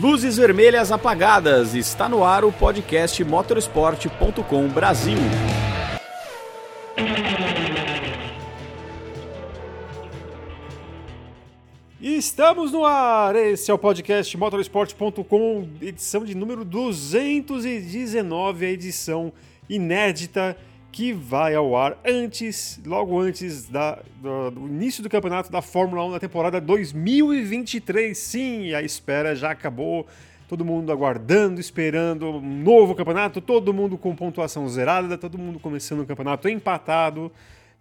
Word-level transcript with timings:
Luzes 0.00 0.36
vermelhas 0.36 0.92
apagadas. 0.92 1.74
Está 1.74 2.08
no 2.08 2.22
ar 2.22 2.44
o 2.44 2.52
podcast 2.52 3.24
motorsport.com 3.24 4.68
Brasil. 4.68 5.18
Estamos 12.00 12.70
no 12.70 12.84
ar! 12.84 13.34
Esse 13.34 13.72
é 13.72 13.74
o 13.74 13.78
podcast 13.78 14.36
motorsport.com, 14.36 15.68
edição 15.82 16.24
de 16.24 16.36
número 16.36 16.64
219, 16.64 18.66
a 18.66 18.70
edição 18.70 19.32
inédita 19.68 20.56
que 20.90 21.12
vai 21.12 21.54
ao 21.54 21.76
ar 21.76 21.98
antes, 22.04 22.80
logo 22.84 23.18
antes 23.18 23.68
da, 23.68 23.98
do, 24.20 24.50
do, 24.50 24.66
início 24.66 25.02
do 25.02 25.08
campeonato 25.08 25.50
da 25.50 25.60
Fórmula 25.60 26.04
1 26.04 26.10
na 26.12 26.20
temporada 26.20 26.60
2023. 26.60 28.16
Sim, 28.16 28.74
a 28.74 28.82
espera 28.82 29.34
já 29.34 29.50
acabou. 29.50 30.06
Todo 30.48 30.64
mundo 30.64 30.90
aguardando, 30.90 31.60
esperando 31.60 32.26
um 32.30 32.62
novo 32.62 32.94
campeonato, 32.94 33.40
todo 33.40 33.72
mundo 33.74 33.98
com 33.98 34.16
pontuação 34.16 34.66
zerada, 34.66 35.18
todo 35.18 35.36
mundo 35.36 35.58
começando 35.58 36.00
o 36.00 36.06
campeonato 36.06 36.48
empatado, 36.48 37.30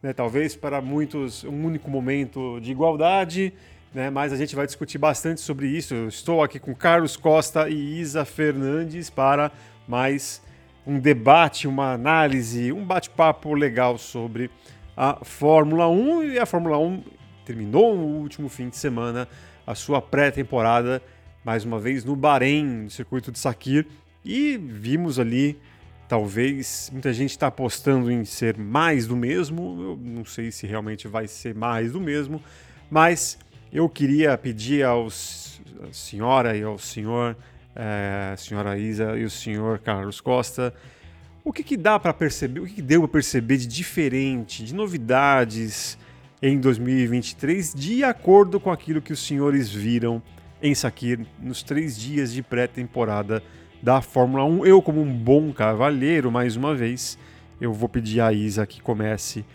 né, 0.04 0.12
talvez 0.12 0.54
para 0.54 0.82
muitos 0.82 1.46
um 1.46 1.66
único 1.66 1.90
momento 1.90 2.60
de 2.60 2.72
igualdade. 2.72 3.54
Né, 3.94 4.10
mas 4.10 4.34
a 4.34 4.36
gente 4.36 4.54
vai 4.54 4.66
discutir 4.66 4.98
bastante 4.98 5.40
sobre 5.40 5.68
isso. 5.68 5.94
Eu 5.96 6.10
estou 6.10 6.44
aqui 6.44 6.60
com 6.60 6.76
Carlos 6.76 7.16
Costa 7.16 7.70
e 7.70 8.00
Isa 8.00 8.26
Fernandes 8.26 9.10
para 9.10 9.50
mais 9.88 10.42
um 10.88 10.98
debate, 10.98 11.68
uma 11.68 11.92
análise, 11.92 12.72
um 12.72 12.86
bate-papo 12.86 13.54
legal 13.54 13.98
sobre 13.98 14.50
a 14.96 15.20
Fórmula 15.22 15.90
1. 15.90 16.24
E 16.24 16.40
a 16.40 16.46
Fórmula 16.46 16.80
1 16.80 17.04
terminou 17.44 17.96
no 17.96 18.06
último 18.06 18.48
fim 18.48 18.70
de 18.70 18.78
semana 18.78 19.28
a 19.66 19.76
sua 19.76 20.02
pré-temporada, 20.02 21.04
mais 21.44 21.66
uma 21.66 21.78
vez 21.78 22.06
no 22.06 22.16
Bahrein, 22.16 22.64
no 22.64 22.90
circuito 22.90 23.34
de 23.34 23.38
Sakir. 23.38 23.86
E 24.24 24.58
vimos 24.58 25.20
ali, 25.20 25.60
talvez, 26.08 26.90
muita 26.94 27.12
gente 27.12 27.32
está 27.32 27.48
apostando 27.48 28.10
em 28.10 28.24
ser 28.24 28.58
mais 28.58 29.06
do 29.06 29.16
mesmo. 29.16 29.82
Eu 29.82 30.00
não 30.02 30.24
sei 30.24 30.54
se 30.54 30.66
realmente 30.66 31.06
vai 31.06 31.28
ser 31.28 31.54
mais 31.54 31.92
do 31.92 32.00
mesmo, 32.00 32.42
mas 32.90 33.38
eu 33.74 33.90
queria 33.90 34.38
pedir 34.38 34.86
aos, 34.86 35.62
à 35.84 35.92
senhora 35.92 36.56
e 36.56 36.64
ao 36.64 36.78
senhor 36.78 37.36
é, 37.78 38.36
senhora 38.36 38.78
Isa 38.78 39.18
e 39.18 39.24
o 39.24 39.30
senhor 39.30 39.78
Carlos 39.80 40.20
Costa. 40.20 40.74
O 41.44 41.54
que, 41.54 41.64
que 41.64 41.78
dá 41.78 42.00
para 42.00 42.14
perceber, 42.14 42.60
o 42.60 42.66
que, 42.66 42.74
que 42.74 42.82
deu 42.82 43.02
para 43.02 43.08
perceber 43.10 43.58
de 43.58 43.68
diferente, 43.68 44.64
de 44.64 44.74
novidades 44.74 45.98
em 46.42 46.60
2023, 46.60 47.74
de 47.74 48.04
acordo 48.04 48.60
com 48.60 48.72
aquilo 48.72 49.02
que 49.02 49.14
os 49.14 49.26
senhores 49.26 49.70
viram 49.70 50.22
em 50.62 50.74
Sakir 50.74 51.26
nos 51.40 51.64
três 51.64 51.98
dias 51.98 52.34
de 52.34 52.42
pré-temporada 52.42 53.42
da 53.82 54.02
Fórmula 54.02 54.44
1? 54.44 54.66
Eu, 54.66 54.82
como 54.82 55.02
um 55.02 55.14
bom 55.14 55.54
cavalheiro, 55.54 56.32
mais 56.32 56.56
uma 56.56 56.76
vez, 56.76 57.18
eu 57.62 57.72
vou 57.72 57.88
pedir 57.88 58.22
à 58.22 58.34
Isa 58.34 58.66
que 58.66 58.82
comece 58.82 59.46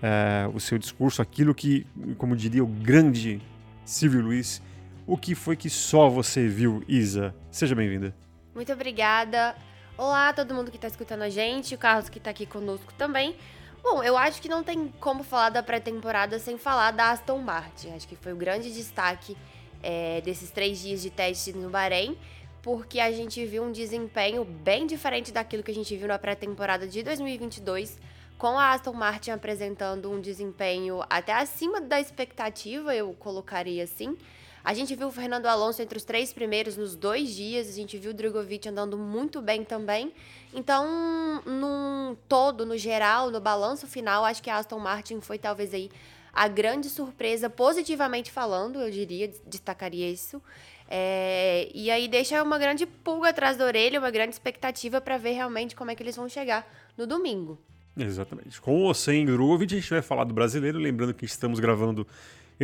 é, 0.00 0.48
o 0.54 0.58
seu 0.58 0.78
discurso, 0.78 1.20
aquilo 1.20 1.54
que, 1.54 1.86
como 2.16 2.34
diria 2.34 2.64
o 2.64 2.66
grande 2.66 3.42
Silvio 3.84 4.22
Luiz, 4.22 4.62
o 5.06 5.16
que 5.16 5.34
foi 5.34 5.56
que 5.56 5.68
só 5.68 6.08
você 6.08 6.46
viu, 6.46 6.82
Isa? 6.88 7.34
Seja 7.50 7.74
bem-vinda. 7.74 8.14
Muito 8.54 8.72
obrigada. 8.72 9.54
Olá, 9.96 10.32
todo 10.32 10.54
mundo 10.54 10.70
que 10.70 10.76
está 10.76 10.88
escutando 10.88 11.22
a 11.22 11.28
gente, 11.28 11.74
o 11.74 11.78
Carlos 11.78 12.08
que 12.08 12.18
está 12.18 12.30
aqui 12.30 12.46
conosco 12.46 12.92
também. 12.94 13.36
Bom, 13.82 14.02
eu 14.02 14.16
acho 14.16 14.40
que 14.40 14.48
não 14.48 14.62
tem 14.62 14.88
como 15.00 15.24
falar 15.24 15.50
da 15.50 15.62
pré-temporada 15.62 16.38
sem 16.38 16.56
falar 16.56 16.92
da 16.92 17.10
Aston 17.10 17.38
Martin. 17.38 17.90
Acho 17.90 18.06
que 18.06 18.14
foi 18.14 18.32
o 18.32 18.36
grande 18.36 18.72
destaque 18.72 19.36
é, 19.82 20.20
desses 20.20 20.50
três 20.50 20.80
dias 20.80 21.02
de 21.02 21.10
teste 21.10 21.52
no 21.52 21.68
Bahrein, 21.68 22.16
porque 22.62 23.00
a 23.00 23.10
gente 23.10 23.44
viu 23.44 23.64
um 23.64 23.72
desempenho 23.72 24.44
bem 24.44 24.86
diferente 24.86 25.32
daquilo 25.32 25.64
que 25.64 25.70
a 25.72 25.74
gente 25.74 25.96
viu 25.96 26.06
na 26.06 26.18
pré-temporada 26.18 26.86
de 26.86 27.02
2022, 27.02 27.98
com 28.38 28.58
a 28.58 28.70
Aston 28.70 28.92
Martin 28.92 29.32
apresentando 29.32 30.10
um 30.10 30.20
desempenho 30.20 31.00
até 31.10 31.32
acima 31.32 31.80
da 31.80 32.00
expectativa, 32.00 32.94
eu 32.94 33.12
colocaria 33.14 33.82
assim. 33.82 34.16
A 34.64 34.74
gente 34.74 34.94
viu 34.94 35.08
o 35.08 35.12
Fernando 35.12 35.46
Alonso 35.46 35.82
entre 35.82 35.98
os 35.98 36.04
três 36.04 36.32
primeiros 36.32 36.76
nos 36.76 36.94
dois 36.94 37.34
dias, 37.34 37.68
a 37.68 37.72
gente 37.72 37.98
viu 37.98 38.12
o 38.12 38.14
Drogovic 38.14 38.68
andando 38.68 38.96
muito 38.96 39.42
bem 39.42 39.64
também. 39.64 40.12
Então, 40.54 41.42
num 41.44 42.16
todo, 42.28 42.64
no 42.64 42.76
geral, 42.76 43.30
no 43.30 43.40
balanço 43.40 43.86
final, 43.86 44.24
acho 44.24 44.42
que 44.42 44.50
a 44.50 44.58
Aston 44.58 44.78
Martin 44.78 45.20
foi 45.20 45.38
talvez 45.38 45.74
aí 45.74 45.90
a 46.32 46.48
grande 46.48 46.88
surpresa, 46.88 47.50
positivamente 47.50 48.30
falando, 48.30 48.80
eu 48.80 48.90
diria, 48.90 49.32
destacaria 49.46 50.08
isso. 50.10 50.40
É, 50.88 51.68
e 51.74 51.90
aí 51.90 52.06
deixa 52.06 52.42
uma 52.42 52.58
grande 52.58 52.86
pulga 52.86 53.30
atrás 53.30 53.56
da 53.56 53.64
orelha, 53.64 53.98
uma 53.98 54.10
grande 54.10 54.34
expectativa 54.34 55.00
para 55.00 55.16
ver 55.16 55.32
realmente 55.32 55.74
como 55.74 55.90
é 55.90 55.94
que 55.94 56.02
eles 56.02 56.16
vão 56.16 56.28
chegar 56.28 56.70
no 56.96 57.06
domingo. 57.06 57.58
Exatamente. 57.96 58.60
Com 58.60 58.82
ou 58.84 58.94
sem 58.94 59.26
Drogovic, 59.26 59.74
a 59.74 59.80
gente 59.80 59.90
vai 59.90 60.02
falar 60.02 60.24
do 60.24 60.32
brasileiro, 60.32 60.78
lembrando 60.78 61.12
que 61.12 61.24
estamos 61.24 61.60
gravando 61.60 62.06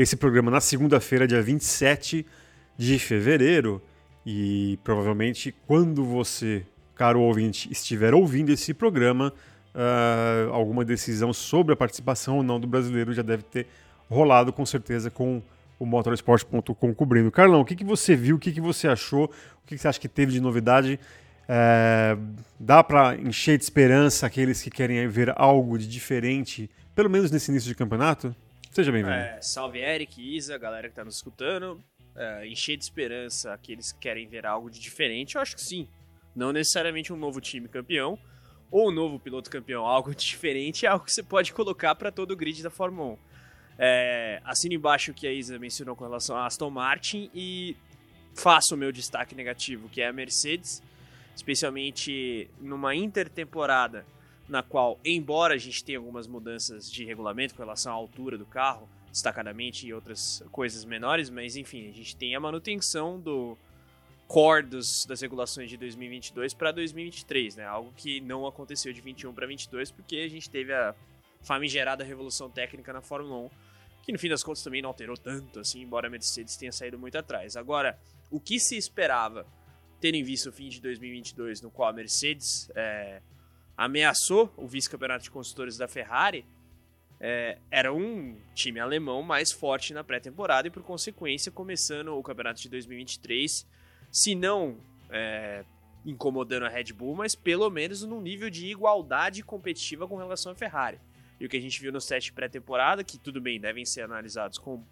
esse 0.03 0.15
programa 0.15 0.49
na 0.49 0.61
segunda-feira, 0.61 1.27
dia 1.27 1.43
27 1.43 2.25
de 2.77 2.99
fevereiro. 3.01 3.83
E 4.25 4.79
provavelmente 4.85 5.53
quando 5.67 6.05
você, 6.05 6.65
caro 6.95 7.21
ouvinte, 7.21 7.69
estiver 7.73 8.15
ouvindo 8.15 8.51
esse 8.51 8.73
programa, 8.73 9.33
uh, 9.75 10.53
alguma 10.53 10.85
decisão 10.85 11.33
sobre 11.33 11.73
a 11.73 11.77
participação 11.77 12.37
ou 12.37 12.43
não 12.45 12.61
do 12.61 12.67
brasileiro 12.69 13.13
já 13.13 13.23
deve 13.23 13.43
ter 13.43 13.67
rolado 14.09 14.53
com 14.53 14.65
certeza 14.65 15.11
com 15.11 15.43
o 15.81 15.85
motorsport.com 15.85 16.95
cobrindo. 16.95 17.31
Carlão, 17.33 17.61
o 17.61 17.65
que, 17.65 17.75
que 17.75 17.85
você 17.85 18.15
viu, 18.15 18.37
o 18.37 18.39
que, 18.39 18.53
que 18.53 18.61
você 18.61 18.87
achou, 18.87 19.25
o 19.25 19.67
que, 19.67 19.75
que 19.75 19.79
você 19.83 19.89
acha 19.89 19.99
que 19.99 20.09
teve 20.09 20.31
de 20.31 20.41
novidade? 20.41 21.01
É, 21.49 22.17
dá 22.61 22.85
para 22.85 23.17
encher 23.17 23.59
de 23.59 23.65
esperança 23.65 24.27
aqueles 24.27 24.63
que 24.63 24.71
querem 24.71 25.09
ver 25.09 25.33
algo 25.37 25.77
de 25.77 25.89
diferente, 25.89 26.71
pelo 26.95 27.11
menos 27.11 27.33
nesse 27.33 27.51
início 27.51 27.69
de 27.69 27.75
campeonato? 27.75 28.33
Seja 28.71 28.93
bem-vindo. 28.93 29.15
É, 29.15 29.41
salve 29.41 29.79
Eric, 29.79 30.37
Isa, 30.37 30.57
galera 30.59 30.89
que 30.89 30.95
tá 30.95 31.05
nos 31.05 31.17
escutando. 31.17 31.83
É, 32.15 32.47
encher 32.47 32.77
de 32.77 32.85
esperança 32.85 33.57
que 33.59 33.77
querem 34.01 34.29
ver 34.29 34.45
algo 34.45 34.71
de 34.71 34.79
diferente, 34.79 35.37
eu 35.37 35.41
acho 35.41 35.57
que 35.57 35.63
sim. 35.63 35.89
Não 36.37 36.53
necessariamente 36.53 37.13
um 37.13 37.17
novo 37.17 37.41
time 37.41 37.67
campeão 37.67 38.19
ou 38.71 38.91
um 38.91 38.93
novo 38.93 39.19
piloto 39.19 39.51
campeão, 39.51 39.87
algo 39.87 40.15
diferente 40.15 40.85
é 40.85 40.89
algo 40.89 41.05
que 41.05 41.13
você 41.13 41.23
pode 41.23 41.53
colocar 41.53 41.95
para 41.95 42.13
todo 42.13 42.33
o 42.33 42.37
grid 42.37 42.63
da 42.63 42.71
Fórmula 42.71 43.15
1. 43.15 43.19
É, 43.81 44.43
assino 44.45 44.75
embaixo 44.75 45.13
o 45.13 45.15
que 45.15 45.27
a 45.27 45.33
Isa 45.33 45.59
mencionou 45.59 45.97
com 45.97 46.05
relação 46.05 46.37
a 46.37 46.47
Aston 46.47 46.71
Martin 46.71 47.31
e 47.35 47.77
faço 48.35 48.75
o 48.75 48.79
meu 48.79 48.93
destaque 48.93 49.35
negativo, 49.35 49.89
que 49.89 50.03
é 50.03 50.09
a 50.09 50.13
Mercedes, 50.13 50.83
especialmente 51.35 52.51
numa 52.61 52.95
intertemporada 52.95 54.05
na 54.49 54.63
qual, 54.63 54.99
embora 55.05 55.55
a 55.55 55.59
gente 55.59 55.85
tenha 55.85 55.99
algumas 55.99 56.27
mudanças 56.27 56.91
de 56.91 57.05
regulamento 57.05 57.55
com 57.55 57.63
relação 57.63 57.93
à 57.93 57.95
altura 57.95 58.39
do 58.39 58.47
carro, 58.47 58.89
destacadamente 59.11 59.87
e 59.87 59.93
outras 59.93 60.43
coisas 60.51 60.85
menores, 60.85 61.29
mas 61.29 61.57
enfim, 61.57 61.89
a 61.89 61.93
gente 61.93 62.17
tem 62.17 62.35
a 62.35 62.41
manutenção 62.41 63.21
do 63.21 63.57
core 64.27 64.67
dos, 64.67 65.07
das 65.07 65.21
regulações 65.21 65.71
de 65.71 65.77
2022 65.77 66.53
para 66.55 66.71
2023, 66.71 67.57
né? 67.57 67.65
Algo 67.65 67.93
que 67.97 68.21
não 68.21 68.47
aconteceu 68.47 68.93
de 68.93 69.01
21 69.01 69.33
para 69.33 69.47
22 69.47 69.91
porque 69.91 70.17
a 70.17 70.29
gente 70.29 70.49
teve 70.51 70.73
a 70.73 70.95
famigerada 71.43 72.05
revolução 72.05 72.51
técnica 72.51 72.93
na 72.93 73.01
Fórmula 73.01 73.47
1, 73.47 73.51
que 74.03 74.13
no 74.13 74.19
fim 74.19 74.29
das 74.29 74.43
contas 74.43 74.63
também 74.63 74.83
não 74.83 74.91
alterou 74.91 75.17
tanto 75.17 75.61
assim, 75.61 75.83
embora 75.83 76.09
a 76.09 76.11
Mercedes 76.11 76.57
tenha 76.57 76.73
saído 76.73 76.99
muito 76.99 77.17
atrás. 77.17 77.57
Agora, 77.57 77.99
o 78.31 78.39
que 78.39 78.61
se 78.61 78.77
esperava, 78.77 79.47
tendo 80.01 80.17
em 80.17 80.23
vista 80.23 80.51
o 80.51 80.53
fim 80.53 80.69
de 80.69 80.81
2022, 80.81 81.63
no 81.63 81.71
qual 81.71 81.89
a 81.89 81.93
Mercedes 81.93 82.71
é, 82.75 83.23
ameaçou 83.79 84.53
o 84.57 84.67
vice-campeonato 84.67 85.23
de 85.23 85.31
construtores 85.31 85.79
da 85.79 85.87
Ferrari, 85.87 86.45
é, 87.21 87.59
era 87.71 87.95
um 87.95 88.37
time 88.53 88.81
alemão 88.81 89.23
mais 89.23 89.53
forte 89.53 89.95
na 89.95 90.03
pré-temporada 90.03 90.67
e, 90.67 90.71
por 90.71 90.83
consequência, 90.83 91.53
começando 91.53 92.09
o 92.09 92.23
campeonato 92.23 92.61
de 92.61 92.69
2023, 92.69 93.65
se 94.11 94.35
não 94.35 94.79
é, 95.11 95.65
incomodando 96.05 96.67
a 96.67 96.69
Red 96.69 96.93
Bull, 96.93 97.15
mas 97.15 97.37
pelo 97.37 97.71
menos 97.71 98.03
num 98.03 98.21
nível 98.21 98.51
de 98.51 98.67
igualdade 98.67 99.45
competitiva 99.45 100.09
com 100.09 100.17
relação 100.17 100.51
à 100.51 100.55
Ferrari. 100.57 100.99
E 101.39 101.47
o 101.47 101.49
que 101.49 101.57
a 101.57 101.61
gente 101.61 101.81
viu 101.81 101.93
no 101.93 102.01
set 102.01 102.33
pré-temporada, 102.33 103.05
que 103.05 103.17
tudo 103.17 103.41
bem, 103.41 103.61
devem 103.61 103.85
ser 103.85 104.03
analisados 104.03 104.59
com 104.59 104.85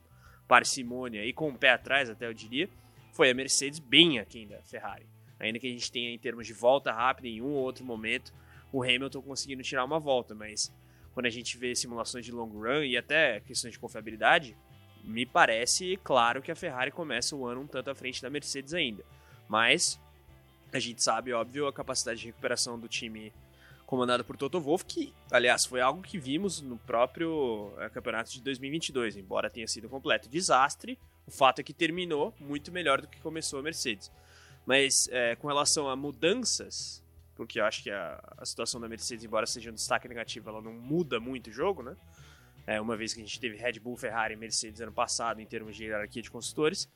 parcimônia 0.47 1.25
e 1.25 1.33
com 1.33 1.49
o 1.49 1.59
pé 1.59 1.71
atrás, 1.71 2.09
até 2.09 2.29
eu 2.29 2.35
diria, 2.35 2.69
foi 3.13 3.31
a 3.31 3.35
Mercedes 3.35 3.81
bem 3.81 4.21
aquém 4.21 4.47
da 4.47 4.63
Ferrari. 4.63 5.07
Ainda 5.41 5.59
que 5.59 5.67
a 5.67 5.71
gente 5.71 5.91
tenha 5.91 6.11
em 6.11 6.19
termos 6.19 6.47
de 6.47 6.53
volta 6.53 6.93
rápida 6.93 7.27
em 7.27 7.43
um 7.43 7.51
ou 7.51 7.65
outro 7.65 7.85
momento 7.85 8.33
o 8.73 8.83
Hamilton 8.83 9.23
conseguindo 9.23 9.63
tirar 9.63 9.85
uma 9.85 9.99
volta, 9.99 10.35
mas 10.35 10.73
quando 11.13 11.27
a 11.27 11.31
gente 11.31 11.57
vê 11.57 11.75
simulações 11.75 12.25
de 12.25 12.33
long 12.33 12.49
run 12.49 12.83
e 12.83 12.97
até 12.97 13.41
questões 13.41 13.73
de 13.73 13.79
confiabilidade, 13.79 14.57
me 15.03 15.25
parece 15.25 15.99
claro 16.03 16.43
que 16.43 16.51
a 16.51 16.57
Ferrari 16.57 16.91
começa 16.91 17.35
o 17.35 17.47
ano 17.47 17.63
um 17.63 17.67
tanto 17.67 17.91
à 17.91 17.95
frente 17.95 18.21
da 18.21 18.29
Mercedes 18.29 18.75
ainda. 18.75 19.05
Mas 19.49 20.01
a 20.73 20.79
gente 20.79 21.03
sabe, 21.03 21.33
óbvio, 21.33 21.67
a 21.67 21.73
capacidade 21.73 22.21
de 22.21 22.27
recuperação 22.27 22.79
do 22.79 22.89
time 22.89 23.33
comandado 23.87 24.25
por 24.25 24.37
Toto 24.37 24.61
Wolff, 24.61 24.85
que, 24.85 25.15
aliás, 25.31 25.65
foi 25.65 25.81
algo 25.81 26.03
que 26.03 26.19
vimos 26.19 26.61
no 26.61 26.77
próprio 26.77 27.73
eh, 27.79 27.89
campeonato 27.89 28.33
de 28.33 28.43
2022, 28.43 29.17
embora 29.17 29.49
tenha 29.49 29.69
sido 29.69 29.87
um 29.87 29.91
completo 29.91 30.29
desastre, 30.29 30.99
o 31.25 31.31
fato 31.31 31.61
é 31.61 31.63
que 31.63 31.73
terminou 31.73 32.35
muito 32.41 32.73
melhor 32.73 33.01
do 33.01 33.07
que 33.07 33.21
começou 33.21 33.61
a 33.61 33.63
Mercedes. 33.63 34.11
Mas 34.67 35.09
é, 35.13 35.37
com 35.37 35.47
relação 35.47 35.89
a 35.89 35.95
mudanças, 35.95 37.03
porque 37.37 37.61
eu 37.61 37.65
acho 37.65 37.83
que 37.83 37.91
a, 37.91 38.19
a, 38.39 38.45
situação 38.45 38.81
da 38.81 38.89
Mercedes, 38.89 39.25
embora 39.25 39.47
seja 39.47 39.71
um 39.71 39.75
destaque 39.75 40.09
negativo, 40.09 40.49
ela 40.49 40.63
não 40.63 40.73
muda 40.73 41.21
muito 41.21 41.51
o 41.51 41.53
jogo, 41.53 41.83
né? 41.83 41.95
É, 42.67 42.81
uma 42.81 42.97
vez 42.97 43.15
que 43.15 43.21
a 43.21 43.25
gente 43.25 43.39
teve 43.39 43.57
Red 43.57 43.79
Bull, 43.79 43.97
Ferrari 43.97 44.35
e 44.35 44.37
Mercedes 44.37 44.81
ano 44.81 44.91
passado 44.91 45.41
em 45.41 45.47
termos 45.47 45.77
de 45.77 45.85
hierarquia 45.85 46.23
de 46.23 46.31
construtores. 46.31 46.89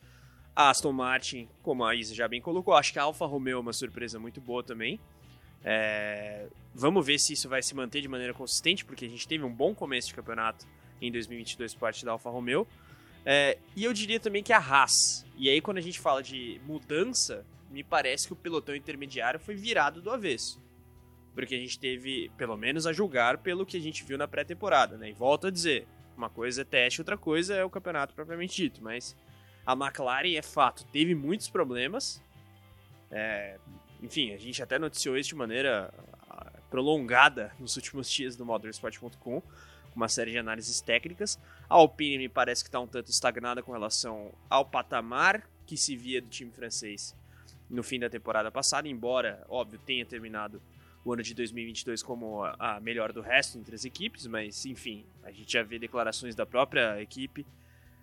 A 0.56 0.70
Aston 0.70 0.92
Martin, 0.92 1.48
como 1.62 1.84
a 1.84 1.94
Isa 1.94 2.14
já 2.14 2.26
bem 2.26 2.40
colocou, 2.40 2.74
acho 2.74 2.92
que 2.92 2.98
a 2.98 3.02
Alfa 3.02 3.24
Romeo 3.24 3.58
é 3.58 3.60
uma 3.60 3.72
surpresa 3.72 4.18
muito 4.18 4.40
boa 4.40 4.64
também. 4.64 4.98
É, 5.62 6.48
vamos 6.74 7.06
ver 7.06 7.18
se 7.20 7.34
isso 7.34 7.48
vai 7.48 7.62
se 7.62 7.74
manter 7.74 8.00
de 8.00 8.08
maneira 8.08 8.34
consistente, 8.34 8.84
porque 8.84 9.04
a 9.04 9.08
gente 9.08 9.28
teve 9.28 9.44
um 9.44 9.54
bom 9.54 9.74
começo 9.74 10.08
de 10.08 10.14
campeonato 10.14 10.66
em 11.00 11.12
2022 11.12 11.74
por 11.74 11.80
parte 11.80 12.04
da 12.04 12.12
Alfa 12.12 12.30
Romeo. 12.30 12.66
É, 13.24 13.58
e 13.76 13.84
eu 13.84 13.92
diria 13.92 14.18
também 14.18 14.42
que 14.42 14.52
a 14.52 14.58
Haas. 14.58 15.24
E 15.36 15.48
aí, 15.48 15.60
quando 15.60 15.78
a 15.78 15.82
gente 15.82 16.00
fala 16.00 16.22
de 16.22 16.60
mudança, 16.66 17.44
me 17.70 17.84
parece 17.84 18.26
que 18.26 18.32
o 18.32 18.36
pelotão 18.36 18.74
intermediário 18.74 19.38
foi 19.38 19.54
virado 19.54 20.02
do 20.02 20.10
avesso. 20.10 20.60
Porque 21.34 21.54
a 21.54 21.58
gente 21.58 21.78
teve, 21.78 22.30
pelo 22.36 22.56
menos 22.56 22.86
a 22.86 22.92
julgar 22.92 23.38
pelo 23.38 23.64
que 23.64 23.76
a 23.76 23.80
gente 23.80 24.04
viu 24.04 24.18
na 24.18 24.26
pré-temporada, 24.26 24.96
né? 24.98 25.10
E 25.10 25.12
volto 25.12 25.46
a 25.46 25.50
dizer, 25.50 25.86
uma 26.16 26.28
coisa 26.28 26.62
é 26.62 26.64
teste, 26.64 27.00
outra 27.00 27.16
coisa 27.16 27.54
é 27.54 27.64
o 27.64 27.70
campeonato 27.70 28.12
propriamente 28.12 28.56
dito. 28.56 28.82
Mas 28.82 29.16
a 29.64 29.72
McLaren, 29.72 30.34
é 30.34 30.42
fato, 30.42 30.84
teve 30.86 31.14
muitos 31.14 31.48
problemas. 31.48 32.20
É, 33.10 33.58
enfim, 34.02 34.32
a 34.32 34.36
gente 34.36 34.60
até 34.60 34.78
noticiou 34.78 35.16
isso 35.16 35.28
de 35.28 35.36
maneira 35.36 35.94
ah, 36.28 36.52
prolongada 36.68 37.52
nos 37.60 37.76
últimos 37.76 38.10
dias 38.10 38.34
do 38.34 38.44
Motorsport.com 38.44 39.42
uma 39.94 40.08
série 40.08 40.30
de 40.30 40.38
análises 40.38 40.80
técnicas. 40.80 41.38
A 41.68 41.74
Alpine 41.74 42.18
me 42.18 42.28
parece 42.28 42.62
que 42.62 42.68
está 42.68 42.78
um 42.78 42.86
tanto 42.86 43.10
estagnada 43.10 43.60
com 43.60 43.72
relação 43.72 44.32
ao 44.48 44.64
patamar 44.64 45.48
que 45.66 45.76
se 45.76 45.96
via 45.96 46.22
do 46.22 46.28
time 46.28 46.50
francês 46.52 47.14
no 47.70 47.82
fim 47.82 47.98
da 47.98 48.10
temporada 48.10 48.50
passada, 48.50 48.88
embora, 48.88 49.44
óbvio, 49.48 49.78
tenha 49.78 50.04
terminado 50.04 50.60
o 51.04 51.12
ano 51.12 51.22
de 51.22 51.32
2022 51.34 52.02
como 52.02 52.44
a 52.44 52.78
melhor 52.80 53.12
do 53.12 53.20
resto 53.20 53.58
entre 53.58 53.74
as 53.74 53.84
equipes, 53.84 54.26
mas 54.26 54.66
enfim, 54.66 55.04
a 55.22 55.30
gente 55.30 55.52
já 55.52 55.62
vê 55.62 55.78
declarações 55.78 56.34
da 56.34 56.44
própria 56.44 57.00
equipe, 57.00 57.46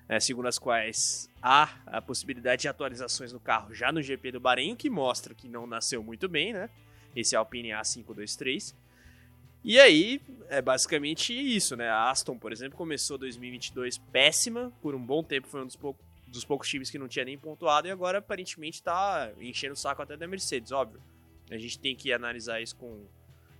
é, 0.09 0.19
segundo 0.19 0.47
as 0.47 0.57
quais 0.57 1.29
há 1.41 1.77
a 1.85 2.01
possibilidade 2.01 2.63
de 2.63 2.67
atualizações 2.67 3.33
no 3.33 3.39
carro 3.39 3.73
já 3.73 3.91
no 3.91 4.01
GP 4.01 4.31
do 4.31 4.39
Bahrein, 4.39 4.75
que 4.75 4.89
mostra 4.89 5.35
que 5.35 5.47
não 5.47 5.67
nasceu 5.67 6.01
muito 6.01 6.27
bem, 6.29 6.53
né? 6.53 6.69
Esse 7.15 7.35
Alpine 7.35 7.69
A523. 7.69 8.73
E 9.63 9.77
aí, 9.79 10.21
é 10.49 10.61
basicamente 10.61 11.33
isso, 11.33 11.75
né? 11.75 11.89
A 11.89 12.09
Aston, 12.09 12.37
por 12.37 12.53
exemplo, 12.53 12.77
começou 12.77 13.17
2022 13.17 13.97
péssima, 13.97 14.71
por 14.81 14.95
um 14.95 15.05
bom 15.05 15.21
tempo 15.21 15.47
foi 15.47 15.61
um 15.61 15.65
dos, 15.65 15.75
pou 15.75 15.95
dos 16.27 16.43
poucos 16.43 16.67
times 16.67 16.89
que 16.89 16.99
não 16.99 17.07
tinha 17.07 17.25
nem 17.25 17.37
pontuado 17.37 17.87
e 17.87 17.91
agora 17.91 18.19
aparentemente 18.19 18.83
tá 18.83 19.31
enchendo 19.39 19.73
o 19.73 19.77
saco 19.77 20.01
até 20.01 20.17
da 20.17 20.27
Mercedes, 20.27 20.71
óbvio. 20.71 21.01
A 21.49 21.57
gente 21.57 21.79
tem 21.79 21.95
que 21.95 22.11
analisar 22.11 22.61
isso 22.61 22.75
com 22.75 23.05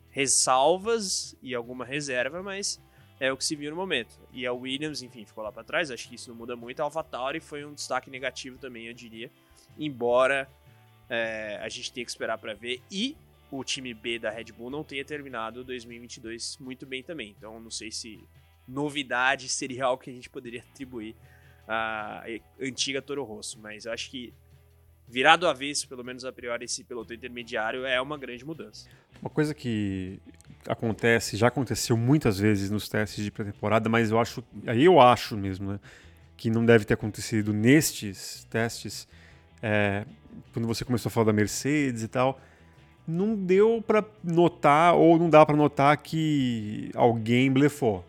ressalvas 0.09 1.35
e 1.41 1.55
alguma 1.55 1.85
reserva, 1.85 2.43
mas 2.43 2.81
é 3.19 3.31
o 3.31 3.37
que 3.37 3.45
se 3.45 3.55
viu 3.55 3.71
no 3.71 3.77
momento. 3.77 4.19
E 4.31 4.45
a 4.45 4.53
Williams, 4.53 5.01
enfim, 5.01 5.25
ficou 5.25 5.43
lá 5.43 5.51
para 5.51 5.63
trás, 5.63 5.89
acho 5.89 6.07
que 6.09 6.15
isso 6.15 6.29
não 6.29 6.37
muda 6.37 6.55
muito. 6.55 6.79
A 6.81 6.83
AlphaTauri 6.83 7.39
foi 7.39 7.65
um 7.65 7.73
destaque 7.73 8.09
negativo 8.09 8.57
também, 8.57 8.87
eu 8.87 8.93
diria, 8.93 9.31
embora 9.77 10.49
é, 11.09 11.59
a 11.61 11.69
gente 11.69 11.91
tenha 11.91 12.05
que 12.05 12.11
esperar 12.11 12.37
para 12.37 12.53
ver. 12.53 12.81
E 12.91 13.15
o 13.49 13.63
time 13.63 13.93
B 13.93 14.19
da 14.19 14.29
Red 14.29 14.45
Bull 14.45 14.69
não 14.69 14.83
tenha 14.83 15.05
terminado 15.05 15.63
2022 15.63 16.57
muito 16.59 16.85
bem 16.85 17.01
também. 17.01 17.33
Então 17.37 17.59
não 17.59 17.71
sei 17.71 17.91
se 17.91 18.23
novidade 18.67 19.47
seria 19.47 19.85
algo 19.85 20.03
que 20.03 20.09
a 20.09 20.13
gente 20.13 20.29
poderia 20.29 20.61
atribuir 20.61 21.15
à 21.67 22.23
antiga 22.61 23.01
Toro 23.01 23.23
Rosso, 23.23 23.59
mas 23.59 23.85
eu 23.85 23.91
acho 23.91 24.09
que 24.09 24.33
virado 25.07 25.41
do 25.41 25.47
avesso, 25.47 25.87
pelo 25.87 26.03
menos 26.03 26.25
a 26.25 26.31
priori, 26.31 26.65
esse 26.65 26.83
piloto 26.83 27.13
intermediário 27.13 27.85
é 27.85 27.99
uma 28.01 28.17
grande 28.17 28.45
mudança. 28.45 28.87
Uma 29.21 29.29
coisa 29.29 29.53
que 29.53 30.19
acontece, 30.67 31.37
já 31.37 31.47
aconteceu 31.47 31.95
muitas 31.95 32.39
vezes 32.39 32.69
nos 32.69 32.89
testes 32.89 33.23
de 33.23 33.31
pré-temporada, 33.31 33.89
mas 33.89 34.11
eu 34.11 34.19
acho, 34.19 34.43
aí 34.65 34.83
eu 34.83 34.99
acho 34.99 35.37
mesmo, 35.37 35.73
né, 35.73 35.79
que 36.35 36.49
não 36.49 36.65
deve 36.65 36.85
ter 36.85 36.93
acontecido 36.93 37.53
nestes 37.53 38.45
testes, 38.49 39.07
é, 39.61 40.05
quando 40.53 40.67
você 40.67 40.83
começou 40.83 41.09
a 41.09 41.11
falar 41.11 41.27
da 41.27 41.33
Mercedes 41.33 42.03
e 42.03 42.07
tal, 42.07 42.39
não 43.07 43.35
deu 43.35 43.81
para 43.85 44.03
notar 44.21 44.93
ou 44.95 45.17
não 45.17 45.29
dá 45.29 45.45
para 45.45 45.55
notar 45.55 45.95
que 45.97 46.91
alguém 46.93 47.51
blefou. 47.51 48.05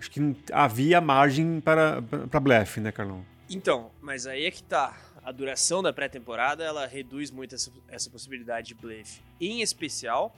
Acho 0.00 0.10
que 0.10 0.36
havia 0.50 1.00
margem 1.00 1.60
para, 1.60 2.00
para 2.02 2.40
blefe, 2.40 2.80
né, 2.80 2.90
Carlão? 2.90 3.24
Então, 3.50 3.90
mas 4.00 4.26
aí 4.26 4.46
é 4.46 4.50
que 4.50 4.62
tá. 4.62 4.96
A 5.22 5.30
duração 5.30 5.82
da 5.82 5.92
pré-temporada 5.92 6.64
ela 6.64 6.86
reduz 6.86 7.30
muito 7.30 7.54
essa, 7.54 7.70
essa 7.86 8.08
possibilidade 8.08 8.68
de 8.68 8.74
blefe. 8.74 9.20
Em 9.38 9.60
especial 9.60 10.34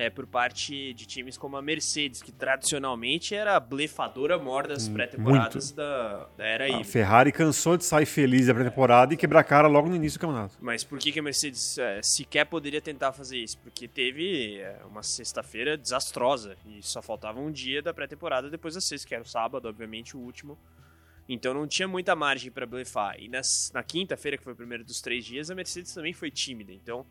é, 0.00 0.08
por 0.08 0.26
parte 0.26 0.94
de 0.94 1.04
times 1.04 1.36
como 1.36 1.58
a 1.58 1.62
Mercedes, 1.62 2.22
que 2.22 2.32
tradicionalmente 2.32 3.34
era 3.34 3.54
a 3.54 3.60
blefadora 3.60 4.38
maior 4.38 4.66
das 4.66 4.88
hum, 4.88 4.94
pré-temporadas 4.94 5.72
da, 5.72 6.26
da, 6.38 6.44
era. 6.46 6.74
A 6.74 6.82
Ferrari 6.82 7.30
cansou 7.30 7.76
de 7.76 7.84
sair 7.84 8.06
feliz 8.06 8.46
da 8.46 8.54
pré-temporada 8.54 9.12
e 9.12 9.16
quebrar 9.18 9.40
a 9.40 9.44
cara 9.44 9.68
logo 9.68 9.90
no 9.90 9.96
início 9.96 10.18
do 10.18 10.22
campeonato. 10.22 10.56
Mas 10.58 10.82
por 10.82 10.98
que, 10.98 11.12
que 11.12 11.20
a 11.20 11.22
Mercedes 11.22 11.76
é, 11.76 12.00
sequer 12.02 12.46
poderia 12.46 12.80
tentar 12.80 13.12
fazer 13.12 13.36
isso? 13.40 13.58
Porque 13.58 13.86
teve 13.86 14.56
é, 14.60 14.80
uma 14.88 15.02
sexta-feira 15.02 15.76
desastrosa 15.76 16.56
e 16.64 16.82
só 16.82 17.02
faltava 17.02 17.38
um 17.38 17.52
dia 17.52 17.82
da 17.82 17.92
pré-temporada 17.92 18.48
depois 18.48 18.72
da 18.72 18.80
sexta, 18.80 19.06
que 19.06 19.14
era 19.14 19.22
o 19.22 19.28
sábado, 19.28 19.68
obviamente, 19.68 20.16
o 20.16 20.20
último. 20.20 20.58
Então 21.28 21.52
não 21.52 21.66
tinha 21.66 21.86
muita 21.86 22.16
margem 22.16 22.50
para 22.50 22.64
blefar. 22.64 23.20
E 23.20 23.28
nas, 23.28 23.70
na 23.74 23.82
quinta-feira, 23.82 24.38
que 24.38 24.44
foi 24.44 24.54
o 24.54 24.56
primeiro 24.56 24.82
dos 24.82 25.02
três 25.02 25.26
dias, 25.26 25.50
a 25.50 25.54
Mercedes 25.54 25.92
também 25.92 26.14
foi 26.14 26.30
tímida. 26.30 26.72
Então, 26.72 27.04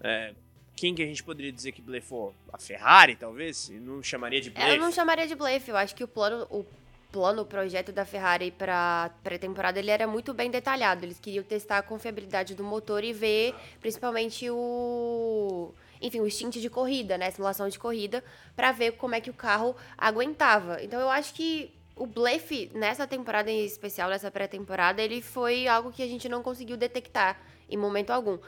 é, 0.00 0.32
quem 0.76 0.94
que 0.94 1.02
a 1.02 1.06
gente 1.06 1.22
poderia 1.22 1.52
dizer 1.52 1.72
que 1.72 1.80
blefou? 1.80 2.34
A 2.52 2.58
Ferrari, 2.58 3.16
talvez? 3.16 3.68
Não 3.70 4.02
chamaria 4.02 4.40
de 4.40 4.50
blefe? 4.50 4.70
Eu 4.70 4.78
não 4.78 4.92
chamaria 4.92 5.26
de 5.26 5.34
blefe. 5.34 5.70
Eu 5.70 5.76
acho 5.76 5.94
que 5.94 6.04
o 6.04 6.08
plano, 6.08 6.46
o 6.50 6.64
plano, 7.12 7.42
o 7.42 7.46
projeto 7.46 7.92
da 7.92 8.04
Ferrari 8.04 8.50
para 8.50 9.10
pré-temporada, 9.22 9.78
ele 9.78 9.90
era 9.90 10.06
muito 10.06 10.34
bem 10.34 10.50
detalhado. 10.50 11.04
Eles 11.04 11.20
queriam 11.20 11.44
testar 11.44 11.78
a 11.78 11.82
confiabilidade 11.82 12.54
do 12.54 12.64
motor 12.64 13.04
e 13.04 13.12
ver, 13.12 13.54
principalmente 13.80 14.50
o 14.50 15.72
enfim, 16.02 16.20
o 16.20 16.30
stint 16.30 16.56
de 16.56 16.68
corrida, 16.68 17.16
né, 17.16 17.30
simulação 17.30 17.66
de 17.66 17.78
corrida, 17.78 18.22
para 18.54 18.72
ver 18.72 18.92
como 18.92 19.14
é 19.14 19.20
que 19.22 19.30
o 19.30 19.32
carro 19.32 19.74
aguentava. 19.96 20.82
Então 20.82 21.00
eu 21.00 21.08
acho 21.08 21.32
que 21.32 21.72
o 21.96 22.06
blefe 22.06 22.70
nessa 22.74 23.06
temporada 23.06 23.50
em 23.50 23.64
especial, 23.64 24.10
nessa 24.10 24.30
pré-temporada, 24.30 25.00
ele 25.00 25.22
foi 25.22 25.66
algo 25.66 25.92
que 25.92 26.02
a 26.02 26.06
gente 26.06 26.28
não 26.28 26.42
conseguiu 26.42 26.76
detectar 26.76 27.40
em 27.70 27.76
momento 27.76 28.10
algum. 28.10 28.38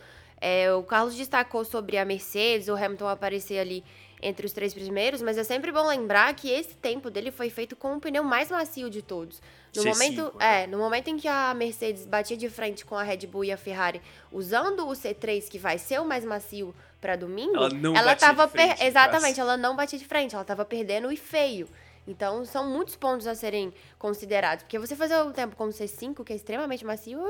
É, 0.40 0.72
o 0.72 0.82
Carlos 0.82 1.14
destacou 1.14 1.64
sobre 1.64 1.96
a 1.96 2.04
Mercedes, 2.04 2.68
o 2.68 2.74
Hamilton 2.74 3.08
aparecer 3.08 3.58
ali 3.58 3.82
entre 4.22 4.46
os 4.46 4.52
três 4.52 4.72
primeiros, 4.72 5.20
mas 5.20 5.36
é 5.36 5.44
sempre 5.44 5.70
bom 5.70 5.86
lembrar 5.86 6.34
que 6.34 6.50
esse 6.50 6.74
tempo 6.74 7.10
dele 7.10 7.30
foi 7.30 7.50
feito 7.50 7.76
com 7.76 7.96
o 7.96 8.00
pneu 8.00 8.24
mais 8.24 8.50
macio 8.50 8.88
de 8.88 9.02
todos. 9.02 9.42
No 9.74 9.82
C5, 9.82 9.88
momento, 9.88 10.36
né? 10.38 10.62
é, 10.62 10.66
no 10.66 10.78
momento 10.78 11.08
em 11.08 11.16
que 11.16 11.28
a 11.28 11.52
Mercedes 11.54 12.06
batia 12.06 12.36
de 12.36 12.48
frente 12.48 12.84
com 12.84 12.96
a 12.96 13.02
Red 13.02 13.26
Bull 13.26 13.44
e 13.44 13.52
a 13.52 13.56
Ferrari, 13.56 14.00
usando 14.32 14.86
o 14.88 14.92
C3 14.92 15.48
que 15.48 15.58
vai 15.58 15.78
ser 15.78 16.00
o 16.00 16.04
mais 16.04 16.24
macio 16.24 16.74
para 17.00 17.14
domingo, 17.14 17.56
ela 17.56 17.68
não 17.68 17.94
ela 17.94 18.16
tava 18.16 18.48
frente, 18.48 18.82
exatamente, 18.82 19.38
ela 19.38 19.56
não 19.56 19.76
batia 19.76 19.98
de 19.98 20.06
frente, 20.06 20.34
ela 20.34 20.42
estava 20.42 20.64
perdendo 20.64 21.12
e 21.12 21.16
feio. 21.16 21.68
Então, 22.06 22.44
são 22.44 22.70
muitos 22.70 22.94
pontos 22.94 23.26
a 23.26 23.34
serem 23.34 23.72
considerados. 23.98 24.62
Porque 24.62 24.78
você 24.78 24.94
fazer 24.94 25.16
o 25.18 25.32
tempo 25.32 25.56
com 25.56 25.64
o 25.64 25.70
C5, 25.70 26.22
que 26.24 26.32
é 26.32 26.36
extremamente 26.36 26.84
macio, 26.84 27.20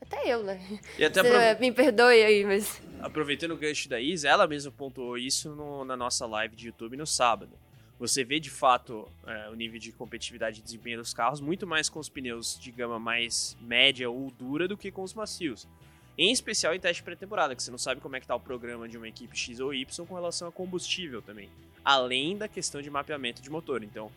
até 0.00 0.32
eu, 0.32 0.42
né? 0.42 0.60
E 0.98 1.04
até 1.04 1.22
Você 1.22 1.60
me 1.60 1.72
perdoe 1.72 2.22
aí, 2.22 2.44
mas. 2.44 2.80
Aproveitando 3.00 3.52
o 3.52 3.56
gancho 3.56 3.88
da 3.88 4.00
Isa, 4.00 4.28
ela 4.28 4.46
mesma 4.46 4.72
pontuou 4.72 5.18
isso 5.18 5.54
no, 5.54 5.84
na 5.84 5.96
nossa 5.96 6.26
live 6.26 6.56
de 6.56 6.66
YouTube 6.68 6.96
no 6.96 7.06
sábado. 7.06 7.52
Você 7.98 8.24
vê 8.24 8.40
de 8.40 8.50
fato 8.50 9.08
é, 9.26 9.48
o 9.50 9.54
nível 9.54 9.78
de 9.78 9.92
competitividade 9.92 10.60
e 10.60 10.62
desempenho 10.62 10.98
dos 10.98 11.14
carros 11.14 11.40
muito 11.40 11.66
mais 11.66 11.88
com 11.88 12.00
os 12.00 12.08
pneus 12.08 12.58
de 12.58 12.70
gama 12.72 12.98
mais 12.98 13.56
média 13.60 14.10
ou 14.10 14.30
dura 14.30 14.66
do 14.66 14.76
que 14.76 14.90
com 14.90 15.02
os 15.02 15.14
macios. 15.14 15.68
Em 16.16 16.30
especial 16.30 16.74
em 16.74 16.80
teste 16.80 17.02
pré-temporada, 17.02 17.54
que 17.54 17.62
você 17.62 17.70
não 17.70 17.78
sabe 17.78 18.00
como 18.00 18.14
é 18.16 18.20
que 18.20 18.26
tá 18.26 18.34
o 18.34 18.40
programa 18.40 18.88
de 18.88 18.96
uma 18.96 19.08
equipe 19.08 19.36
X 19.36 19.58
ou 19.60 19.72
Y 19.72 20.06
com 20.06 20.14
relação 20.14 20.48
a 20.48 20.52
combustível 20.52 21.22
também. 21.22 21.48
Além 21.84 22.36
da 22.36 22.48
questão 22.48 22.80
de 22.80 22.90
mapeamento 22.90 23.42
de 23.42 23.50
motor. 23.50 23.82
Então, 23.82 24.10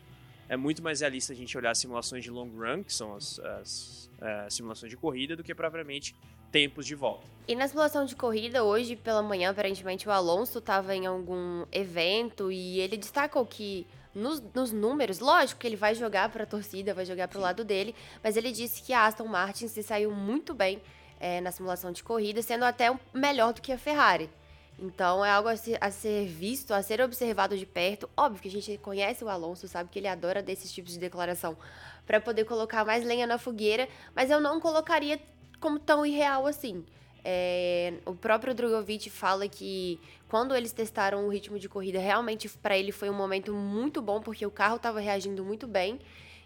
é 0.49 0.55
muito 0.55 0.81
mais 0.81 1.01
realista 1.01 1.33
a 1.33 1.35
gente 1.35 1.57
olhar 1.57 1.75
simulações 1.75 2.23
de 2.23 2.31
long 2.31 2.49
run, 2.49 2.83
que 2.83 2.93
são 2.93 3.15
as, 3.15 3.39
as 3.39 4.09
uh, 4.17 4.49
simulações 4.49 4.89
de 4.89 4.97
corrida, 4.97 5.35
do 5.35 5.43
que 5.43 5.53
propriamente 5.53 6.15
tempos 6.51 6.85
de 6.85 6.95
volta. 6.95 7.27
E 7.47 7.55
na 7.55 7.67
simulação 7.67 8.05
de 8.05 8.15
corrida, 8.15 8.63
hoje 8.63 8.95
pela 8.95 9.21
manhã, 9.21 9.51
aparentemente 9.51 10.07
o 10.07 10.11
Alonso 10.11 10.59
estava 10.59 10.95
em 10.95 11.05
algum 11.05 11.65
evento 11.71 12.51
e 12.51 12.79
ele 12.79 12.97
destacou 12.97 13.45
que 13.45 13.85
nos, 14.15 14.41
nos, 14.53 14.71
números, 14.71 15.19
lógico 15.19 15.59
que 15.59 15.67
ele 15.67 15.75
vai 15.75 15.93
jogar 15.93 16.29
para 16.29 16.43
a 16.43 16.47
torcida, 16.47 16.93
vai 16.93 17.05
jogar 17.05 17.27
para 17.27 17.37
o 17.37 17.41
lado 17.41 17.63
dele, 17.63 17.93
mas 18.23 18.35
ele 18.35 18.51
disse 18.51 18.81
que 18.81 18.93
a 18.93 19.05
Aston 19.05 19.27
Martin 19.27 19.67
se 19.67 19.83
saiu 19.83 20.11
muito 20.11 20.53
bem 20.53 20.81
é, 21.19 21.41
na 21.41 21.51
simulação 21.51 21.91
de 21.91 22.03
corrida, 22.03 22.41
sendo 22.41 22.65
até 22.65 22.87
melhor 23.13 23.53
do 23.53 23.61
que 23.61 23.71
a 23.71 23.77
Ferrari. 23.77 24.29
Então 24.79 25.25
é 25.25 25.31
algo 25.31 25.49
a 25.49 25.57
ser, 25.57 25.77
a 25.81 25.89
ser, 25.89 26.27
visto, 26.27 26.71
a 26.71 26.83
ser 26.83 27.01
observado 27.01 27.57
de 27.57 27.65
perto. 27.65 28.09
Óbvio 28.15 28.41
que 28.41 28.47
a 28.47 28.51
gente 28.51 28.77
conhece 28.77 29.23
o 29.23 29.29
Alonso, 29.29 29.67
sabe 29.67 29.89
que 29.89 29.97
ele 29.97 30.07
adora 30.07 30.43
desses 30.43 30.71
tipos 30.71 30.93
de 30.93 30.99
declaração 30.99 31.57
para 32.05 32.21
poder 32.21 32.45
colocar 32.45 32.85
mais 32.85 33.03
lenha 33.03 33.25
na 33.25 33.37
fogueira, 33.37 33.89
mas 34.15 34.29
eu 34.29 34.39
não 34.39 34.59
colocaria 34.59 35.19
como 35.59 35.79
tão 35.79 36.05
irreal 36.05 36.45
assim. 36.45 36.85
É, 37.25 37.95
o 38.05 38.15
próprio 38.15 38.53
Drogovic 38.53 39.09
fala 39.09 39.47
que 39.49 39.99
quando 40.29 40.55
eles 40.55 40.71
testaram 40.71 41.25
o 41.25 41.29
ritmo 41.29 41.59
de 41.59 41.67
corrida, 41.67 41.99
realmente 41.99 42.47
para 42.47 42.77
ele 42.77 42.91
foi 42.91 43.09
um 43.09 43.13
momento 43.13 43.53
muito 43.53 44.01
bom, 44.01 44.21
porque 44.21 44.45
o 44.45 44.51
carro 44.51 44.77
estava 44.77 44.99
reagindo 44.99 45.43
muito 45.43 45.67
bem. 45.67 45.99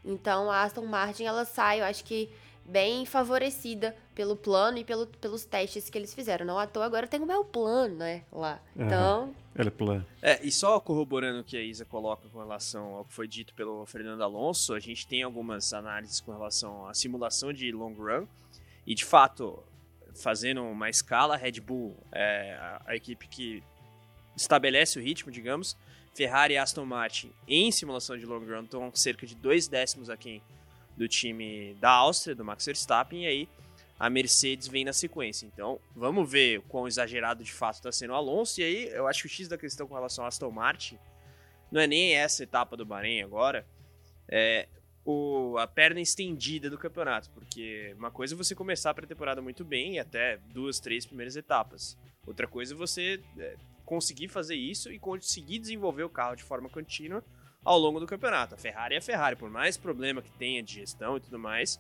Então 0.04 0.50
a 0.50 0.64
Aston 0.64 0.86
Martin 0.86 1.26
ela 1.26 1.46
sai, 1.46 1.82
eu 1.82 1.86
acho 1.86 2.04
que 2.04 2.30
bem 2.72 3.06
favorecida 3.06 3.96
pelo 4.16 4.36
plano 4.36 4.78
e 4.78 4.84
pelo, 4.84 5.06
pelos 5.06 5.44
testes 5.44 5.90
que 5.90 5.98
eles 5.98 6.14
fizeram. 6.14 6.46
Não 6.46 6.58
à 6.58 6.66
toa 6.66 6.86
agora 6.86 7.06
tem 7.06 7.20
o 7.20 7.26
meu 7.26 7.44
plano, 7.44 7.98
né, 7.98 8.24
lá. 8.32 8.62
Então... 8.76 9.36
Ela 9.54 9.68
é 9.68 9.72
plano. 9.72 10.06
É, 10.22 10.40
e 10.46 10.50
só 10.50 10.80
corroborando 10.80 11.42
o 11.42 11.44
que 11.44 11.58
a 11.58 11.62
Isa 11.62 11.84
coloca 11.84 12.30
com 12.30 12.40
relação 12.40 12.96
ao 12.96 13.06
que 13.06 13.14
foi 13.14 13.28
dito 13.28 13.54
pelo 13.54 13.86
Fernando 13.86 14.24
Alonso, 14.24 14.74
a 14.74 14.80
gente 14.80 15.06
tem 15.06 15.24
algumas 15.24 15.74
análises 15.74 16.22
com 16.22 16.32
relação 16.32 16.88
à 16.88 16.94
simulação 16.94 17.52
de 17.52 17.70
long 17.72 17.94
run, 17.94 18.26
e 18.88 18.96
de 18.96 19.04
fato, 19.04 19.62
fazendo 20.16 20.64
uma 20.64 20.90
escala, 20.90 21.34
a 21.36 21.38
Red 21.38 21.60
Bull 21.60 21.98
é 22.14 22.54
a, 22.54 22.82
a 22.88 22.96
equipe 22.96 23.28
que 23.28 23.62
estabelece 24.38 24.98
o 24.98 25.02
ritmo, 25.02 25.30
digamos, 25.30 25.76
Ferrari 26.16 26.54
e 26.54 26.58
Aston 26.58 26.86
Martin 26.86 27.32
em 27.48 27.72
simulação 27.72 28.18
de 28.18 28.26
long 28.26 28.40
run 28.40 28.64
estão 28.64 28.92
cerca 28.94 29.28
de 29.28 29.36
dois 29.36 29.68
décimos 29.68 30.10
aqui 30.10 30.42
do 30.96 31.08
time 31.08 31.76
da 31.76 31.90
Áustria, 31.92 32.36
do 32.36 32.44
Max 32.46 32.66
Verstappen, 32.66 33.24
e 33.24 33.28
aí 33.28 33.50
a 34.00 34.10
Mercedes 34.10 34.68
vem 34.68 34.84
na 34.84 34.94
sequência. 34.94 35.46
Então, 35.46 35.80
vamos 35.96 36.30
ver 36.30 36.58
o 36.58 36.64
quão 36.64 36.88
exagerado 36.88 37.44
de 37.44 37.54
fato 37.54 37.76
está 37.76 37.92
sendo 37.92 38.14
o 38.14 38.16
Alonso. 38.16 38.60
E 38.60 38.64
aí, 38.64 38.90
eu 38.90 39.08
acho 39.08 39.22
que 39.22 39.28
o 39.28 39.30
X 39.30 39.48
da 39.48 39.58
questão 39.58 39.88
com 39.88 39.94
relação 39.94 40.24
ao 40.24 40.28
Aston 40.28 40.50
Martin 40.50 40.98
não 41.72 41.80
é 41.80 41.88
nem 41.88 42.16
essa 42.16 42.44
etapa 42.44 42.76
do 42.76 42.86
Bahrein 42.86 43.22
agora, 43.22 43.66
é 44.28 44.68
o, 45.06 45.56
a 45.58 45.68
perna 45.68 46.02
estendida 46.02 46.70
do 46.70 46.78
campeonato. 46.78 47.30
Porque 47.30 47.94
uma 47.98 48.10
coisa 48.10 48.34
é 48.34 48.38
você 48.38 48.56
começar 48.56 48.90
a 48.90 48.94
pré-temporada 48.94 49.42
muito 49.42 49.64
bem, 49.64 49.94
e 49.94 50.00
até 50.00 50.38
duas, 50.52 50.80
três 50.80 51.06
primeiras 51.06 51.36
etapas. 51.36 51.96
Outra 52.26 52.48
coisa 52.48 52.74
é 52.74 52.78
você 52.78 53.22
é, 53.38 53.56
conseguir 53.86 54.30
fazer 54.30 54.56
isso 54.56 54.92
e 54.92 54.98
conseguir 54.98 55.60
desenvolver 55.60 56.04
o 56.04 56.10
carro 56.10 56.36
de 56.36 56.44
forma 56.44 56.68
contínua 56.70 57.24
ao 57.64 57.78
longo 57.78 58.00
do 58.00 58.08
campeonato. 58.08 58.56
A 58.56 58.58
Ferrari 58.58 58.96
é 58.96 58.98
a 58.98 59.02
Ferrari, 59.02 59.36
por 59.36 59.50
mais 59.50 59.78
problema 59.78 60.22
que 60.22 60.32
tenha 60.32 60.62
de 60.64 60.74
gestão 60.74 61.18
e 61.18 61.20
tudo 61.20 61.38
mais, 61.38 61.80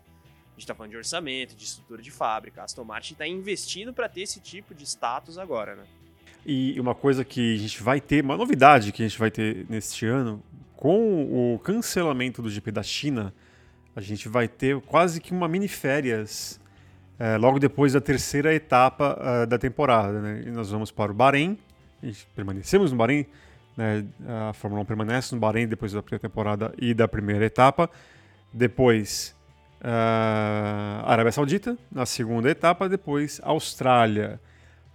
a 0.56 0.60
gente 0.60 0.68
tá 0.68 0.76
falando 0.76 0.92
de 0.92 0.98
orçamento, 0.98 1.56
de 1.56 1.64
estrutura 1.64 2.02
de 2.02 2.12
fábrica. 2.12 2.62
A 2.62 2.66
Aston 2.66 2.84
Martin 2.84 3.14
está 3.14 3.28
investindo 3.28 3.94
para 3.94 4.08
ter 4.08 4.22
esse 4.22 4.40
tipo 4.40 4.76
de 4.76 4.84
status 4.86 5.38
agora, 5.38 5.76
né? 5.76 5.84
E 6.46 6.80
uma 6.80 6.96
coisa 6.96 7.24
que 7.24 7.56
a 7.56 7.58
gente 7.58 7.82
vai 7.84 8.02
ter, 8.02 8.24
uma 8.24 8.36
novidade 8.36 8.92
que 8.92 9.04
a 9.04 9.08
gente 9.08 9.20
vai 9.20 9.30
ter 9.30 9.66
neste 9.70 10.06
ano, 10.06 10.44
com 10.76 11.54
o 11.54 11.60
cancelamento 11.60 12.42
do 12.42 12.50
GP 12.50 12.72
da 12.72 12.82
China, 12.82 13.34
a 13.96 14.02
gente 14.02 14.28
vai 14.28 14.48
ter 14.48 14.80
quase 14.82 15.22
que 15.22 15.32
uma 15.32 15.48
mini 15.48 15.68
férias 15.68 16.60
é, 17.20 17.38
logo 17.38 17.60
depois 17.60 17.94
da 17.94 18.02
terceira 18.02 18.54
etapa 18.54 19.16
uh, 19.20 19.46
da 19.46 19.60
temporada. 19.60 20.20
Né? 20.20 20.44
E 20.48 20.50
nós 20.50 20.72
vamos 20.72 20.90
para 20.90 21.12
o 21.12 21.16
Bahrein, 21.16 21.58
permanecemos 22.36 22.92
no 22.92 22.98
Bahrein, 22.98 23.28
né? 23.76 24.06
a 24.50 24.54
Fórmula 24.54 24.84
1 24.84 24.86
permanece 24.86 25.36
no 25.36 25.42
Bahrein 25.42 25.68
depois 25.68 25.94
da 25.94 26.02
primeira 26.02 26.22
temporada 26.22 26.74
e 26.78 26.94
da 26.94 27.08
primeira 27.08 27.46
etapa. 27.46 27.90
Depois 28.54 29.36
uh, 29.82 31.06
Arábia 31.06 31.32
Saudita, 31.32 31.78
na 31.92 32.06
segunda 32.06 32.50
etapa, 32.50 32.90
depois 32.90 33.40
Austrália. 33.44 34.40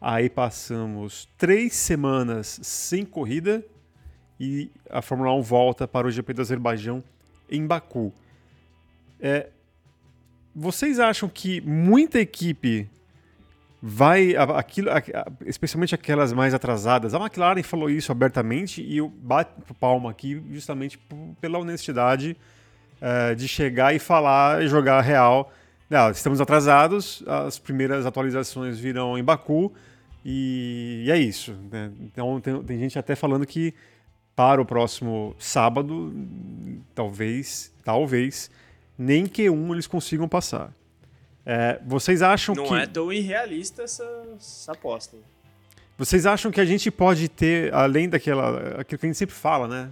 Aí 0.00 0.28
passamos 0.28 1.28
três 1.38 1.74
semanas 1.74 2.60
sem 2.62 3.04
corrida 3.04 3.64
e 4.38 4.70
a 4.90 5.00
Fórmula 5.00 5.32
1 5.34 5.42
volta 5.42 5.88
para 5.88 6.06
o 6.06 6.10
GP 6.10 6.34
do 6.34 6.42
Azerbaijão 6.42 7.02
em 7.50 7.66
Baku. 7.66 8.12
É, 9.18 9.48
vocês 10.54 10.98
acham 11.00 11.28
que 11.28 11.60
muita 11.62 12.20
equipe 12.20 12.88
vai 13.88 14.34
aquilo, 14.34 14.90
especialmente 15.44 15.94
aquelas 15.94 16.32
mais 16.32 16.52
atrasadas. 16.52 17.14
A 17.14 17.18
McLaren 17.20 17.62
falou 17.62 17.88
isso 17.88 18.10
abertamente 18.10 18.82
e 18.82 18.96
eu 18.96 19.08
bato 19.08 19.72
palma 19.74 20.10
aqui 20.10 20.42
justamente 20.50 20.98
pela 21.40 21.60
honestidade 21.60 22.36
uh, 23.00 23.36
de 23.36 23.46
chegar 23.46 23.94
e 23.94 24.00
falar 24.00 24.64
e 24.64 24.66
jogar 24.66 25.00
real. 25.02 25.52
Não, 25.88 26.10
estamos 26.10 26.40
atrasados, 26.40 27.22
as 27.28 27.60
primeiras 27.60 28.04
atualizações 28.04 28.76
virão 28.76 29.16
em 29.16 29.22
Baku 29.22 29.72
e, 30.24 31.04
e 31.06 31.10
é 31.12 31.16
isso. 31.16 31.56
Né? 31.70 31.92
Então 32.00 32.40
tem, 32.40 32.60
tem 32.64 32.78
gente 32.80 32.98
até 32.98 33.14
falando 33.14 33.46
que 33.46 33.72
para 34.34 34.60
o 34.60 34.66
próximo 34.66 35.36
sábado, 35.38 36.12
talvez, 36.92 37.72
talvez, 37.84 38.50
nem 38.98 39.26
Q1 39.26 39.72
eles 39.72 39.86
consigam 39.86 40.28
passar. 40.28 40.72
É, 41.46 41.80
vocês 41.86 42.20
acham 42.20 42.54
Não 42.54 42.64
que. 42.64 42.70
Não 42.70 42.76
é 42.76 42.86
tão 42.86 43.12
irrealista 43.12 43.84
essa, 43.84 44.04
essa 44.36 44.72
aposta. 44.72 45.16
Vocês 45.96 46.26
acham 46.26 46.50
que 46.50 46.60
a 46.60 46.64
gente 46.64 46.90
pode 46.90 47.28
ter, 47.28 47.72
além 47.72 48.08
daquela. 48.08 48.80
aquilo 48.80 48.98
que 48.98 49.06
a 49.06 49.08
gente 49.08 49.16
sempre 49.16 49.34
fala, 49.34 49.66
né? 49.66 49.90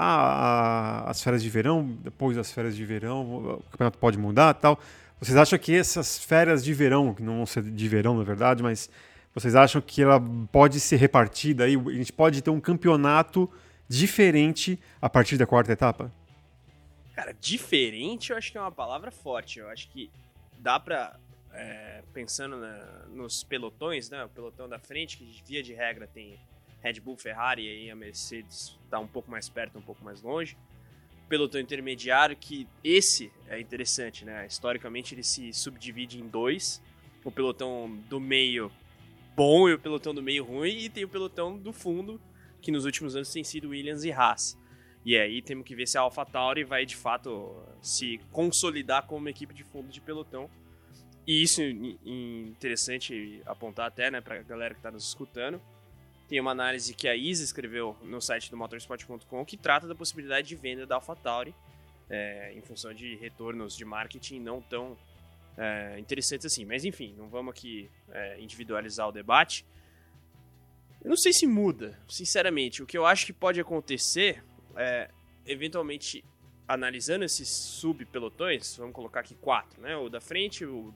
ah, 0.00 1.10
as 1.10 1.20
férias 1.20 1.42
de 1.42 1.50
verão, 1.50 1.84
depois 2.04 2.36
das 2.36 2.52
férias 2.52 2.76
de 2.76 2.84
verão, 2.84 3.56
o 3.58 3.62
campeonato 3.72 3.98
pode 3.98 4.16
mudar 4.16 4.54
tal. 4.54 4.78
Vocês 5.20 5.36
acham 5.36 5.58
que 5.58 5.74
essas 5.74 6.16
férias 6.16 6.62
de 6.62 6.72
verão, 6.72 7.12
que 7.12 7.20
não 7.20 7.38
vão 7.38 7.46
ser 7.46 7.64
de 7.64 7.88
verão 7.88 8.16
na 8.16 8.22
verdade, 8.22 8.62
mas 8.62 8.88
vocês 9.34 9.56
acham 9.56 9.82
que 9.82 10.00
ela 10.00 10.22
pode 10.52 10.78
ser 10.78 10.96
repartida 10.96 11.64
aí? 11.64 11.74
A 11.74 11.92
gente 11.92 12.12
pode 12.12 12.40
ter 12.40 12.50
um 12.50 12.60
campeonato 12.60 13.50
diferente 13.88 14.78
a 15.02 15.10
partir 15.10 15.36
da 15.36 15.48
quarta 15.48 15.72
etapa? 15.72 16.12
Cara, 17.16 17.34
diferente 17.40 18.30
eu 18.30 18.36
acho 18.38 18.52
que 18.52 18.58
é 18.58 18.60
uma 18.60 18.70
palavra 18.70 19.10
forte. 19.10 19.58
Eu 19.58 19.68
acho 19.68 19.88
que 19.88 20.08
dá 20.58 20.78
pra. 20.78 21.18
É, 21.52 22.02
pensando 22.12 22.56
na, 22.58 23.06
nos 23.08 23.42
pelotões, 23.42 24.10
né? 24.10 24.24
O 24.24 24.28
pelotão 24.28 24.68
da 24.68 24.78
frente, 24.78 25.16
que 25.16 25.42
via 25.46 25.62
de 25.62 25.72
regra 25.72 26.06
tem 26.06 26.38
Red 26.82 27.00
Bull, 27.00 27.16
Ferrari 27.16 27.64
e 27.64 27.68
aí 27.68 27.90
a 27.90 27.96
Mercedes 27.96 28.76
está 28.84 28.98
um 28.98 29.06
pouco 29.06 29.30
mais 29.30 29.48
perto, 29.48 29.78
um 29.78 29.82
pouco 29.82 30.04
mais 30.04 30.22
longe. 30.22 30.56
Pelotão 31.28 31.60
intermediário, 31.60 32.36
que 32.36 32.66
esse 32.82 33.32
é 33.48 33.60
interessante, 33.60 34.24
né? 34.24 34.46
Historicamente 34.46 35.14
ele 35.14 35.22
se 35.22 35.52
subdivide 35.52 36.20
em 36.20 36.26
dois: 36.26 36.82
o 37.24 37.30
pelotão 37.30 37.90
do 38.08 38.20
meio 38.20 38.70
bom 39.34 39.68
e 39.68 39.74
o 39.74 39.78
pelotão 39.78 40.14
do 40.14 40.22
meio 40.22 40.44
ruim, 40.44 40.76
e 40.76 40.88
tem 40.88 41.04
o 41.04 41.08
pelotão 41.08 41.56
do 41.56 41.72
fundo, 41.72 42.20
que 42.60 42.70
nos 42.70 42.84
últimos 42.84 43.14
anos 43.14 43.32
tem 43.32 43.44
sido 43.44 43.70
Williams 43.70 44.04
e 44.04 44.12
Haas. 44.12 44.58
E 45.08 45.16
aí 45.16 45.40
temos 45.40 45.64
que 45.64 45.74
ver 45.74 45.86
se 45.86 45.96
a 45.96 46.02
AlphaTauri 46.02 46.64
vai 46.64 46.84
de 46.84 46.94
fato 46.94 47.56
se 47.80 48.20
consolidar 48.30 49.06
como 49.06 49.20
uma 49.20 49.30
equipe 49.30 49.54
de 49.54 49.64
fundo 49.64 49.88
de 49.88 50.02
pelotão. 50.02 50.50
E 51.26 51.42
isso 51.42 51.62
é 51.62 51.70
interessante 52.04 53.40
apontar 53.46 53.86
até, 53.86 54.10
né, 54.10 54.20
pra 54.20 54.42
galera 54.42 54.74
que 54.74 54.80
está 54.80 54.90
nos 54.90 55.08
escutando 55.08 55.58
tem 56.28 56.38
uma 56.40 56.50
análise 56.50 56.92
que 56.94 57.08
a 57.08 57.16
Isa 57.16 57.42
escreveu 57.42 57.96
no 58.02 58.20
site 58.20 58.50
do 58.50 58.56
motorsport.com 58.56 59.44
que 59.46 59.56
trata 59.56 59.88
da 59.88 59.94
possibilidade 59.94 60.46
de 60.46 60.56
venda 60.56 60.86
da 60.86 60.96
AlphaTauri 60.96 61.54
é, 62.10 62.52
em 62.54 62.60
função 62.60 62.92
de 62.92 63.16
retornos 63.16 63.74
de 63.74 63.84
marketing 63.84 64.40
não 64.40 64.60
tão 64.60 64.96
é, 65.56 65.98
interessantes 65.98 66.44
assim. 66.44 66.66
Mas 66.66 66.84
enfim, 66.84 67.14
não 67.16 67.30
vamos 67.30 67.52
aqui 67.52 67.90
é, 68.10 68.38
individualizar 68.40 69.08
o 69.08 69.12
debate. 69.12 69.64
Eu 71.02 71.08
não 71.08 71.16
sei 71.16 71.32
se 71.32 71.46
muda, 71.46 71.98
sinceramente. 72.06 72.82
O 72.82 72.86
que 72.86 72.98
eu 72.98 73.06
acho 73.06 73.24
que 73.24 73.32
pode 73.32 73.58
acontecer 73.58 74.44
é, 74.78 75.10
eventualmente, 75.44 76.24
analisando 76.66 77.24
esses 77.24 77.48
subpelotões, 77.48 78.76
vamos 78.76 78.94
colocar 78.94 79.20
aqui 79.20 79.34
quatro, 79.34 79.82
né? 79.82 79.96
O 79.96 80.08
da 80.08 80.20
frente, 80.20 80.64
o 80.64 80.94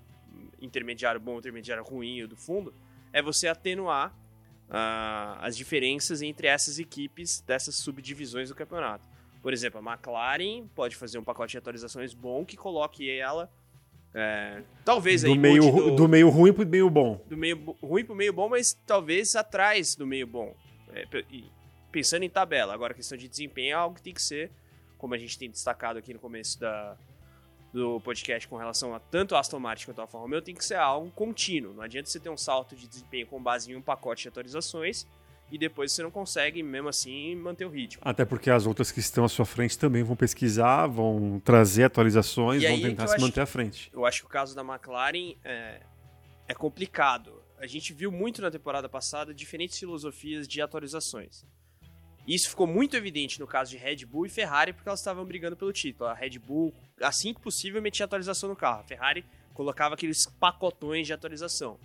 intermediário 0.61 1.21
bom, 1.21 1.35
o 1.35 1.39
intermediário 1.39 1.83
ruim 1.83 2.19
e 2.19 2.25
o 2.25 2.29
do 2.29 2.37
fundo, 2.37 2.73
é 3.13 3.21
você 3.21 3.49
atenuar 3.49 4.15
uh, 4.69 5.39
as 5.41 5.57
diferenças 5.57 6.23
entre 6.23 6.47
essas 6.47 6.79
equipes 6.79 7.41
dessas 7.41 7.75
subdivisões 7.75 8.49
do 8.49 8.55
campeonato. 8.55 9.07
Por 9.43 9.53
exemplo, 9.53 9.81
a 9.85 9.93
McLaren 9.93 10.69
pode 10.69 10.95
fazer 10.95 11.19
um 11.19 11.25
pacote 11.25 11.51
de 11.51 11.59
atualizações 11.59 12.15
bom 12.15 12.45
que 12.45 12.57
coloque 12.57 13.11
ela. 13.11 13.51
É, 14.15 14.63
talvez 14.85 15.23
do 15.23 15.29
aí. 15.29 15.39
Meio, 15.39 15.63
do, 15.63 15.97
do 15.97 16.09
meio 16.09 16.29
ruim 16.29 16.53
pro 16.53 16.65
meio 16.65 16.89
bom. 16.89 17.21
Do 17.27 17.37
meio 17.37 17.77
ruim 17.83 18.05
pro 18.05 18.15
meio 18.15 18.33
bom, 18.33 18.49
mas 18.49 18.73
talvez 18.87 19.35
atrás 19.35 19.97
do 19.97 20.07
meio 20.07 20.27
bom. 20.27 20.55
É, 20.93 21.07
pensando 21.93 22.25
em 22.25 22.31
tabela. 22.31 22.75
Agora, 22.75 22.93
a 22.93 22.97
questão 22.97 23.17
de 23.17 23.29
desempenho 23.29 23.71
é 23.71 23.73
algo 23.75 23.95
que 23.95 24.03
tem 24.03 24.15
que 24.15 24.23
ser, 24.23 24.51
como 24.99 25.15
a 25.15 25.19
gente 25.19 25.39
tem 25.39 25.51
destacado 25.51 25.99
aqui 25.99 26.13
no 26.13 26.19
começo 26.19 26.59
da, 26.59 26.97
do 27.73 28.01
podcast 28.01 28.49
com 28.49 28.57
relação 28.57 28.95
a 28.95 29.01
tanto 29.01 29.35
a 29.35 29.41
Aston 29.41 29.59
Martin 29.59 29.87
quanto 29.87 29.99
a 30.01 30.03
Alfa 30.03 30.19
Romeo 30.19 30.43
tem 30.43 30.55
que 30.55 30.65
ser 30.65 30.77
algo 30.77 31.11
contínuo. 31.11 31.73
Não 31.73 31.83
adianta 31.83 32.09
você 32.09 32.19
ter 32.19 32.31
um 32.31 32.37
salto 32.37 32.75
de 32.75 32.89
desempenho 32.89 33.27
com 33.27 33.41
base 33.43 33.71
em 33.71 33.77
um 33.77 33.83
pacote 33.83 34.23
de 34.23 34.29
atualizações 34.29 35.07
e 35.51 35.59
depois 35.59 35.93
você 35.93 36.03
não 36.03 36.11
consegue, 36.11 36.63
mesmo 36.63 36.89
assim, 36.89 37.37
manter 37.37 37.67
o 37.67 37.69
ritmo. 37.69 38.03
Até 38.05 38.25
porque 38.25 38.51
as 38.51 38.67
outras 38.67 38.91
que 38.91 39.01
estão 39.01 39.25
à 39.25 39.29
sua 39.29 39.45
frente 39.45 39.79
também 39.79 40.03
vão 40.03 40.17
pesquisar, 40.17 40.87
vão 40.87 41.41
trazer 41.45 41.85
atualizações, 41.85 42.63
vão 42.63 42.81
tentar 42.81 43.07
se 43.07 43.21
manter 43.21 43.43
à 43.43 43.47
frente. 43.47 43.91
Eu 43.93 44.07
acho 44.07 44.21
que 44.21 44.27
o 44.27 44.31
caso 44.31 44.55
da 44.55 44.63
McLaren 44.63 45.35
é, 45.45 45.81
é 46.49 46.55
complicado. 46.55 47.43
A 47.59 47.67
gente 47.67 47.93
viu 47.93 48.11
muito 48.11 48.41
na 48.41 48.51
temporada 48.51 48.89
passada 48.89 49.35
diferentes 49.35 49.79
filosofias 49.79 50.49
de 50.49 50.61
atualizações. 50.63 51.45
Isso 52.27 52.51
ficou 52.51 52.67
muito 52.67 52.97
evidente 52.97 53.41
no 53.41 53.47
caso 53.47 53.71
de 53.71 53.77
Red 53.77 54.07
Bull 54.07 54.27
e 54.27 54.29
Ferrari, 54.29 54.73
porque 54.73 54.89
elas 54.89 55.01
estavam 55.01 55.25
brigando 55.25 55.57
pelo 55.57 55.73
título. 55.73 56.09
A 56.09 56.15
Red 56.15 56.39
Bull, 56.39 56.73
assim 57.01 57.35
que 57.35 57.41
possível, 57.41 57.83
metia 57.83 58.05
atualização 58.05 58.49
no 58.49 58.57
carro. 58.57 58.81
A 58.81 58.85
Ferrari 58.85 59.25
colocava 59.53 59.95
aqueles 59.95 60.27
pacotões 60.39 61.07
de 61.07 61.13
atualização. 61.13 61.79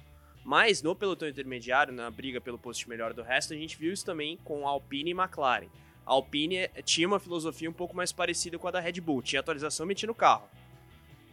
Mas 0.46 0.82
no 0.82 0.96
pelotão 0.96 1.27
intermediário, 1.27 1.94
na 1.94 2.10
briga 2.10 2.39
pelo 2.39 2.58
posto 2.58 2.88
melhor 2.88 3.13
do 3.13 3.22
resto, 3.22 3.53
a 3.53 3.58
gente 3.58 3.77
viu 3.77 3.91
isso 3.91 4.06
também 4.06 4.38
com 4.44 4.67
Alpine 4.67 5.12
e 5.12 5.13
McLaren. 5.13 5.67
A 6.06 6.12
Alpine 6.13 6.70
tinha 6.86 7.08
uma 7.08 7.20
filosofia 7.20 7.70
um 7.70 7.74
pouco 7.74 7.96
mais 7.96 8.13
parecida 8.13 8.58
com 8.58 8.67
a 8.67 8.72
da 8.72 8.79
Red 8.79 9.01
Bull, 9.01 9.22
tinha 9.22 9.41
atualização 9.41 9.86
metendo 9.86 10.12
no 10.12 10.15
carro. 10.15 10.48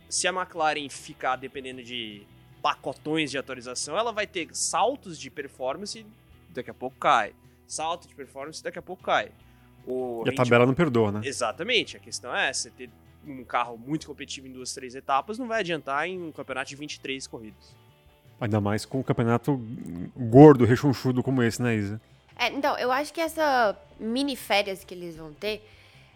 Se 0.08 0.26
a 0.26 0.32
McLaren 0.32 0.88
ficar 0.88 1.36
dependendo 1.36 1.80
de 1.82 2.26
pacotões 2.60 3.30
de 3.30 3.38
atualização, 3.38 3.96
ela 3.96 4.10
vai 4.10 4.26
ter 4.26 4.48
saltos 4.52 5.16
de 5.16 5.30
performance 5.30 6.00
e 6.00 6.06
daqui 6.52 6.70
a 6.70 6.74
pouco 6.74 6.96
cai. 6.98 7.34
Salto 7.66 8.08
de 8.08 8.14
performance 8.14 8.60
e 8.60 8.64
daqui 8.64 8.78
a 8.78 8.82
pouco 8.82 9.02
cai. 9.02 9.30
O 9.86 10.22
e 10.26 10.30
a 10.30 10.34
tabela 10.34 10.66
não 10.66 10.74
perdoa, 10.74 11.12
né? 11.12 11.20
Exatamente. 11.24 11.96
A 11.96 12.00
questão 12.00 12.34
é 12.34 12.48
essa: 12.48 12.70
ter 12.70 12.90
um 13.26 13.44
carro 13.44 13.76
muito 13.76 14.06
competitivo 14.06 14.46
em 14.46 14.52
duas, 14.52 14.72
três 14.72 14.94
etapas 14.94 15.38
não 15.38 15.46
vai 15.46 15.60
adiantar 15.60 16.06
em 16.06 16.20
um 16.20 16.32
campeonato 16.32 16.70
de 16.70 16.76
23 16.76 17.26
corridas. 17.26 17.74
Ainda 18.40 18.60
mais 18.60 18.84
com 18.84 19.00
um 19.00 19.02
campeonato 19.02 19.60
gordo, 20.16 20.64
rechonchudo 20.64 21.22
como 21.22 21.42
esse, 21.42 21.62
né, 21.62 21.74
Isa? 21.76 22.00
É, 22.36 22.48
então, 22.48 22.76
eu 22.78 22.90
acho 22.90 23.12
que 23.12 23.20
essa 23.20 23.76
mini 23.98 24.34
férias 24.34 24.84
que 24.84 24.92
eles 24.92 25.16
vão 25.16 25.32
ter, 25.32 25.66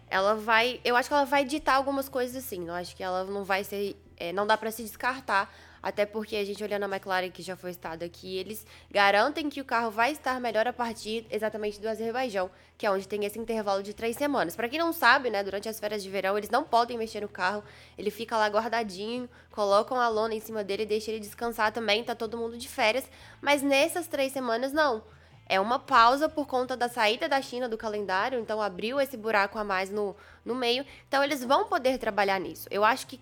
ela 0.09 0.35
vai. 0.35 0.79
Eu 0.83 0.95
acho 0.95 1.07
que 1.07 1.13
ela 1.13 1.25
vai 1.25 1.45
ditar 1.45 1.75
algumas 1.75 2.09
coisas 2.09 2.35
assim. 2.35 2.67
Eu 2.67 2.73
acho 2.73 2.95
que 2.95 3.03
ela 3.03 3.23
não 3.23 3.43
vai 3.43 3.63
ser. 3.63 3.95
É, 4.17 4.33
não 4.33 4.45
dá 4.45 4.57
para 4.57 4.69
se 4.69 4.83
descartar 4.83 5.53
até 5.81 6.05
porque 6.05 6.35
a 6.35 6.43
gente 6.43 6.63
olhando 6.63 6.83
a 6.83 6.87
McLaren, 6.87 7.29
que 7.29 7.41
já 7.41 7.55
foi 7.55 7.71
estado 7.71 8.03
aqui, 8.03 8.37
eles 8.37 8.65
garantem 8.89 9.49
que 9.49 9.61
o 9.61 9.65
carro 9.65 9.89
vai 9.91 10.11
estar 10.11 10.39
melhor 10.39 10.67
a 10.67 10.73
partir 10.73 11.25
exatamente 11.29 11.79
do 11.79 11.87
Azerbaijão, 11.87 12.49
que 12.77 12.85
é 12.85 12.91
onde 12.91 13.07
tem 13.07 13.25
esse 13.25 13.39
intervalo 13.39 13.81
de 13.83 13.93
três 13.93 14.15
semanas. 14.15 14.55
Para 14.55 14.69
quem 14.69 14.79
não 14.79 14.93
sabe, 14.93 15.29
né, 15.29 15.43
durante 15.43 15.69
as 15.69 15.79
férias 15.79 16.03
de 16.03 16.09
verão, 16.09 16.37
eles 16.37 16.49
não 16.49 16.63
podem 16.63 16.97
mexer 16.97 17.21
no 17.21 17.29
carro, 17.29 17.63
ele 17.97 18.11
fica 18.11 18.37
lá 18.37 18.47
guardadinho, 18.47 19.29
colocam 19.51 19.99
a 19.99 20.07
lona 20.07 20.35
em 20.35 20.39
cima 20.39 20.63
dele 20.63 20.83
e 20.83 20.85
deixam 20.85 21.13
ele 21.13 21.21
descansar 21.21 21.71
também, 21.71 22.03
tá 22.03 22.15
todo 22.15 22.37
mundo 22.37 22.57
de 22.57 22.67
férias. 22.67 23.09
Mas 23.41 23.61
nessas 23.61 24.07
três 24.07 24.31
semanas, 24.31 24.71
não. 24.71 25.03
É 25.51 25.59
uma 25.59 25.79
pausa 25.79 26.29
por 26.29 26.45
conta 26.45 26.77
da 26.77 26.87
saída 26.87 27.27
da 27.27 27.41
China 27.41 27.67
do 27.67 27.75
calendário, 27.75 28.39
então 28.39 28.61
abriu 28.61 29.01
esse 29.01 29.17
buraco 29.17 29.57
a 29.57 29.63
mais 29.63 29.89
no, 29.89 30.15
no 30.45 30.53
meio. 30.53 30.85
Então 31.07 31.23
eles 31.23 31.43
vão 31.43 31.65
poder 31.65 31.97
trabalhar 31.97 32.39
nisso. 32.39 32.67
Eu 32.69 32.85
acho 32.85 33.07
que 33.07 33.19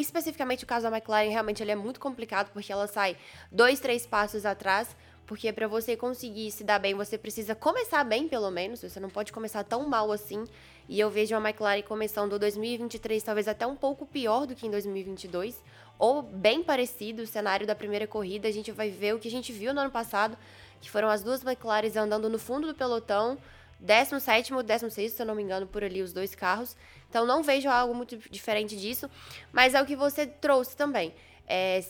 especificamente 0.00 0.64
o 0.64 0.66
caso 0.66 0.88
da 0.88 0.96
McLaren, 0.96 1.30
realmente 1.30 1.62
ele 1.62 1.70
é 1.70 1.76
muito 1.76 2.00
complicado 2.00 2.50
porque 2.52 2.72
ela 2.72 2.86
sai 2.86 3.16
dois, 3.50 3.80
três 3.80 4.06
passos 4.06 4.46
atrás. 4.46 4.96
Porque 5.30 5.52
para 5.52 5.68
você 5.68 5.96
conseguir 5.96 6.50
se 6.50 6.64
dar 6.64 6.80
bem, 6.80 6.92
você 6.92 7.16
precisa 7.16 7.54
começar 7.54 8.02
bem, 8.02 8.26
pelo 8.26 8.50
menos. 8.50 8.80
Você 8.80 8.98
não 8.98 9.08
pode 9.08 9.32
começar 9.32 9.62
tão 9.62 9.88
mal 9.88 10.10
assim. 10.10 10.44
E 10.88 10.98
eu 10.98 11.08
vejo 11.08 11.36
a 11.36 11.38
McLaren 11.38 11.82
começando 11.82 12.36
2023 12.36 13.22
talvez 13.22 13.46
até 13.46 13.64
um 13.64 13.76
pouco 13.76 14.04
pior 14.04 14.44
do 14.44 14.56
que 14.56 14.66
em 14.66 14.70
2022. 14.72 15.62
Ou 16.00 16.20
bem 16.20 16.64
parecido. 16.64 17.22
O 17.22 17.26
cenário 17.28 17.64
da 17.64 17.76
primeira 17.76 18.08
corrida, 18.08 18.48
a 18.48 18.50
gente 18.50 18.72
vai 18.72 18.90
ver 18.90 19.14
o 19.14 19.20
que 19.20 19.28
a 19.28 19.30
gente 19.30 19.52
viu 19.52 19.72
no 19.72 19.80
ano 19.80 19.90
passado, 19.92 20.36
que 20.80 20.90
foram 20.90 21.08
as 21.08 21.22
duas 21.22 21.44
McLarens 21.44 21.94
andando 21.94 22.28
no 22.28 22.38
fundo 22.38 22.66
do 22.66 22.74
pelotão. 22.74 23.38
17 23.78 24.52
e 24.52 24.62
16, 24.64 25.12
se 25.12 25.22
eu 25.22 25.26
não 25.26 25.36
me 25.36 25.44
engano, 25.44 25.64
por 25.64 25.84
ali 25.84 26.02
os 26.02 26.12
dois 26.12 26.34
carros. 26.34 26.76
Então 27.10 27.26
não 27.26 27.42
vejo 27.42 27.68
algo 27.68 27.92
muito 27.92 28.16
diferente 28.30 28.76
disso, 28.76 29.10
mas 29.52 29.74
é 29.74 29.82
o 29.82 29.84
que 29.84 29.96
você 29.96 30.26
trouxe 30.26 30.76
também. 30.76 31.12
É, 31.46 31.84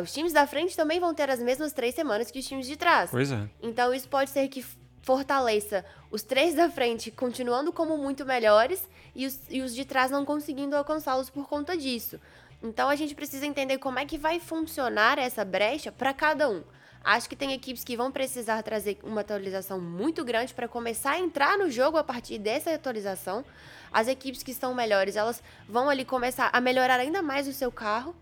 os 0.00 0.12
times 0.12 0.32
da 0.32 0.46
frente 0.46 0.76
também 0.76 1.00
vão 1.00 1.12
ter 1.12 1.28
as 1.28 1.40
mesmas 1.40 1.72
três 1.72 1.94
semanas 1.94 2.30
que 2.30 2.38
os 2.38 2.46
times 2.46 2.66
de 2.66 2.76
trás. 2.76 3.10
Pois 3.10 3.32
é. 3.32 3.48
Então 3.60 3.92
isso 3.92 4.08
pode 4.08 4.30
ser 4.30 4.46
que 4.48 4.64
fortaleça 5.02 5.84
os 6.10 6.22
três 6.22 6.54
da 6.54 6.70
frente 6.70 7.10
continuando 7.10 7.72
como 7.72 7.98
muito 7.98 8.24
melhores 8.24 8.88
e 9.14 9.26
os, 9.26 9.40
e 9.50 9.60
os 9.60 9.74
de 9.74 9.84
trás 9.84 10.10
não 10.10 10.24
conseguindo 10.24 10.76
alcançá-los 10.76 11.28
por 11.28 11.48
conta 11.48 11.76
disso. 11.76 12.20
Então 12.62 12.88
a 12.88 12.96
gente 12.96 13.14
precisa 13.14 13.44
entender 13.44 13.78
como 13.78 13.98
é 13.98 14.06
que 14.06 14.16
vai 14.16 14.38
funcionar 14.38 15.18
essa 15.18 15.44
brecha 15.44 15.90
para 15.90 16.14
cada 16.14 16.48
um. 16.48 16.62
Acho 17.04 17.28
que 17.28 17.36
tem 17.36 17.52
equipes 17.52 17.84
que 17.84 17.98
vão 17.98 18.10
precisar 18.10 18.62
trazer 18.62 18.98
uma 19.02 19.20
atualização 19.20 19.78
muito 19.78 20.24
grande 20.24 20.54
para 20.54 20.66
começar 20.66 21.12
a 21.12 21.18
entrar 21.18 21.58
no 21.58 21.70
jogo 21.70 21.98
a 21.98 22.02
partir 22.02 22.38
dessa 22.38 22.72
atualização. 22.72 23.44
As 23.92 24.08
equipes 24.08 24.42
que 24.42 24.52
estão 24.52 24.74
melhores, 24.74 25.14
elas 25.14 25.42
vão 25.68 25.90
ali 25.90 26.04
começar 26.04 26.48
a 26.50 26.60
melhorar 26.62 26.98
ainda 26.98 27.20
mais 27.20 27.46
o 27.46 27.52
seu 27.52 27.70
carro. 27.70 28.16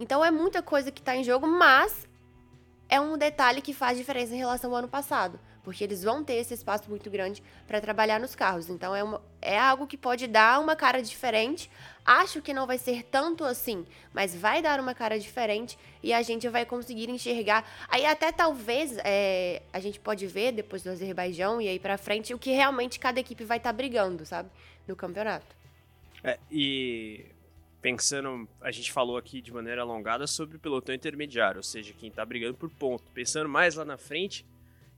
Então 0.00 0.24
é 0.24 0.30
muita 0.32 0.60
coisa 0.60 0.90
que 0.90 1.00
está 1.00 1.14
em 1.14 1.22
jogo, 1.22 1.46
mas 1.46 2.08
é 2.88 3.00
um 3.00 3.16
detalhe 3.16 3.62
que 3.62 3.72
faz 3.72 3.96
diferença 3.96 4.34
em 4.34 4.38
relação 4.38 4.72
ao 4.72 4.78
ano 4.78 4.88
passado 4.88 5.38
porque 5.66 5.82
eles 5.82 6.04
vão 6.04 6.22
ter 6.22 6.34
esse 6.34 6.54
espaço 6.54 6.88
muito 6.88 7.10
grande 7.10 7.42
para 7.66 7.80
trabalhar 7.80 8.20
nos 8.20 8.36
carros. 8.36 8.70
Então 8.70 8.94
é, 8.94 9.02
uma, 9.02 9.20
é 9.42 9.58
algo 9.58 9.84
que 9.84 9.96
pode 9.96 10.28
dar 10.28 10.60
uma 10.60 10.76
cara 10.76 11.02
diferente. 11.02 11.68
Acho 12.04 12.40
que 12.40 12.54
não 12.54 12.68
vai 12.68 12.78
ser 12.78 13.02
tanto 13.02 13.42
assim, 13.42 13.84
mas 14.14 14.32
vai 14.32 14.62
dar 14.62 14.78
uma 14.78 14.94
cara 14.94 15.18
diferente 15.18 15.76
e 16.04 16.12
a 16.12 16.22
gente 16.22 16.48
vai 16.48 16.64
conseguir 16.64 17.10
enxergar. 17.10 17.68
Aí 17.88 18.06
até 18.06 18.30
talvez 18.30 18.96
é, 18.98 19.60
a 19.72 19.80
gente 19.80 19.98
pode 19.98 20.24
ver 20.28 20.52
depois 20.52 20.84
do 20.84 20.90
Azerbaijão 20.90 21.60
e 21.60 21.66
aí 21.66 21.80
para 21.80 21.98
frente 21.98 22.32
o 22.32 22.38
que 22.38 22.52
realmente 22.52 23.00
cada 23.00 23.18
equipe 23.18 23.42
vai 23.42 23.56
estar 23.56 23.70
tá 23.70 23.76
brigando, 23.76 24.24
sabe, 24.24 24.48
no 24.86 24.94
campeonato. 24.94 25.56
É, 26.22 26.38
e 26.48 27.26
pensando, 27.82 28.48
a 28.60 28.70
gente 28.70 28.92
falou 28.92 29.16
aqui 29.16 29.40
de 29.42 29.52
maneira 29.52 29.82
alongada 29.82 30.28
sobre 30.28 30.58
o 30.58 30.60
pelotão 30.60 30.94
intermediário, 30.94 31.58
ou 31.58 31.64
seja, 31.64 31.92
quem 31.92 32.08
está 32.08 32.24
brigando 32.24 32.54
por 32.54 32.70
ponto. 32.70 33.02
Pensando 33.12 33.48
mais 33.48 33.74
lá 33.74 33.84
na 33.84 33.98
frente, 33.98 34.46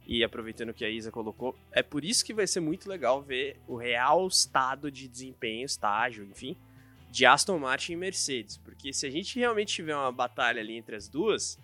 e 0.08 0.24
aproveitando 0.24 0.72
que 0.72 0.86
a 0.86 0.88
Isa 0.88 1.10
colocou, 1.10 1.54
é 1.70 1.82
por 1.82 2.02
isso 2.02 2.24
que 2.24 2.32
vai 2.32 2.46
ser 2.46 2.60
muito 2.60 2.88
legal 2.88 3.20
ver 3.20 3.58
o 3.68 3.76
real 3.76 4.26
estado 4.26 4.90
de 4.90 5.06
desempenho, 5.06 5.66
estágio, 5.66 6.24
enfim, 6.24 6.56
de 7.10 7.26
Aston 7.26 7.58
Martin 7.58 7.92
e 7.92 7.96
Mercedes. 7.96 8.56
Porque 8.56 8.90
se 8.90 9.06
a 9.06 9.10
gente 9.10 9.38
realmente 9.38 9.74
tiver 9.74 9.94
uma 9.94 10.10
batalha 10.10 10.62
ali 10.62 10.78
entre 10.78 10.96
as 10.96 11.10
duas, 11.10 11.58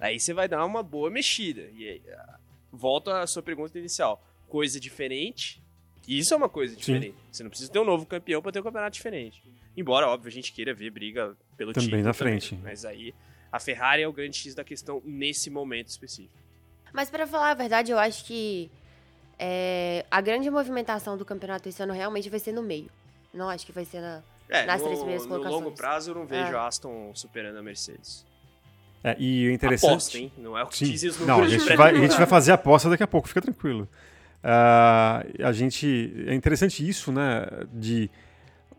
aí 0.00 0.18
você 0.18 0.32
vai 0.32 0.48
dar 0.48 0.64
uma 0.64 0.82
boa 0.82 1.10
mexida. 1.10 1.68
E 1.74 1.86
aí, 1.86 2.02
ah, 2.10 2.38
volta 2.72 3.20
à 3.20 3.26
sua 3.26 3.42
pergunta 3.42 3.78
inicial. 3.78 4.24
Coisa 4.48 4.80
diferente. 4.80 5.62
Isso 6.08 6.32
é 6.32 6.36
uma 6.36 6.48
coisa 6.48 6.74
diferente. 6.74 7.14
Sim. 7.14 7.26
Você 7.30 7.42
não 7.42 7.50
precisa 7.50 7.70
ter 7.70 7.78
um 7.78 7.84
novo 7.84 8.06
campeão 8.06 8.40
para 8.40 8.52
ter 8.52 8.60
um 8.60 8.64
campeonato 8.64 8.94
diferente. 8.94 9.42
Embora, 9.76 10.08
óbvio, 10.08 10.28
a 10.28 10.32
gente 10.32 10.50
queira 10.50 10.72
ver 10.72 10.90
briga 10.90 11.36
pelo 11.58 11.74
também 11.74 11.90
título. 11.90 12.04
Na 12.04 12.12
também 12.14 12.38
na 12.38 12.40
frente. 12.40 12.58
Mas 12.62 12.86
aí 12.86 13.14
a 13.50 13.60
Ferrari 13.60 14.00
é 14.00 14.08
o 14.08 14.12
grande 14.14 14.38
X 14.38 14.54
da 14.54 14.64
questão 14.64 15.02
nesse 15.04 15.50
momento 15.50 15.88
específico. 15.88 16.42
Mas 16.92 17.10
para 17.10 17.26
falar 17.26 17.50
a 17.50 17.54
verdade, 17.54 17.90
eu 17.90 17.98
acho 17.98 18.24
que 18.24 18.70
é, 19.38 20.04
a 20.10 20.20
grande 20.20 20.50
movimentação 20.50 21.16
do 21.16 21.24
campeonato 21.24 21.68
esse 21.68 21.82
ano 21.82 21.92
realmente 21.92 22.28
vai 22.28 22.38
ser 22.38 22.52
no 22.52 22.62
meio. 22.62 22.90
Não 23.32 23.48
acho 23.48 23.64
que 23.64 23.72
vai 23.72 23.84
ser 23.84 24.00
na, 24.00 24.22
é, 24.48 24.66
nas 24.66 24.80
no, 24.80 24.86
três 24.86 24.98
primeiras 24.98 25.26
colocações. 25.26 25.60
No 25.60 25.64
longo 25.64 25.76
prazo, 25.76 26.10
eu 26.10 26.14
não 26.14 26.26
vejo 26.26 26.52
é. 26.52 26.56
a 26.56 26.66
Aston 26.66 27.12
superando 27.14 27.56
a 27.56 27.62
Mercedes. 27.62 28.26
É, 29.02 29.16
e 29.18 29.48
o 29.48 29.52
interessante... 29.52 29.90
Aposta, 29.90 30.18
hein? 30.18 30.32
Não 30.38 30.56
é 30.56 30.62
o 30.62 30.66
que 30.66 30.76
Sim. 30.76 30.92
diz 30.92 31.18
Não, 31.20 31.42
a 31.42 31.48
gente, 31.48 31.74
vai, 31.74 31.90
a 31.90 31.98
gente 31.98 32.16
vai 32.16 32.26
fazer 32.26 32.52
a 32.52 32.54
aposta 32.54 32.88
daqui 32.88 33.02
a 33.02 33.06
pouco, 33.06 33.26
fica 33.26 33.40
tranquilo. 33.40 33.88
Uh, 34.44 35.44
a 35.44 35.52
gente... 35.52 36.12
É 36.26 36.34
interessante 36.34 36.86
isso, 36.86 37.10
né? 37.10 37.46
De 37.72 38.10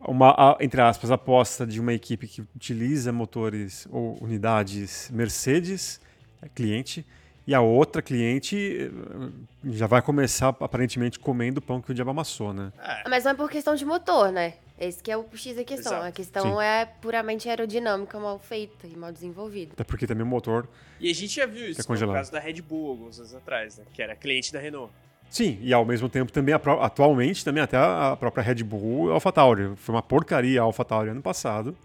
uma, 0.08 0.58
entre 0.60 0.82
aspas, 0.82 1.12
aposta 1.12 1.66
de 1.66 1.80
uma 1.80 1.94
equipe 1.94 2.28
que 2.28 2.42
utiliza 2.56 3.12
motores 3.12 3.88
ou 3.92 4.18
unidades 4.22 5.10
Mercedes, 5.12 6.00
é 6.42 6.48
cliente, 6.48 7.06
e 7.46 7.54
a 7.54 7.62
outra 7.62 8.02
cliente 8.02 8.56
eh, 8.56 9.30
já 9.66 9.86
vai 9.86 10.02
começar, 10.02 10.56
aparentemente, 10.60 11.20
comendo 11.20 11.60
o 11.60 11.62
pão 11.62 11.82
que 11.82 11.92
o 11.92 11.94
diabo 11.94 12.12
amassou, 12.12 12.54
né? 12.54 12.72
É. 12.80 13.10
Mas 13.10 13.24
não 13.26 13.32
é 13.32 13.34
por 13.34 13.50
questão 13.50 13.76
de 13.76 13.86
motor, 13.86 14.32
né? 14.32 14.54
Esse 14.80 15.04
que 15.04 15.12
é 15.12 15.18
o 15.18 15.26
X 15.34 15.56
da 15.56 15.64
questão. 15.64 15.94
Exato. 15.94 16.08
A 16.08 16.12
questão 16.12 16.44
Sim. 16.44 16.64
é 16.64 16.86
puramente 16.86 17.48
aerodinâmica, 17.48 18.20
mal 18.20 18.40
feita 18.40 18.88
e 18.88 18.96
mal 18.96 19.12
desenvolvida. 19.12 19.74
Até 19.74 19.84
porque 19.84 20.08
também 20.08 20.24
o 20.24 20.28
motor. 20.28 20.68
E 21.00 21.10
a 21.10 21.14
gente 21.14 21.36
já 21.36 21.46
viu 21.46 21.70
isso 21.70 21.82
é 21.82 22.06
no 22.06 22.14
caso 22.14 22.32
da 22.32 22.40
Red 22.40 22.62
Bull 22.62 22.90
alguns 22.92 23.20
anos 23.20 23.36
atrás, 23.36 23.78
né? 23.78 23.86
Que 23.94 24.02
era 24.02 24.16
cliente 24.16 24.52
da 24.52 24.60
Renault. 24.60 24.92
Sim, 25.30 25.58
e 25.62 25.74
ao 25.74 25.84
mesmo 25.84 26.08
tempo 26.08 26.32
também, 26.32 26.54
atualmente, 26.54 27.44
também 27.44 27.64
até 27.64 27.76
a 27.76 28.16
própria 28.20 28.44
Red 28.44 28.64
Bull 28.64 29.10
e 29.10 29.12
AlphaTauri. 29.12 29.76
Foi 29.78 29.96
uma 29.96 30.02
porcaria 30.02 30.62
a 30.62 30.64
AlphaTauri 30.64 31.10
ano 31.10 31.22
passado. 31.22 31.76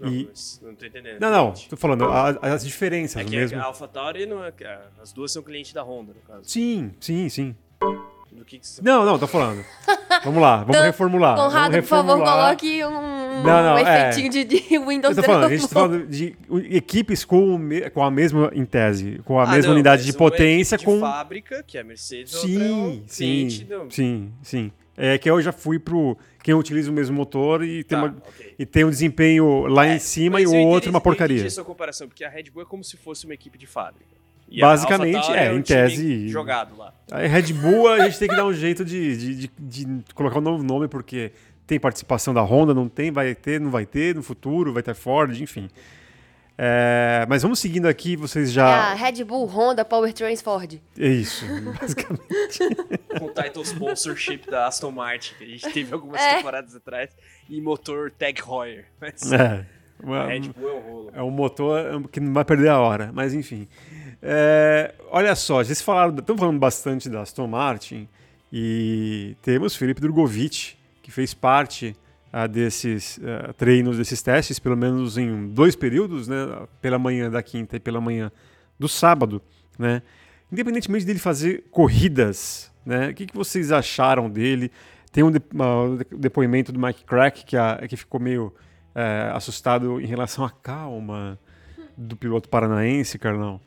Não, 0.00 0.10
e... 0.10 0.30
não 0.62 0.74
tô 0.74 0.86
entendendo. 0.86 1.20
Não, 1.20 1.30
não, 1.30 1.52
tô 1.52 1.76
falando 1.76 2.06
as 2.40 2.64
diferenças. 2.64 3.20
É 3.20 3.24
que 3.24 3.36
mesmo... 3.36 3.60
a 3.60 3.64
AlphaTauri, 3.64 4.24
não 4.24 4.42
é, 4.42 4.52
as 5.00 5.12
duas 5.12 5.30
são 5.30 5.42
clientes 5.42 5.74
da 5.74 5.82
Honda, 5.82 6.14
no 6.14 6.20
caso. 6.22 6.48
Sim, 6.48 6.92
sim, 6.98 7.28
sim. 7.28 7.54
Do 8.32 8.44
que, 8.44 8.58
que 8.58 8.66
você 8.66 8.80
Não, 8.82 9.04
não, 9.04 9.18
tô 9.18 9.26
falando. 9.26 9.62
Vamos 10.24 10.40
lá, 10.40 10.64
vamos 10.64 10.82
reformular. 10.82 11.36
Conrado, 11.36 11.52
vamos 11.52 11.74
reformular. 11.74 12.18
por 12.18 12.24
favor, 12.24 12.32
coloque 12.32 12.84
um, 12.84 13.42
não, 13.42 13.62
não, 13.62 13.74
um 13.74 13.78
é. 13.78 14.10
efeitinho 14.10 14.26
é... 14.26 14.44
de, 14.44 14.44
de 14.44 14.78
Windows 14.78 15.16
Eu 15.16 15.22
tô 15.22 15.26
falando, 15.26 15.44
a 15.44 15.48
gente 15.48 15.62
tá 15.62 15.68
falando 15.68 16.06
de 16.06 16.36
equipes 16.70 17.24
com, 17.24 17.58
com 17.92 18.02
a 18.02 18.10
mesma, 18.10 18.50
em 18.54 18.64
tese, 18.64 19.20
com 19.24 19.38
a 19.38 19.44
ah, 19.44 19.46
mesma 19.46 19.68
não, 19.68 19.74
unidade 19.74 20.04
de 20.04 20.12
potência. 20.12 20.78
de 20.78 20.84
com 20.84 21.00
fábrica, 21.00 21.62
que 21.66 21.76
é 21.76 21.80
a 21.80 21.84
Mercedes, 21.84 22.32
sim, 22.32 23.02
é 23.02 23.02
sim, 23.06 23.66
sim, 23.90 24.32
sim. 24.42 24.72
É 24.96 25.16
que 25.16 25.30
eu 25.30 25.40
já 25.40 25.52
fui 25.52 25.78
pro 25.78 26.16
quem 26.42 26.54
utiliza 26.54 26.90
o 26.90 26.94
mesmo 26.94 27.16
motor 27.16 27.62
e 27.64 27.84
tem, 27.84 27.98
tá, 27.98 28.04
uma, 28.04 28.16
okay. 28.16 28.54
e 28.58 28.66
tem 28.66 28.84
um 28.84 28.90
desempenho 28.90 29.66
lá 29.66 29.86
é, 29.86 29.96
em 29.96 29.98
cima 29.98 30.40
e 30.40 30.46
o 30.46 30.54
outro 30.54 30.90
uma 30.90 31.00
porcaria. 31.00 31.44
Essa 31.44 31.64
comparação, 31.64 32.08
porque 32.08 32.24
a 32.24 32.28
Red 32.28 32.44
Bull 32.44 32.62
é 32.62 32.66
como 32.66 32.82
se 32.82 32.96
fosse 32.96 33.24
uma 33.24 33.34
equipe 33.34 33.56
de 33.56 33.66
fábrica. 33.66 34.20
E 34.50 34.60
Basicamente, 34.60 35.30
é, 35.30 35.46
é 35.46 35.52
um 35.52 35.58
em 35.58 35.62
tese. 35.62 36.28
Jogado 36.28 36.76
lá. 36.76 36.92
A 37.10 37.18
Red 37.18 37.52
Bull 37.52 37.88
a 37.88 38.00
gente 38.00 38.18
tem 38.18 38.28
que 38.28 38.34
dar 38.34 38.44
um 38.44 38.52
jeito 38.52 38.84
de, 38.84 39.16
de, 39.16 39.34
de, 39.58 39.84
de, 39.84 40.14
colocar 40.14 40.38
um 40.38 40.42
novo 40.42 40.64
nome, 40.64 40.88
porque 40.88 41.30
tem 41.66 41.78
participação 41.78 42.34
da 42.34 42.42
Honda, 42.42 42.74
não 42.74 42.88
tem, 42.88 43.12
vai 43.12 43.32
ter, 43.32 43.60
não 43.60 43.70
vai 43.70 43.86
ter 43.86 44.14
no 44.14 44.24
futuro, 44.24 44.72
vai 44.72 44.82
ter 44.82 44.94
Ford, 44.94 45.40
enfim. 45.40 45.68
É, 46.62 47.22
É, 47.22 47.26
mas 47.26 47.42
vamos 47.42 47.58
seguindo 47.58 47.86
aqui, 47.86 48.16
vocês 48.16 48.50
É 48.50 48.52
já. 48.52 48.66
a 48.90 48.94
Red 48.94 49.24
Bull, 49.24 49.46
Honda, 49.46 49.82
Powertrains, 49.84 50.42
Ford. 50.42 50.78
É 50.98 51.08
isso, 51.08 51.44
basicamente. 51.80 52.58
Com 53.18 53.24
o 53.26 53.30
title 53.30 53.62
sponsorship 53.62 54.42
da 54.50 54.66
Aston 54.66 54.90
Martin, 54.90 55.34
que 55.38 55.44
a 55.44 55.46
gente 55.46 55.70
teve 55.72 55.94
algumas 55.94 56.20
É. 56.20 56.36
temporadas 56.36 56.74
atrás, 56.76 57.10
e 57.48 57.60
motor 57.60 58.10
Tag 58.10 58.40
Heuer. 58.40 58.84
Mas 59.00 59.32
É. 59.32 59.64
Uma- 60.02 60.26
Red 60.26 60.40
Bull 60.56 60.68
é 60.68 60.72
um 60.74 60.80
rolo. 60.80 61.10
É 61.14 61.22
um 61.22 61.30
motor 61.30 62.08
que 62.10 62.20
não 62.20 62.32
vai 62.32 62.44
perder 62.44 62.68
a 62.68 62.78
hora, 62.78 63.10
mas 63.12 63.32
enfim. 63.34 63.66
É, 64.22 64.94
olha 65.10 65.34
só, 65.34 65.62
vocês 65.64 65.80
falaram, 65.80 66.14
estão 66.18 66.36
falando 66.36 66.58
bastante 66.58 67.08
da 67.08 67.22
Aston 67.22 67.46
Martin 67.46 68.06
e 68.52 69.34
temos 69.42 69.74
Felipe 69.76 70.00
Drogovic, 70.00 70.74
que 71.02 71.10
fez 71.10 71.32
parte 71.34 71.96
ah, 72.32 72.46
desses 72.46 73.18
ah, 73.22 73.52
treinos, 73.52 73.96
desses 73.98 74.20
testes, 74.22 74.58
pelo 74.58 74.76
menos 74.76 75.16
em 75.18 75.48
dois 75.48 75.74
períodos, 75.76 76.28
né, 76.28 76.36
pela 76.80 76.98
manhã 76.98 77.30
da 77.30 77.42
quinta 77.42 77.76
e 77.76 77.80
pela 77.80 78.00
manhã 78.00 78.30
do 78.78 78.88
sábado, 78.88 79.42
né? 79.78 80.02
Independentemente 80.52 81.04
dele 81.04 81.18
fazer 81.18 81.64
corridas, 81.70 82.72
né? 82.84 83.10
O 83.10 83.14
que, 83.14 83.26
que 83.26 83.34
vocês 83.36 83.70
acharam 83.70 84.28
dele? 84.28 84.70
Tem 85.12 85.22
um 85.24 85.30
de- 85.30 85.40
ah, 85.58 86.04
depoimento 86.16 86.72
do 86.72 86.78
Mike 86.80 87.04
Crack 87.04 87.44
que, 87.44 87.56
a- 87.56 87.80
que 87.88 87.96
ficou 87.96 88.20
meio 88.20 88.52
é, 88.94 89.30
assustado 89.34 90.00
em 90.00 90.06
relação 90.06 90.44
à 90.44 90.50
calma 90.50 91.38
do 91.96 92.16
piloto 92.16 92.48
paranaense, 92.48 93.18
Carlão 93.18 93.60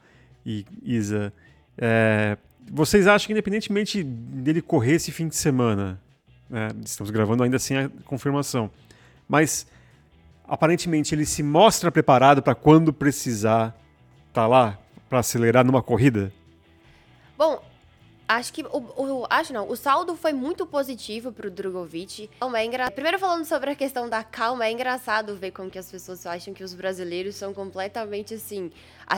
e 0.46 0.66
Isa. 0.84 1.32
É, 1.78 2.38
vocês 2.72 3.08
acham 3.08 3.28
que, 3.28 3.32
independentemente 3.34 4.04
dele 4.04 4.62
correr 4.62 4.96
esse 4.96 5.12
fim 5.12 5.28
de 5.30 5.36
semana, 5.38 6.02
né, 6.50 6.70
estamos 6.86 7.10
gravando 7.12 7.44
ainda 7.44 7.60
sem 7.60 7.78
a 7.78 7.90
confirmação, 8.06 8.70
mas 9.28 9.66
aparentemente 10.48 11.16
ele 11.16 11.26
se 11.26 11.42
mostra 11.42 11.92
preparado 11.92 12.42
para 12.42 12.56
quando 12.56 12.94
precisar 12.94 13.76
estar 14.28 14.48
lá 14.48 14.78
para 15.10 15.20
acelerar 15.20 15.66
numa 15.66 15.82
corrida? 15.82 16.32
Bom, 17.38 17.64
acho 18.36 18.54
que 18.54 18.62
o, 18.64 18.68
o- 18.78 19.28
acho 19.30 19.52
não, 19.54 19.70
o 19.70 19.76
saldo 19.76 20.16
foi 20.16 20.34
muito 20.34 20.66
positivo 20.66 21.32
pro 21.32 21.50
Drogovic. 21.52 22.30
Calma, 22.40 22.60
é 22.60 22.66
engra... 22.66 22.92
Primeiro 22.92 23.18
falando 23.20 23.46
sobre 23.46 23.70
a 23.72 23.76
questão 23.76 24.08
da 24.10 24.24
calma, 24.24 24.66
é 24.66 24.72
engraçado 24.72 25.36
ver 25.36 25.52
como 25.52 25.70
que 25.70 25.80
as 25.80 25.90
pessoas 25.90 26.26
acham 26.26 26.54
que 26.54 26.64
os 26.64 26.74
brasileiros 26.74 27.36
são 27.36 27.54
completamente 27.54 28.34
assim 28.34 28.72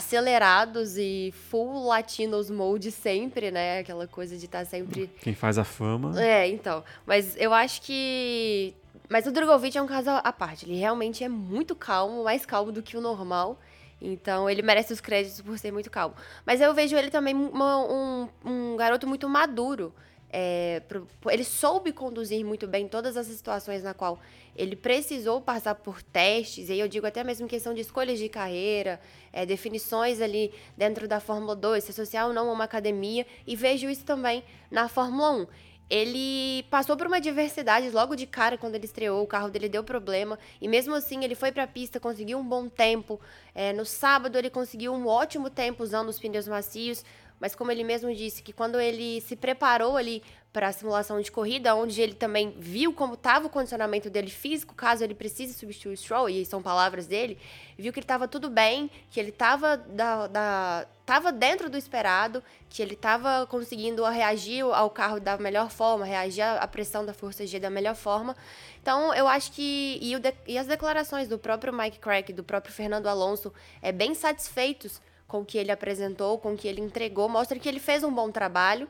acelerados 0.05 0.97
e 0.97 1.33
full 1.49 1.85
latinos 1.87 2.49
mode 2.49 2.91
sempre, 2.91 3.51
né? 3.51 3.79
Aquela 3.79 4.07
coisa 4.07 4.37
de 4.37 4.45
estar 4.45 4.65
sempre 4.65 5.09
Quem 5.21 5.33
faz 5.33 5.57
a 5.57 5.63
fama. 5.63 6.21
é, 6.21 6.47
então. 6.47 6.83
Mas 7.05 7.35
eu 7.37 7.53
acho 7.53 7.81
que. 7.81 8.73
Mas 9.09 9.25
o 9.27 9.31
Drogovic 9.31 9.77
é 9.77 9.81
um 9.81 9.87
caso 9.87 10.09
à 10.09 10.31
parte. 10.33 10.65
Ele 10.65 10.77
realmente 10.79 11.23
é 11.23 11.29
muito 11.29 11.75
calmo, 11.75 12.23
mais 12.23 12.45
calmo 12.45 12.71
do 12.71 12.81
que 12.81 12.97
o 12.97 13.01
normal. 13.01 13.59
Então 14.01 14.49
ele 14.49 14.61
merece 14.61 14.93
os 14.93 15.01
créditos 15.01 15.41
por 15.41 15.57
ser 15.57 15.71
muito 15.71 15.89
calmo. 15.89 16.15
Mas 16.45 16.61
eu 16.61 16.73
vejo 16.73 16.95
ele 16.95 17.09
também 17.09 17.33
uma- 17.33 17.77
um, 17.85 18.29
um 18.45 18.75
garoto 18.75 19.07
muito 19.07 19.27
maduro. 19.29 19.93
É, 20.37 20.81
pro- 20.87 21.07
ele 21.29 21.45
soube 21.45 21.93
conduzir 21.93 22.43
muito 22.43 22.67
bem 22.67 22.87
todas 22.89 23.15
as 23.15 23.25
situações 23.27 23.81
na 23.83 23.93
qual 23.93 24.19
ele 24.53 24.75
precisou 24.75 25.39
passar 25.39 25.75
por 25.75 26.01
testes, 26.01 26.67
e 26.67 26.73
aí 26.73 26.79
eu 26.79 26.89
digo 26.89 27.05
até 27.07 27.23
mesmo 27.23 27.47
questão 27.47 27.73
de 27.73 27.79
escolhas 27.81 28.19
de 28.19 28.27
carreira, 28.27 28.99
é, 29.31 29.45
definições 29.45 30.19
ali 30.19 30.51
dentro 30.75 31.07
da 31.07 31.21
Fórmula 31.21 31.55
2, 31.55 31.85
se 31.85 31.91
associar 31.91 32.27
ou 32.27 32.33
não 32.33 32.49
a 32.49 32.53
uma 32.53 32.63
academia, 32.65 33.25
e 33.47 33.55
vejo 33.55 33.89
isso 33.89 34.03
também 34.03 34.43
na 34.69 34.89
Fórmula 34.89 35.31
1. 35.31 35.47
Ele 35.89 36.63
passou 36.69 36.97
por 36.97 37.05
uma 37.05 37.21
diversidade 37.21 37.89
logo 37.91 38.15
de 38.15 38.25
cara 38.25 38.57
quando 38.57 38.75
ele 38.75 38.85
estreou, 38.85 39.23
o 39.23 39.27
carro 39.27 39.49
dele 39.49 39.69
deu 39.69 39.83
problema, 39.83 40.39
e 40.59 40.67
mesmo 40.67 40.95
assim 40.95 41.23
ele 41.23 41.35
foi 41.35 41.51
para 41.51 41.63
a 41.63 41.67
pista, 41.67 41.99
conseguiu 41.99 42.39
um 42.39 42.43
bom 42.43 42.67
tempo. 42.67 43.19
É, 43.53 43.71
no 43.71 43.85
sábado 43.85 44.37
ele 44.37 44.49
conseguiu 44.49 44.93
um 44.93 45.07
ótimo 45.07 45.49
tempo 45.49 45.83
usando 45.83 46.09
os 46.09 46.19
pneus 46.19 46.47
macios, 46.47 47.03
mas 47.39 47.53
como 47.53 47.71
ele 47.71 47.83
mesmo 47.83 48.13
disse, 48.13 48.41
que 48.41 48.53
quando 48.53 48.79
ele 48.79 49.21
se 49.21 49.35
preparou 49.35 49.97
ali 49.97 50.23
para 50.51 50.69
a 50.69 50.71
simulação 50.71 51.19
de 51.19 51.31
corrida, 51.31 51.75
onde 51.75 52.01
ele 52.01 52.13
também 52.13 52.55
viu 52.57 52.93
como 52.93 53.15
estava 53.15 53.47
o 53.47 53.49
condicionamento 53.49 54.09
dele 54.09 54.29
físico, 54.29 54.73
caso 54.73 55.03
ele 55.03 55.13
precise 55.13 55.53
substituir 55.53 55.93
o 55.93 55.97
Stroll, 55.97 56.29
e 56.29 56.45
são 56.45 56.61
palavras 56.61 57.07
dele, 57.07 57.37
viu 57.77 57.91
que 57.91 57.99
ele 57.99 58.05
estava 58.05 58.27
tudo 58.27 58.49
bem, 58.49 58.89
que 59.11 59.19
ele 59.19 59.29
estava 59.29 59.75
da, 59.75 60.27
da, 60.27 60.87
tava 61.05 61.31
dentro 61.31 61.69
do 61.69 61.77
esperado, 61.77 62.43
que 62.69 62.81
ele 62.81 62.93
estava 62.95 63.45
conseguindo 63.47 64.03
reagir 64.05 64.61
ao 64.63 64.89
carro 64.89 65.19
da 65.19 65.37
melhor 65.37 65.69
forma, 65.69 66.05
reagir 66.05 66.41
à 66.43 66.67
pressão 66.67 67.05
da 67.05 67.13
força 67.13 67.45
G 67.45 67.59
da 67.59 67.69
melhor 67.69 67.95
forma. 67.95 68.35
Então, 68.81 69.13
eu 69.13 69.27
acho 69.27 69.51
que. 69.51 69.99
E, 70.01 70.17
de- 70.19 70.33
e 70.47 70.57
as 70.57 70.67
declarações 70.67 71.27
do 71.27 71.37
próprio 71.37 71.71
Mike 71.73 71.99
Crack, 71.99 72.33
do 72.33 72.43
próprio 72.43 72.73
Fernando 72.73 73.07
Alonso, 73.07 73.53
é 73.81 73.91
bem 73.91 74.15
satisfeitos 74.15 75.01
com 75.27 75.41
o 75.41 75.45
que 75.45 75.57
ele 75.57 75.71
apresentou, 75.71 76.37
com 76.37 76.53
o 76.53 76.57
que 76.57 76.67
ele 76.67 76.81
entregou, 76.81 77.27
mostra 77.27 77.57
que 77.57 77.67
ele 77.67 77.79
fez 77.79 78.03
um 78.03 78.13
bom 78.13 78.31
trabalho. 78.31 78.87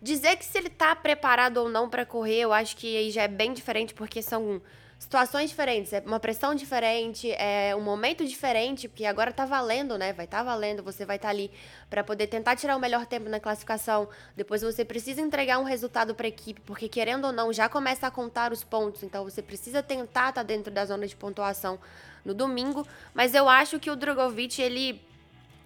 Dizer 0.00 0.36
que 0.36 0.44
se 0.44 0.58
ele 0.58 0.70
tá 0.70 0.94
preparado 0.96 1.58
ou 1.58 1.68
não 1.68 1.88
para 1.88 2.04
correr, 2.04 2.40
eu 2.40 2.52
acho 2.52 2.76
que 2.76 2.96
aí 2.96 3.10
já 3.10 3.22
é 3.22 3.28
bem 3.28 3.52
diferente, 3.52 3.94
porque 3.94 4.20
são 4.22 4.60
situações 5.02 5.50
diferentes, 5.50 5.92
é 5.92 6.00
uma 6.06 6.20
pressão 6.20 6.54
diferente, 6.54 7.28
é 7.32 7.74
um 7.74 7.80
momento 7.80 8.24
diferente, 8.24 8.86
porque 8.86 9.04
agora 9.04 9.32
tá 9.32 9.44
valendo, 9.44 9.98
né? 9.98 10.12
Vai 10.12 10.28
tá 10.28 10.44
valendo, 10.44 10.80
você 10.80 11.04
vai 11.04 11.16
estar 11.16 11.28
ali 11.28 11.50
para 11.90 12.04
poder 12.04 12.28
tentar 12.28 12.54
tirar 12.54 12.76
o 12.76 12.78
melhor 12.78 13.04
tempo 13.04 13.28
na 13.28 13.40
classificação. 13.40 14.08
Depois 14.36 14.62
você 14.62 14.84
precisa 14.84 15.20
entregar 15.20 15.58
um 15.58 15.64
resultado 15.64 16.14
para 16.14 16.26
a 16.26 16.28
equipe, 16.28 16.60
porque 16.60 16.88
querendo 16.88 17.24
ou 17.24 17.32
não, 17.32 17.52
já 17.52 17.68
começa 17.68 18.06
a 18.06 18.12
contar 18.12 18.52
os 18.52 18.62
pontos, 18.62 19.02
então 19.02 19.24
você 19.24 19.42
precisa 19.42 19.82
tentar 19.82 20.28
estar 20.28 20.44
dentro 20.44 20.72
da 20.72 20.86
zona 20.86 21.04
de 21.04 21.16
pontuação 21.16 21.80
no 22.24 22.32
domingo, 22.32 22.86
mas 23.12 23.34
eu 23.34 23.48
acho 23.48 23.80
que 23.80 23.90
o 23.90 23.96
Drogovic, 23.96 24.62
ele 24.62 25.02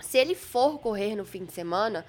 se 0.01 0.17
ele 0.17 0.35
for 0.35 0.79
correr 0.79 1.15
no 1.15 1.27
fim 1.27 1.45
de 1.45 1.53
semana, 1.53 2.07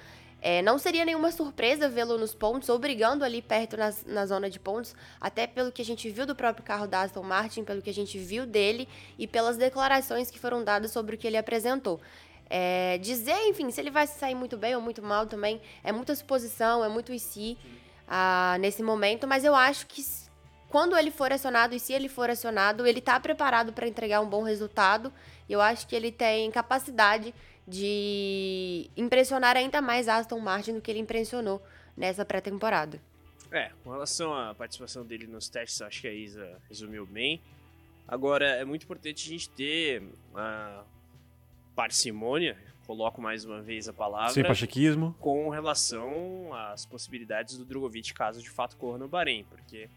é, 0.50 0.62
não 0.62 0.78
seria 0.78 1.04
nenhuma 1.04 1.30
surpresa 1.30 1.90
vê-lo 1.90 2.18
nos 2.18 2.34
pontos 2.34 2.70
ou 2.70 2.80
brigando 2.80 3.26
ali 3.26 3.42
perto 3.42 3.76
na 4.06 4.26
zona 4.26 4.50
de 4.50 4.58
pontos, 4.58 4.96
até 5.20 5.46
pelo 5.46 5.74
que 5.74 5.82
a 5.82 5.86
gente 5.86 6.10
viu 6.10 6.26
do 6.26 6.34
próprio 6.34 6.64
carro 6.64 6.88
da 6.88 7.02
Aston 7.02 7.22
Martin, 7.22 7.66
pelo 7.66 7.82
que 7.82 7.90
a 7.90 7.94
gente 7.94 8.18
viu 8.18 8.46
dele 8.46 8.88
e 9.20 9.28
pelas 9.28 9.58
declarações 9.58 10.32
que 10.32 10.40
foram 10.40 10.64
dadas 10.64 10.92
sobre 10.92 11.16
o 11.16 11.18
que 11.18 11.28
ele 11.28 11.36
apresentou. 11.36 12.00
É, 12.50 12.98
dizer, 13.00 13.36
enfim, 13.50 13.70
se 13.72 13.82
ele 13.82 13.92
vai 13.92 14.08
se 14.08 14.18
sair 14.18 14.36
muito 14.36 14.56
bem 14.56 14.74
ou 14.74 14.82
muito 14.82 15.02
mal 15.02 15.28
também, 15.28 15.60
é 15.84 15.92
muita 15.92 16.16
suposição, 16.16 16.82
é 16.82 16.88
muito 16.88 17.12
e 17.12 17.20
se 17.20 17.58
ah, 18.08 18.56
nesse 18.62 18.82
momento, 18.82 19.28
mas 19.28 19.44
eu 19.44 19.54
acho 19.54 19.86
que 19.86 20.02
quando 20.70 20.98
ele 20.98 21.12
for 21.12 21.30
acionado 21.34 21.76
e 21.76 21.80
se 21.80 21.92
ele 21.92 22.08
for 22.08 22.30
acionado, 22.30 22.88
ele 22.88 23.00
está 23.00 23.20
preparado 23.20 23.74
para 23.74 23.86
entregar 23.86 24.22
um 24.22 24.30
bom 24.30 24.44
resultado. 24.44 25.12
E 25.50 25.52
eu 25.52 25.60
acho 25.60 25.86
que 25.88 25.96
ele 25.96 26.12
tem 26.12 26.50
capacidade 26.52 27.34
de 27.68 28.90
impressionar 28.96 29.58
ainda 29.58 29.82
mais 29.82 30.08
a 30.08 30.16
Aston 30.18 30.40
Martin 30.40 30.76
do 30.76 30.82
que 30.82 30.90
ele 30.90 31.00
impressionou 31.00 31.62
nessa 31.96 32.24
pré-temporada. 32.24 33.02
É, 33.52 33.72
com 33.84 33.92
relação 33.92 34.34
à 34.34 34.54
participação 34.56 35.06
dele 35.06 35.28
nos 35.28 35.50
testes, 35.50 35.82
acho 35.82 36.02
que 36.02 36.08
a 36.08 36.14
Isa 36.14 36.62
resumiu 36.70 37.06
bem. 37.06 37.42
Agora, 38.08 38.46
é 38.46 38.64
muito 38.64 38.84
importante 38.84 39.28
a 39.28 39.30
gente 39.30 39.50
ter 39.50 40.02
a 40.34 40.84
parcimônia, 41.76 42.58
coloco 42.86 43.22
mais 43.22 43.44
uma 43.44 43.62
vez 43.62 43.88
a 43.90 43.94
palavra, 43.94 44.34
Sem 44.34 44.44
pachequismo. 44.44 45.14
com 45.20 45.50
relação 45.50 46.54
às 46.54 46.86
possibilidades 46.86 47.58
do 47.58 47.66
Drogovic 47.66 48.14
caso 48.14 48.42
de 48.42 48.50
fato 48.50 48.78
corra 48.78 48.98
no 48.98 49.08
Bahrein, 49.10 49.44
porque 49.44 49.90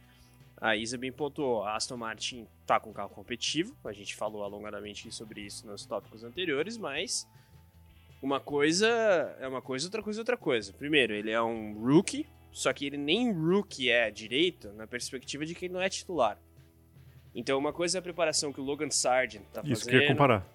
a 0.61 0.77
Isa 0.77 0.99
bem 0.99 1.13
pontuou, 1.13 1.63
a 1.65 1.77
Aston 1.77 1.97
Martin 1.97 2.47
tá 2.67 2.79
com 2.81 2.91
um 2.91 2.93
carro 2.93 3.11
competitivo, 3.11 3.75
a 3.85 3.93
gente 3.93 4.15
falou 4.17 4.43
alongadamente 4.43 5.11
sobre 5.13 5.41
isso 5.43 5.67
nos 5.67 5.87
tópicos 5.87 6.25
anteriores, 6.25 6.77
mas 6.77 7.27
uma 8.23 8.41
coisa 8.41 8.89
é 9.41 9.47
uma 9.49 9.63
coisa, 9.63 9.87
outra 9.87 10.03
coisa 10.03 10.21
é 10.21 10.23
outra 10.23 10.37
coisa. 10.37 10.73
Primeiro, 10.73 11.13
ele 11.15 11.31
é 11.31 11.41
um 11.43 11.75
rookie, 11.75 12.27
só 12.53 12.73
que 12.73 12.87
ele 12.87 12.97
nem 12.97 13.33
rookie 13.33 13.91
é 13.91 14.11
direito 14.11 14.73
na 14.73 14.87
perspectiva 14.87 15.47
de 15.47 15.55
quem 15.55 15.69
não 15.69 15.81
é 15.81 15.89
titular. 15.89 16.39
Então, 17.35 17.59
uma 17.59 17.73
coisa 17.73 17.99
é 17.99 18.01
a 18.01 18.03
preparação 18.03 18.53
que 18.53 18.61
o 18.61 18.65
Logan 18.65 18.91
Sargent 18.91 19.43
tá 19.53 19.61
Isso 19.65 19.85
que 19.85 19.91
fazendo. 19.93 19.95
eu 19.95 20.03
ia 20.03 20.09
comparar. 20.09 20.47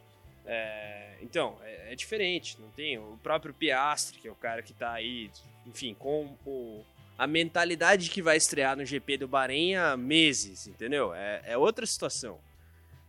É, 0.46 1.16
então, 1.22 1.58
é, 1.64 1.94
é 1.94 1.96
diferente, 1.96 2.58
não 2.60 2.70
tem? 2.72 2.98
O 2.98 3.18
próprio 3.24 3.54
Piastri, 3.54 4.20
que 4.20 4.28
é 4.28 4.32
o 4.32 4.36
cara 4.36 4.62
que 4.62 4.74
tá 4.74 4.92
aí, 4.92 5.32
enfim, 5.66 5.94
com 5.98 6.36
o- 6.46 6.84
a 7.18 7.26
mentalidade 7.26 8.10
que 8.10 8.22
vai 8.22 8.36
estrear 8.36 8.76
no 8.76 8.84
GP 8.86 9.18
do 9.20 9.28
Bahrein 9.28 9.76
há 9.76 9.96
meses, 9.96 10.68
entendeu? 10.68 11.14
É, 11.14 11.42
é 11.46 11.58
outra 11.58 11.86
situação. 11.86 12.38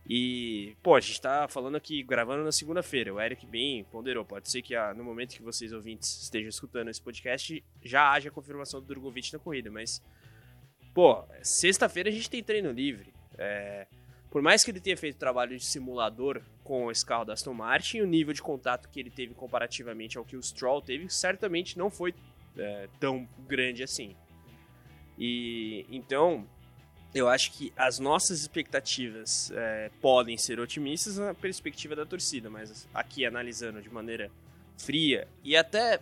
E, 0.09 0.75
pô, 0.81 0.95
a 0.95 1.01
gente 1.01 1.19
tá 1.19 1.47
falando 1.49 1.75
aqui, 1.75 2.01
gravando 2.01 2.43
na 2.43 2.51
segunda-feira, 2.51 3.13
o 3.13 3.19
Eric 3.19 3.45
bem 3.45 3.83
ponderou, 3.85 4.23
pode 4.23 4.49
ser 4.49 4.61
que 4.61 4.73
ah, 4.73 4.93
no 4.93 5.03
momento 5.03 5.35
que 5.35 5.41
vocês 5.41 5.73
ouvintes 5.73 6.23
estejam 6.23 6.47
escutando 6.47 6.89
esse 6.89 7.01
podcast, 7.01 7.61
já 7.83 8.11
haja 8.11 8.29
a 8.29 8.31
confirmação 8.31 8.79
do 8.79 8.87
Drogovic 8.87 9.33
na 9.33 9.39
corrida, 9.39 9.69
mas, 9.69 10.01
pô, 10.93 11.25
sexta-feira 11.41 12.09
a 12.09 12.13
gente 12.13 12.29
tem 12.29 12.41
treino 12.41 12.71
livre, 12.71 13.13
é, 13.37 13.85
por 14.29 14.41
mais 14.41 14.63
que 14.63 14.71
ele 14.71 14.79
tenha 14.79 14.95
feito 14.95 15.17
trabalho 15.17 15.57
de 15.57 15.65
simulador 15.65 16.41
com 16.63 16.89
esse 16.89 17.05
carro 17.05 17.25
da 17.25 17.33
Aston 17.33 17.53
Martin, 17.53 17.99
o 17.99 18.05
nível 18.05 18.33
de 18.33 18.41
contato 18.41 18.89
que 18.89 18.99
ele 18.99 19.09
teve 19.09 19.33
comparativamente 19.33 20.17
ao 20.17 20.23
que 20.23 20.37
o 20.37 20.43
Stroll 20.43 20.81
teve, 20.81 21.09
certamente 21.09 21.77
não 21.77 21.89
foi 21.89 22.13
é, 22.57 22.87
tão 22.99 23.27
grande 23.47 23.83
assim. 23.83 24.15
E 25.17 25.85
então, 25.89 26.47
eu 27.17 27.27
acho 27.27 27.51
que 27.51 27.73
as 27.75 27.99
nossas 27.99 28.41
expectativas 28.41 29.51
é, 29.51 29.89
podem 30.01 30.37
ser 30.37 30.59
otimistas 30.59 31.17
na 31.17 31.33
perspectiva 31.33 31.95
da 31.95 32.05
torcida, 32.05 32.49
mas 32.49 32.87
aqui 32.93 33.25
analisando 33.25 33.81
de 33.81 33.89
maneira 33.89 34.29
fria 34.77 35.27
e 35.43 35.55
até 35.55 35.99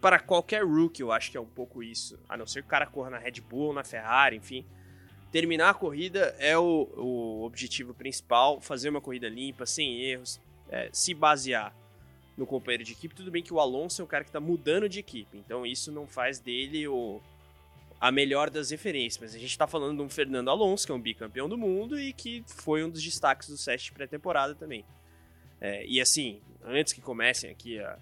para 0.00 0.18
qualquer 0.18 0.62
rookie 0.64 1.02
eu 1.02 1.10
acho 1.10 1.30
que 1.30 1.36
é 1.36 1.40
um 1.40 1.46
pouco 1.46 1.82
isso, 1.82 2.18
a 2.28 2.36
não 2.36 2.46
ser 2.46 2.62
que 2.62 2.66
o 2.66 2.70
cara 2.70 2.86
corra 2.86 3.10
na 3.10 3.18
Red 3.18 3.40
Bull, 3.40 3.72
na 3.72 3.82
Ferrari, 3.82 4.36
enfim. 4.36 4.64
Terminar 5.32 5.70
a 5.70 5.74
corrida 5.74 6.34
é 6.38 6.56
o, 6.56 6.88
o 6.96 7.44
objetivo 7.44 7.92
principal, 7.92 8.60
fazer 8.60 8.88
uma 8.88 9.00
corrida 9.00 9.28
limpa, 9.28 9.66
sem 9.66 10.00
erros, 10.00 10.40
é, 10.68 10.88
se 10.92 11.12
basear 11.12 11.74
no 12.36 12.46
companheiro 12.46 12.84
de 12.84 12.92
equipe. 12.92 13.14
Tudo 13.14 13.30
bem 13.30 13.42
que 13.42 13.52
o 13.52 13.58
Alonso 13.58 14.00
é 14.00 14.04
o 14.04 14.08
cara 14.08 14.22
que 14.22 14.30
está 14.30 14.40
mudando 14.40 14.88
de 14.88 15.00
equipe, 15.00 15.36
então 15.38 15.66
isso 15.66 15.90
não 15.90 16.06
faz 16.06 16.38
dele 16.38 16.86
o, 16.86 17.20
a 18.00 18.12
melhor 18.12 18.50
das 18.50 18.70
referências. 18.70 19.20
Mas 19.20 19.34
a 19.34 19.38
gente 19.38 19.50
está 19.50 19.66
falando 19.66 19.96
de 19.96 20.02
um 20.02 20.08
Fernando 20.08 20.48
Alonso, 20.48 20.86
que 20.86 20.92
é 20.92 20.94
um 20.94 21.00
bicampeão 21.00 21.48
do 21.48 21.56
mundo 21.56 21.98
e 21.98 22.12
que 22.12 22.44
foi 22.46 22.84
um 22.84 22.90
dos 22.90 23.02
destaques 23.02 23.48
do 23.48 23.56
set 23.56 23.92
pré-temporada 23.92 24.54
também. 24.54 24.84
É, 25.60 25.86
e 25.86 26.00
assim, 26.00 26.40
antes 26.64 26.92
que 26.92 27.00
comecem 27.00 27.50
aqui 27.50 27.78
a 27.78 27.98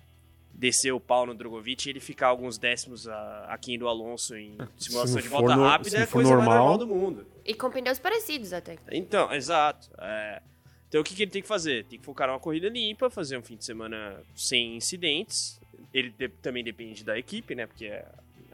descer 0.52 0.92
o 0.92 1.00
pau 1.00 1.26
no 1.26 1.34
Drogovic 1.34 1.86
e 1.86 1.90
ele 1.90 2.00
ficar 2.00 2.28
alguns 2.28 2.58
décimos 2.58 3.08
a, 3.08 3.46
aquém 3.48 3.78
do 3.78 3.88
Alonso 3.88 4.36
em 4.36 4.56
simulação 4.78 5.20
de 5.20 5.28
volta 5.28 5.56
no, 5.56 5.62
rápida, 5.62 5.98
é 5.98 6.02
a 6.02 6.06
coisa 6.06 6.30
normal, 6.30 6.48
mais 6.48 6.60
normal 6.60 6.78
do 6.78 6.86
mundo. 6.86 7.26
E 7.44 7.54
com 7.54 7.70
pneus 7.70 7.98
parecidos 7.98 8.52
até. 8.52 8.78
Então, 8.90 9.32
exato. 9.32 9.90
É, 9.98 10.42
então 10.88 11.00
o 11.00 11.04
que, 11.04 11.14
que 11.14 11.22
ele 11.22 11.30
tem 11.30 11.42
que 11.42 11.48
fazer? 11.48 11.84
Tem 11.86 11.98
que 11.98 12.04
focar 12.04 12.28
numa 12.28 12.38
corrida 12.40 12.68
limpa, 12.68 13.10
fazer 13.10 13.36
um 13.36 13.42
fim 13.42 13.56
de 13.56 13.64
semana 13.64 14.22
sem 14.34 14.76
incidentes. 14.76 15.60
Ele 15.92 16.10
de, 16.10 16.28
também 16.28 16.62
depende 16.62 17.04
da 17.04 17.18
equipe, 17.18 17.54
né? 17.54 17.66
Porque 17.66 17.90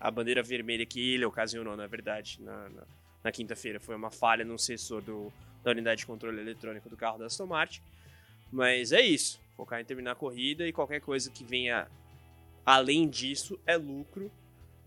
a 0.01 0.11
bandeira 0.11 0.43
vermelha 0.43 0.87
que 0.87 1.15
ele 1.15 1.25
ocasionou, 1.25 1.77
na 1.77 1.87
verdade, 1.87 2.41
na, 2.41 2.69
na, 2.71 2.83
na 3.25 3.33
quinta-feira 3.33 3.79
foi 3.79 3.95
uma 3.95 4.11
falha 4.11 4.45
no 4.45 4.59
sensor 4.59 5.03
do, 5.03 5.31
da 5.63 5.71
unidade 5.71 6.01
de 6.01 6.07
controle 6.07 6.41
eletrônico 6.41 6.89
do 6.89 6.97
carro 6.97 7.19
da 7.19 7.27
Aston 7.27 7.47
Martin. 7.47 7.83
Mas 8.51 8.93
é 8.93 9.01
isso. 9.01 9.41
Focar 9.57 9.81
em 9.81 9.85
terminar 9.85 10.13
a 10.13 10.15
corrida 10.15 10.67
e 10.67 10.73
qualquer 10.73 11.01
coisa 11.01 11.31
que 11.31 11.45
venha 11.45 11.87
além 12.65 13.09
disso 13.09 13.61
é 13.67 13.77
lucro. 13.77 14.31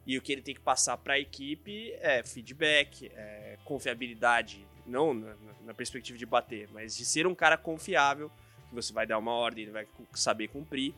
E 0.06 0.18
o 0.18 0.22
que 0.22 0.34
ele 0.34 0.42
tem 0.42 0.54
que 0.54 0.60
passar 0.60 0.98
para 0.98 1.14
a 1.14 1.20
equipe 1.20 1.94
é 2.02 2.24
feedback, 2.24 3.10
é 3.16 3.58
confiabilidade, 3.64 4.66
não 4.86 5.14
na, 5.14 5.36
na, 5.62 5.74
perspectiva 5.74 6.18
de 6.18 6.26
bater, 6.26 6.68
mas 6.74 6.98
de 6.98 7.06
ser 7.06 7.26
um 7.26 7.34
cara 7.34 7.58
confiável, 7.58 8.30
que 8.68 8.76
você 8.76 8.92
vai 8.92 9.08
dar 9.08 9.18
uma 9.18 9.32
ordem, 9.32 9.64
ele 9.64 9.72
vai 9.72 9.88
saber 10.14 10.50
cumprir. 10.50 10.94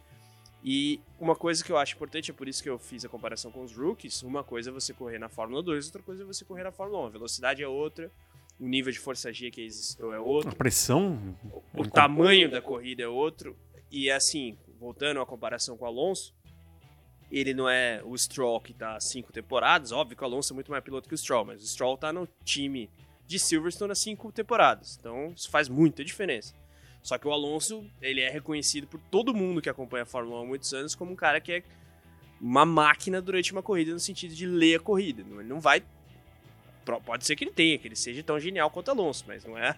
E 0.67 0.99
uma 1.19 1.36
coisa 1.36 1.63
que 1.63 1.71
eu 1.71 1.78
acho 1.78 1.93
importante, 1.93 2.32
é 2.32 2.34
por 2.34 2.47
isso 2.47 2.63
que 2.63 2.67
eu 2.67 2.80
fiz 2.80 3.06
a 3.06 3.10
comparação 3.10 3.51
com 3.51 3.63
os 3.63 3.78
rookies, 3.78 4.23
uma 4.23 4.43
coisa 4.43 4.71
é 4.71 4.73
você 4.73 4.95
correr 4.95 5.19
na 5.19 5.30
Fórmula 5.30 5.62
2, 5.62 5.86
outra 5.86 6.01
coisa 6.01 6.23
é 6.23 6.25
você 6.25 6.43
correr 6.43 6.63
na 6.63 6.71
Fórmula 6.71 7.04
1. 7.04 7.06
A 7.06 7.10
velocidade 7.10 7.62
é 7.62 7.67
outra, 7.67 8.12
o 8.60 8.67
nível 8.67 8.91
de 8.91 8.97
força 8.97 9.32
G 9.32 9.51
que 9.51 9.62
existe 9.62 10.01
é 10.01 10.17
outro. 10.17 10.49
A 10.49 10.56
pressão? 10.56 11.38
O, 11.71 11.84
o 11.84 11.88
tamanho 11.88 12.49
da 12.49 12.63
corrida 12.63 13.04
é 13.04 13.08
outro. 13.08 13.56
E 13.91 14.10
assim, 14.10 14.58
voltando 14.80 15.21
à 15.21 15.25
comparação 15.25 15.78
com 15.78 15.86
o 15.86 15.88
Alonso, 15.88 16.34
ele 17.32 17.54
não 17.54 17.69
é 17.69 18.01
o 18.04 18.17
Stroll 18.17 18.60
que 18.60 18.73
tá 18.73 18.95
há 18.95 18.99
cinco 18.99 19.32
temporadas. 19.32 19.91
Óbvio 19.91 20.17
que 20.17 20.23
o 20.23 20.25
Alonso 20.25 20.51
é 20.51 20.56
muito 20.56 20.71
mais 20.71 20.84
piloto 20.84 21.08
que 21.08 21.13
o 21.13 21.17
Stroll, 21.17 21.45
mas 21.45 21.62
o 21.62 21.67
Stroll 21.67 21.95
tá 21.95 22.12
no 22.12 22.28
time 22.43 22.89
de 23.28 23.38
Silverstone 23.38 23.91
há 23.91 23.95
cinco 23.95 24.32
temporadas. 24.32 24.97
Então 24.99 25.32
isso 25.36 25.47
faz 25.51 25.69
muita 25.69 26.04
diferença. 26.04 26.56
Só 27.06 27.20
que 27.20 27.28
o 27.28 27.32
Alonso, 27.32 27.86
ele 28.02 28.20
é 28.20 28.32
reconhecido 28.32 28.88
por 28.88 29.00
todo 29.12 29.32
mundo 29.32 29.62
que 29.62 29.70
acompanha 29.70 30.02
a 30.02 30.06
Fórmula 30.08 30.41
1 30.41 30.44
há 30.44 30.46
muitos 30.48 30.74
anos 30.74 30.96
como 30.96 31.12
um 31.12 31.15
cara 31.15 31.39
que 31.39 31.52
é 31.52 31.63
uma 32.41 32.65
máquina 32.65 33.22
durante 33.22 33.52
uma 33.52 33.62
corrida 33.62 33.94
no 33.94 34.00
sentido 34.00 34.34
de 34.34 34.48
ler 34.48 34.78
a 34.78 34.80
corrida. 34.80 35.22
Ele 35.22 35.44
não 35.44 35.60
vai. 35.60 35.84
Pode 37.06 37.24
ser 37.24 37.36
que 37.36 37.44
ele 37.44 37.52
tenha, 37.52 37.78
que 37.78 37.88
ele 37.88 37.96
seja 37.96 38.24
tão 38.24 38.39
genial 38.39 38.72
quanto 38.72 38.89
Alonso, 38.89 39.24
mas 39.28 39.46
não 39.46 39.56
é 39.56 39.76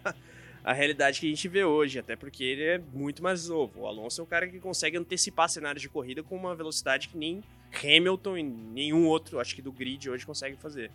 a 0.64 0.72
realidade 0.72 1.20
que 1.20 1.26
a 1.26 1.30
gente 1.30 1.50
vê 1.50 1.66
hoje, 1.66 2.00
até 2.00 2.16
porque 2.16 2.46
ele 2.46 2.64
é 2.64 2.78
muito 2.94 3.22
mais 3.22 3.50
novo. 3.50 3.82
O 3.82 3.88
Alonso 3.88 4.22
é 4.22 4.24
um 4.24 4.28
cara 4.28 4.48
que 4.48 4.58
consegue 4.58 4.96
antecipar 4.96 5.50
cenários 5.50 5.82
de 5.82 5.90
corrida 5.90 6.24
com 6.24 6.34
uma 6.34 6.56
velocidade 6.56 7.10
que 7.10 7.18
nem 7.18 7.44
Hamilton 7.74 8.38
e 8.38 8.44
nenhum 8.44 9.06
outro, 9.06 9.38
acho 9.38 9.54
que 9.54 9.62
do 9.62 9.74
grid 9.74 10.10
hoje 10.10 10.26
consegue 10.26 10.56
fazer. 10.56 10.90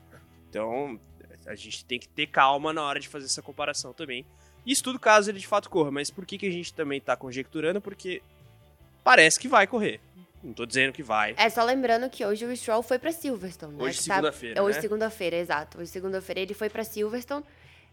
Então, 0.48 0.98
a 1.44 1.54
gente 1.54 1.84
tem 1.84 1.98
que 1.98 2.08
ter 2.08 2.26
calma 2.26 2.72
na 2.72 2.82
hora 2.82 2.98
de 2.98 3.06
fazer 3.06 3.26
essa 3.26 3.42
comparação 3.42 3.92
também. 3.92 4.24
Isso 4.66 4.82
tudo 4.82 4.98
caso 4.98 5.30
ele 5.30 5.38
de 5.38 5.46
fato 5.46 5.68
corra, 5.68 5.90
mas 5.90 6.10
por 6.10 6.24
que, 6.24 6.38
que 6.38 6.46
a 6.46 6.50
gente 6.50 6.72
também 6.72 6.98
está 6.98 7.16
conjecturando? 7.16 7.80
Porque 7.80 8.22
parece 9.02 9.38
que 9.38 9.48
vai 9.48 9.66
correr. 9.66 10.00
Não 10.42 10.52
tô 10.52 10.66
dizendo 10.66 10.92
que 10.92 11.02
vai. 11.02 11.34
É, 11.36 11.48
só 11.48 11.62
lembrando 11.62 12.10
que 12.10 12.24
hoje 12.24 12.44
o 12.44 12.56
Stroll 12.56 12.82
foi 12.82 12.98
para 12.98 13.12
Silverstone, 13.12 13.76
né? 13.76 13.84
Hoje 13.84 14.02
segunda-feira, 14.02 14.56
tá... 14.56 14.62
Hoje 14.62 14.76
né? 14.76 14.82
segunda-feira, 14.82 15.36
exato. 15.36 15.78
Hoje 15.78 15.90
segunda-feira 15.90 16.40
ele 16.40 16.54
foi 16.54 16.68
para 16.68 16.82
Silverstone. 16.82 17.44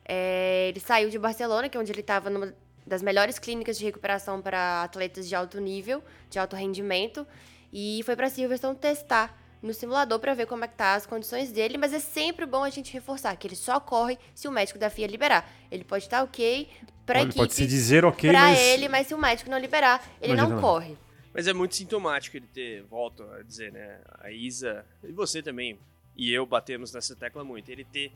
É, 0.03 0.69
ele 0.69 0.79
saiu 0.79 1.09
de 1.09 1.19
Barcelona, 1.19 1.69
que 1.69 1.77
é 1.77 1.79
onde 1.79 1.91
ele 1.91 2.01
estava 2.01 2.29
numa 2.29 2.53
das 2.85 3.03
melhores 3.03 3.37
clínicas 3.37 3.77
de 3.77 3.85
recuperação 3.85 4.41
para 4.41 4.81
atletas 4.83 5.29
de 5.29 5.35
alto 5.35 5.61
nível, 5.61 6.03
de 6.27 6.39
alto 6.39 6.55
rendimento, 6.55 7.25
e 7.71 8.01
foi 8.03 8.15
para 8.15 8.29
Silverstone 8.29 8.75
testar 8.75 9.38
no 9.61 9.73
simulador 9.73 10.19
para 10.19 10.33
ver 10.33 10.45
como 10.45 10.63
é 10.63 10.67
que 10.67 10.75
tá 10.75 10.95
as 10.95 11.05
condições 11.05 11.51
dele, 11.51 11.77
mas 11.77 11.93
é 11.93 11.99
sempre 11.99 12.45
bom 12.45 12.63
a 12.63 12.69
gente 12.69 12.93
reforçar 12.93 13.35
que 13.35 13.47
ele 13.47 13.55
só 13.55 13.79
corre 13.79 14.17
se 14.33 14.47
o 14.47 14.51
médico 14.51 14.79
da 14.79 14.89
FIA 14.89 15.07
liberar. 15.07 15.49
Ele 15.69 15.83
pode 15.83 16.05
estar 16.05 16.23
ok 16.23 16.69
para 17.05 17.21
equipe, 17.21 17.35
pode 17.35 17.53
se 17.53 17.65
dizer 17.65 18.05
ok, 18.05 18.29
para 18.29 18.41
mas... 18.41 18.59
ele, 18.59 18.87
mas 18.87 19.07
se 19.07 19.13
o 19.13 19.17
médico 19.17 19.49
não 19.49 19.57
liberar, 19.57 20.07
ele 20.21 20.33
Imagina 20.33 20.55
não 20.55 20.61
corre. 20.61 20.97
Mas 21.33 21.47
é 21.47 21.53
muito 21.53 21.75
sintomático 21.75 22.37
ele 22.37 22.47
ter, 22.47 22.83
volto 22.83 23.23
a 23.23 23.43
dizer, 23.43 23.71
né, 23.71 24.01
a 24.19 24.31
Isa 24.31 24.85
e 25.03 25.11
você 25.11 25.41
também 25.41 25.79
e 26.15 26.33
eu 26.33 26.45
batemos 26.45 26.91
nessa 26.91 27.15
tecla 27.15 27.43
muito, 27.43 27.69
ele 27.69 27.85
ter 27.85 28.11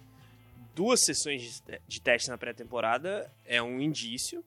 duas 0.75 1.05
sessões 1.05 1.63
de 1.87 2.01
teste 2.01 2.29
na 2.29 2.37
pré-temporada 2.37 3.31
é 3.45 3.61
um 3.61 3.79
indício. 3.79 4.43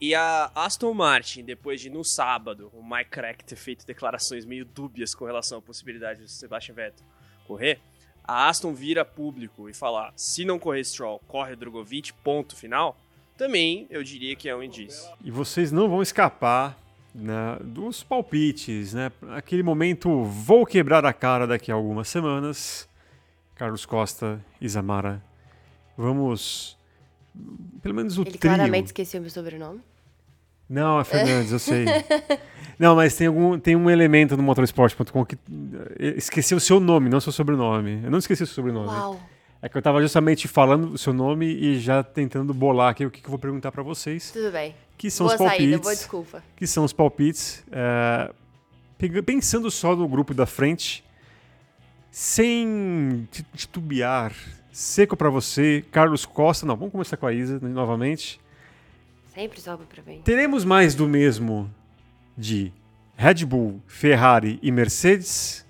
E 0.00 0.14
a 0.14 0.50
Aston 0.54 0.92
Martin, 0.92 1.42
depois 1.42 1.80
de 1.80 1.88
no 1.88 2.04
sábado 2.04 2.70
o 2.74 2.82
Mike 2.82 3.10
Crack 3.10 3.44
ter 3.44 3.56
feito 3.56 3.86
declarações 3.86 4.44
meio 4.44 4.64
dúbias 4.64 5.14
com 5.14 5.24
relação 5.24 5.58
à 5.58 5.62
possibilidade 5.62 6.20
de 6.20 6.30
Sebastian 6.30 6.74
Vettel 6.74 7.06
correr, 7.46 7.80
a 8.22 8.48
Aston 8.48 8.74
vira 8.74 9.04
público 9.04 9.68
e 9.68 9.74
falar: 9.74 10.12
se 10.16 10.44
não 10.44 10.58
correr 10.58 10.84
Stroll, 10.84 11.20
corre 11.26 11.56
Drogovic, 11.56 12.12
ponto 12.12 12.56
final. 12.56 12.96
Também 13.38 13.86
eu 13.90 14.02
diria 14.02 14.34
que 14.34 14.48
é 14.48 14.56
um 14.56 14.62
indício. 14.62 15.10
E 15.22 15.30
vocês 15.30 15.70
não 15.70 15.88
vão 15.88 16.00
escapar 16.00 16.76
né, 17.14 17.58
dos 17.60 18.02
palpites, 18.02 18.94
né? 18.94 19.12
Aquele 19.30 19.62
momento, 19.62 20.24
vou 20.24 20.64
quebrar 20.64 21.04
a 21.04 21.12
cara 21.12 21.46
daqui 21.46 21.70
a 21.70 21.74
algumas 21.74 22.08
semanas. 22.08 22.88
Carlos 23.54 23.86
Costa, 23.86 24.44
Isamara 24.60 25.22
Vamos. 25.96 26.75
Pelo 27.82 27.94
menos 27.94 28.18
o 28.18 28.22
Ele 28.22 28.30
trio. 28.30 28.40
claramente 28.40 28.86
esqueceu 28.86 29.20
meu 29.20 29.30
sobrenome. 29.30 29.80
Não, 30.68 30.98
é 30.98 31.04
Fernandes, 31.04 31.52
eu 31.52 31.58
sei. 31.58 31.84
Não, 32.78 32.94
mas 32.94 33.14
tem, 33.14 33.28
algum, 33.28 33.58
tem 33.58 33.74
um 33.74 33.88
elemento 33.88 34.36
no 34.36 34.42
motorsport.com 34.42 35.24
que 35.24 35.36
eh, 35.98 36.14
esqueceu 36.16 36.58
o 36.58 36.60
seu 36.60 36.78
nome, 36.78 37.08
não 37.08 37.16
o 37.16 37.20
seu 37.22 37.32
sobrenome. 37.32 38.02
Eu 38.04 38.10
não 38.10 38.18
esqueci 38.18 38.42
o 38.42 38.46
seu 38.46 38.54
sobrenome. 38.54 38.88
Uau. 38.88 39.18
É 39.62 39.68
que 39.68 39.78
eu 39.78 39.80
tava 39.80 40.02
justamente 40.02 40.46
falando 40.46 40.92
o 40.92 40.98
seu 40.98 41.14
nome 41.14 41.46
e 41.46 41.78
já 41.78 42.02
tentando 42.02 42.52
bolar 42.52 42.90
aqui 42.90 43.06
o 43.06 43.10
que, 43.10 43.22
que 43.22 43.26
eu 43.26 43.30
vou 43.30 43.38
perguntar 43.38 43.72
para 43.72 43.82
vocês. 43.82 44.30
Tudo 44.30 44.52
bem. 44.52 44.74
Que 44.98 45.10
são 45.10 45.26
boa 45.26 45.34
os 45.34 45.38
palpites. 45.38 45.64
Saída, 45.64 45.78
boa 45.78 45.94
desculpa. 45.94 46.42
Que 46.54 46.66
são 46.66 46.84
os 46.84 46.92
palpites. 46.92 47.64
É, 47.72 48.32
pensando 49.22 49.70
só 49.70 49.96
no 49.96 50.06
grupo 50.06 50.34
da 50.34 50.44
frente, 50.44 51.02
sem 52.10 53.26
titubear, 53.54 54.34
Seco 54.76 55.16
para 55.16 55.30
você, 55.30 55.82
Carlos 55.90 56.26
Costa. 56.26 56.66
Não, 56.66 56.76
vamos 56.76 56.92
começar 56.92 57.16
com 57.16 57.26
a 57.26 57.32
Isa 57.32 57.58
novamente. 57.60 58.38
Sempre 59.34 59.58
sobe 59.58 59.86
para 59.86 60.02
mim. 60.02 60.20
Teremos 60.22 60.66
mais 60.66 60.94
do 60.94 61.08
mesmo 61.08 61.74
de 62.36 62.70
Red 63.16 63.46
Bull, 63.46 63.80
Ferrari 63.86 64.58
e 64.62 64.70
Mercedes? 64.70 65.64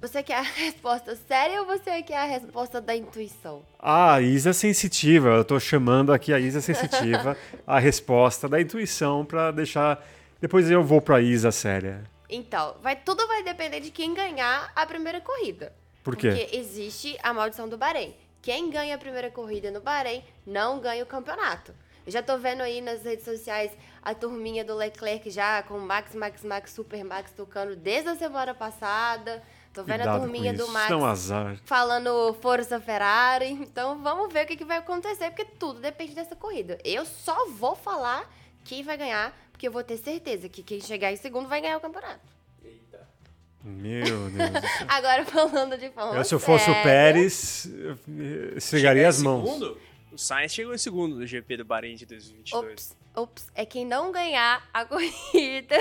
Você 0.00 0.22
quer 0.22 0.38
a 0.38 0.40
resposta 0.40 1.14
séria 1.28 1.60
ou 1.60 1.66
você 1.66 2.00
quer 2.00 2.16
a 2.16 2.24
resposta 2.24 2.80
da 2.80 2.96
intuição? 2.96 3.62
Ah, 3.78 4.14
a 4.14 4.22
Isa 4.22 4.48
é 4.48 4.54
sensitiva. 4.54 5.28
Eu 5.28 5.44
tô 5.44 5.60
chamando 5.60 6.14
aqui 6.14 6.32
a 6.32 6.40
Isa 6.40 6.62
sensitiva 6.62 7.36
a 7.66 7.78
resposta 7.78 8.48
da 8.48 8.58
intuição 8.58 9.22
para 9.22 9.50
deixar. 9.50 10.02
Depois 10.40 10.70
eu 10.70 10.82
vou 10.82 11.02
para 11.02 11.16
a 11.16 11.20
Isa 11.20 11.52
séria. 11.52 12.04
Então, 12.30 12.76
vai, 12.82 12.96
tudo 12.96 13.26
vai 13.28 13.42
depender 13.42 13.80
de 13.80 13.90
quem 13.90 14.14
ganhar 14.14 14.72
a 14.74 14.86
primeira 14.86 15.20
corrida. 15.20 15.74
Por 16.06 16.14
quê? 16.14 16.30
Porque 16.30 16.56
existe 16.56 17.18
a 17.20 17.34
maldição 17.34 17.68
do 17.68 17.76
Bahrein. 17.76 18.14
Quem 18.40 18.70
ganha 18.70 18.94
a 18.94 18.98
primeira 18.98 19.28
corrida 19.28 19.72
no 19.72 19.80
Bahrein 19.80 20.22
não 20.46 20.78
ganha 20.78 21.02
o 21.02 21.06
campeonato. 21.06 21.74
Eu 22.06 22.12
já 22.12 22.22
tô 22.22 22.38
vendo 22.38 22.60
aí 22.60 22.80
nas 22.80 23.02
redes 23.02 23.24
sociais 23.24 23.72
a 24.00 24.14
turminha 24.14 24.64
do 24.64 24.72
Leclerc 24.76 25.28
já 25.30 25.64
com 25.64 25.80
Max, 25.80 26.14
Max, 26.14 26.44
Max, 26.44 26.70
Super 26.70 27.02
Max 27.02 27.32
tocando 27.32 27.74
desde 27.74 28.08
a 28.10 28.14
semana 28.14 28.54
passada. 28.54 29.42
Tô 29.74 29.82
vendo 29.82 30.02
Cuidado 30.02 30.18
a 30.18 30.20
turminha 30.20 30.54
do 30.54 30.68
Max 30.68 30.88
é 30.88 31.56
falando 31.64 32.32
Força 32.34 32.78
Ferrari. 32.78 33.50
Então 33.50 34.00
vamos 34.00 34.32
ver 34.32 34.44
o 34.44 34.46
que, 34.46 34.56
que 34.56 34.64
vai 34.64 34.76
acontecer, 34.76 35.30
porque 35.30 35.44
tudo 35.44 35.80
depende 35.80 36.14
dessa 36.14 36.36
corrida. 36.36 36.78
Eu 36.84 37.04
só 37.04 37.48
vou 37.48 37.74
falar 37.74 38.32
quem 38.62 38.84
vai 38.84 38.96
ganhar, 38.96 39.36
porque 39.50 39.66
eu 39.66 39.72
vou 39.72 39.82
ter 39.82 39.96
certeza 39.96 40.48
que 40.48 40.62
quem 40.62 40.80
chegar 40.80 41.10
em 41.10 41.16
segundo 41.16 41.48
vai 41.48 41.60
ganhar 41.60 41.78
o 41.78 41.80
campeonato. 41.80 42.35
Meu 43.66 44.30
Deus. 44.30 44.50
Agora 44.86 45.24
falando 45.24 45.76
de 45.76 45.90
forma 45.90 46.16
Eu, 46.16 46.24
se 46.24 46.32
eu 46.32 46.38
fosse 46.38 46.70
o 46.70 46.82
Pérez, 46.84 47.66
eu 47.66 48.56
esfregaria 48.56 49.08
as 49.08 49.20
mãos. 49.20 49.44
Segundo, 49.44 49.78
o 50.12 50.16
Sainz 50.16 50.54
chegou 50.54 50.72
em 50.72 50.78
segundo 50.78 51.16
no 51.16 51.26
GP 51.26 51.56
do 51.56 51.64
Bahrein 51.64 51.96
de 51.96 52.06
2022. 52.06 52.64
Ops, 52.64 52.96
ops, 53.14 53.46
é 53.56 53.66
quem 53.66 53.84
não 53.84 54.12
ganhar 54.12 54.62
a 54.72 54.84
corrida. 54.86 55.76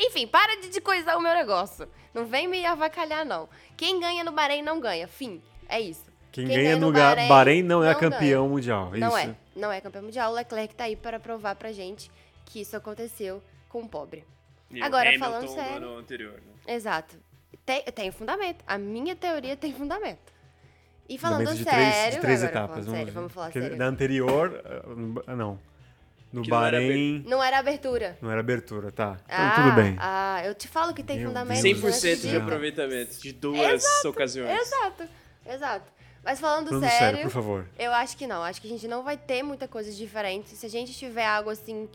Enfim, 0.00 0.26
para 0.26 0.60
de, 0.60 0.68
de 0.68 0.80
coisar 0.80 1.16
o 1.16 1.20
meu 1.20 1.32
negócio. 1.32 1.88
Não 2.12 2.26
vem 2.26 2.48
me 2.48 2.66
avacalhar, 2.66 3.24
não. 3.24 3.48
Quem 3.76 4.00
ganha 4.00 4.24
no 4.24 4.32
Bahrein 4.32 4.62
não 4.62 4.80
ganha. 4.80 5.06
Fim. 5.06 5.40
É 5.68 5.80
isso. 5.80 6.04
Quem, 6.32 6.46
Quem 6.46 6.56
ganha 6.56 6.70
ganha 6.70 6.76
no 6.76 6.86
no 6.88 6.92
Bahrein, 6.92 7.28
Bahrein 7.28 7.62
não 7.62 7.84
é 7.84 7.92
não 7.92 8.00
campeão 8.00 8.48
mundial. 8.48 8.90
Não 8.90 9.16
isso. 9.16 9.28
é. 9.28 9.36
Não 9.54 9.70
é 9.70 9.80
campeão 9.80 10.02
mundial. 10.02 10.32
O 10.32 10.34
Leclerc 10.34 10.74
tá 10.74 10.84
aí 10.84 10.96
para 10.96 11.20
provar 11.20 11.54
pra 11.54 11.70
gente 11.70 12.10
que 12.46 12.60
isso 12.60 12.76
aconteceu 12.76 13.40
com 13.68 13.82
o 13.82 13.88
pobre. 13.88 14.24
E 14.72 14.82
Agora, 14.82 15.08
Hamilton 15.08 15.24
falando 15.26 15.42
no 15.42 15.54
sério- 15.54 15.76
ano 15.76 15.96
anterior. 15.98 16.32
Né? 16.34 16.74
Exato. 16.74 17.16
Tem, 17.64 17.82
tem 17.84 18.10
fundamento. 18.10 18.64
A 18.66 18.78
minha 18.78 19.14
teoria 19.14 19.56
tem 19.56 19.72
fundamento. 19.72 20.32
E 21.08 21.18
falando 21.18 21.40
Fundamento 21.40 21.58
de 21.58 21.64
sério. 21.70 21.90
três, 21.92 22.14
de 22.14 22.20
três 22.20 22.42
agora, 22.44 22.58
etapas. 22.58 22.84
Falando 22.84 22.96
sério, 22.98 23.12
vamos 23.12 23.32
falar 23.32 23.46
Porque 23.46 23.60
sério. 23.60 23.76
Na 23.76 23.86
anterior, 23.86 24.62
ah, 25.26 25.36
não. 25.36 25.58
No 26.32 26.40
Que 26.40 26.48
não 26.50 26.64
era 26.64 26.78
Bahrein, 26.80 27.24
Não 27.26 27.44
era 27.44 27.58
abertura. 27.58 28.16
não 28.22 28.30
era 28.30 28.40
abertura, 28.40 28.90
tá. 28.90 29.18
Então 29.26 29.36
ah, 29.38 29.52
tudo 29.54 29.72
bem. 29.72 29.96
Ah, 29.98 30.40
eu 30.46 30.54
te 30.54 30.66
falo 30.66 30.94
que 30.94 31.02
tem 31.02 31.18
Meu 31.18 31.28
fundamento. 31.28 31.62
Deus. 31.62 31.82
não 31.82 31.90
100% 31.90 32.20
de 32.30 32.36
aproveitamento 32.36 33.20
de 33.20 33.32
duas 33.32 33.84
ocasiões. 34.06 34.50
Exato, 34.58 35.04
exato. 35.44 35.92
Mas 36.24 36.40
falando 36.40 36.68
Falando 36.68 36.84
sério, 36.84 36.98
sério, 36.98 37.22
por 37.22 37.30
favor. 37.30 37.66
eu 37.78 37.92
acho 37.92 38.16
que 38.16 38.26
não. 38.26 38.42
Acho 38.42 38.62
que 38.62 38.66
a 38.68 38.70
gente 38.70 38.88
não 38.88 39.02
vai 39.02 39.16
ter 39.18 39.42
muita 39.42 39.68
coisa 39.68 39.92
diferente. 39.92 40.50
Se 40.56 40.64
a 40.64 40.70
gente 40.70 40.94
tiver 40.96 41.26
algo 41.26 41.50
assim 41.50 41.86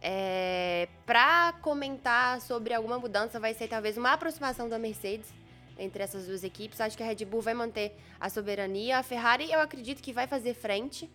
é, 0.00 0.88
pra 1.04 1.54
comentar 1.60 2.40
sobre 2.40 2.72
alguma 2.72 2.98
mudança, 2.98 3.40
vai 3.40 3.54
ser 3.54 3.68
talvez 3.68 3.96
uma 3.96 4.12
aproximação 4.12 4.68
da 4.68 4.78
Mercedes 4.78 5.32
entre 5.78 6.02
essas 6.02 6.26
duas 6.26 6.44
equipes. 6.44 6.80
Acho 6.80 6.96
que 6.96 7.02
a 7.02 7.06
Red 7.06 7.24
Bull 7.24 7.40
vai 7.40 7.54
manter 7.54 7.96
a 8.20 8.28
soberania. 8.28 8.98
A 8.98 9.02
Ferrari, 9.02 9.50
eu 9.50 9.60
acredito 9.60 10.02
que 10.02 10.12
vai 10.12 10.26
fazer 10.26 10.54
frente 10.54 11.10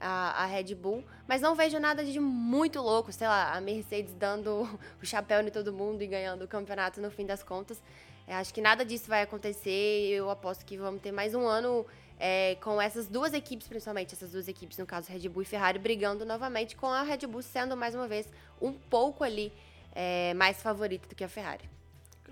à, 0.00 0.42
à 0.42 0.46
Red 0.46 0.74
Bull, 0.74 1.04
mas 1.26 1.40
não 1.40 1.54
vejo 1.54 1.78
nada 1.78 2.04
de 2.04 2.18
muito 2.20 2.80
louco. 2.80 3.12
Sei 3.12 3.26
lá, 3.26 3.54
a 3.54 3.60
Mercedes 3.60 4.14
dando 4.14 4.68
o 5.02 5.06
chapéu 5.06 5.40
em 5.40 5.50
todo 5.50 5.72
mundo 5.72 6.02
e 6.02 6.06
ganhando 6.06 6.44
o 6.44 6.48
campeonato 6.48 7.00
no 7.00 7.10
fim 7.10 7.26
das 7.26 7.42
contas. 7.42 7.82
Eu 8.26 8.36
acho 8.36 8.52
que 8.52 8.60
nada 8.60 8.84
disso 8.84 9.08
vai 9.08 9.22
acontecer. 9.22 10.08
Eu 10.10 10.30
aposto 10.30 10.64
que 10.64 10.76
vamos 10.76 11.00
ter 11.00 11.12
mais 11.12 11.34
um 11.34 11.46
ano 11.46 11.86
é, 12.18 12.56
com 12.56 12.80
essas 12.80 13.06
duas 13.08 13.34
equipes, 13.34 13.66
principalmente 13.68 14.14
essas 14.14 14.32
duas 14.32 14.48
equipes, 14.48 14.78
no 14.78 14.86
caso 14.86 15.10
Red 15.10 15.28
Bull 15.28 15.42
e 15.42 15.46
Ferrari, 15.46 15.78
brigando 15.78 16.24
novamente, 16.24 16.76
com 16.76 16.86
a 16.86 17.02
Red 17.02 17.26
Bull 17.26 17.42
sendo 17.42 17.76
mais 17.76 17.94
uma 17.94 18.08
vez 18.08 18.26
um 18.60 18.72
pouco 18.72 19.24
ali 19.24 19.52
é, 19.94 20.32
mais 20.34 20.62
favorita 20.62 21.08
do 21.08 21.14
que 21.14 21.24
a 21.24 21.28
Ferrari. 21.28 21.68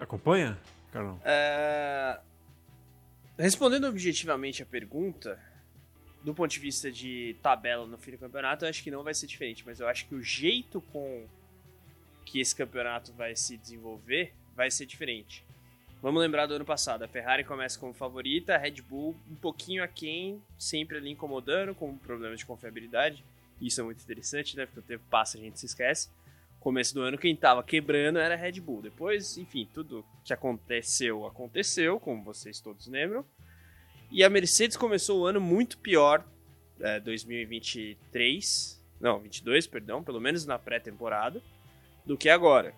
Acompanha, 0.01 0.59
Carlão? 0.91 1.21
É, 1.25 2.19
Respondendo 3.39 3.87
objetivamente 3.87 4.63
a 4.63 4.67
pergunta, 4.67 5.37
do 6.23 6.35
ponto 6.35 6.51
de 6.51 6.61
vista 6.61 6.93
de 6.93 7.35
tabela 7.43 7.87
no 7.87 7.97
fim 7.97 8.13
do 8.13 8.19
campeonato, 8.19 8.65
eu 8.65 8.69
acho 8.69 8.83
que 8.83 8.91
não 8.91 9.03
vai 9.03 9.15
ser 9.15 9.27
diferente, 9.27 9.65
mas 9.65 9.81
eu 9.81 9.89
acho 9.89 10.07
que 10.07 10.15
o 10.15 10.23
jeito 10.23 10.81
com 10.93 11.27
que 12.25 12.41
esse 12.41 12.55
campeonato 12.55 13.13
vai 13.15 13.35
se 13.35 13.57
desenvolver 13.57 14.35
vai 14.55 14.71
ser 14.71 14.87
diferente. 14.87 15.45
Vamos 16.03 16.21
lembrar 16.21 16.47
do 16.47 16.55
ano 16.55 16.65
passado, 16.65 17.05
a 17.05 17.09
Ferrari 17.09 17.45
começa 17.45 17.79
como 17.79 17.95
favorita, 17.95 18.57
a 18.57 18.59
Red 18.59 18.83
Bull 18.83 19.15
um 19.31 19.37
pouquinho 19.37 19.85
aquém, 19.85 20.43
sempre 20.59 20.97
ali 20.97 21.13
incomodando, 21.13 21.77
com 21.77 21.97
problemas 21.97 22.41
de 22.41 22.45
confiabilidade. 22.45 23.25
Isso 23.61 23.81
é 23.81 23.85
muito 23.85 24.03
interessante, 24.03 24.57
né? 24.57 24.67
Porque 24.67 24.81
o 24.81 24.83
tempo 24.83 25.05
passa, 25.09 25.39
a 25.39 25.41
gente 25.41 25.61
se 25.61 25.67
esquece. 25.67 26.11
Começo 26.59 26.93
do 26.93 27.03
ano, 27.03 27.17
quem 27.17 27.37
tava 27.37 27.63
quebrando 27.63 28.19
era 28.19 28.35
a 28.35 28.37
Red 28.37 28.61
Bull. 28.61 28.83
Depois, 28.83 29.39
enfim, 29.39 29.69
tudo 29.73 30.05
que 30.25 30.33
aconteceu, 30.33 31.25
aconteceu, 31.25 32.01
como 32.01 32.25
vocês 32.25 32.59
todos 32.59 32.89
lembram. 32.89 33.25
E 34.11 34.25
a 34.25 34.29
Mercedes 34.29 34.77
começou 34.77 35.21
o 35.21 35.27
ano 35.27 35.41
muito 35.41 35.79
pior, 35.79 36.27
é, 36.81 36.99
2023, 36.99 38.85
não, 39.01 39.21
22, 39.21 39.69
perdão, 39.69 40.03
pelo 40.03 40.21
menos 40.21 40.45
na 40.47 40.59
pré-temporada, 40.59 41.41
do 42.05 42.19
que 42.19 42.29
agora. 42.29 42.75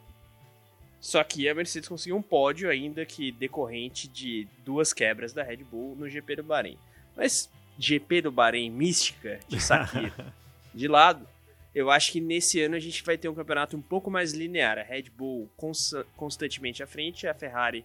Só 1.05 1.23
que 1.23 1.47
a 1.47 1.55
Mercedes 1.55 1.87
conseguiu 1.87 2.17
um 2.17 2.23
pódio 2.23 2.71
ainda 2.71 3.05
que 3.05 3.31
decorrente 3.31 4.09
de 4.09 4.49
duas 4.65 4.91
quebras 4.91 5.35
da 5.35 5.43
Red 5.43 5.59
Bull 5.59 5.95
no 5.97 6.09
GP 6.09 6.37
do 6.37 6.43
Bahrein. 6.43 6.79
Mas 7.15 7.51
GP 7.79 8.23
do 8.23 8.33
Bahrein 8.33 8.71
mística 8.71 9.39
de 9.47 9.61
Sakir 9.61 10.11
de 10.73 10.89
lado, 10.89 11.29
eu 11.75 11.91
acho 11.91 12.11
que 12.11 12.23
nesse 12.23 12.59
ano 12.63 12.75
a 12.75 12.81
gente 12.81 13.03
vai 13.03 13.19
ter 13.19 13.29
um 13.29 13.35
campeonato 13.35 13.77
um 13.77 13.83
pouco 13.83 14.11
mais 14.11 14.33
linear. 14.33 14.79
A 14.79 14.83
Red 14.83 15.11
Bull 15.15 15.47
cons- 15.59 15.93
constantemente 16.17 16.83
à 16.83 16.87
frente, 16.87 17.27
a 17.27 17.35
Ferrari 17.35 17.85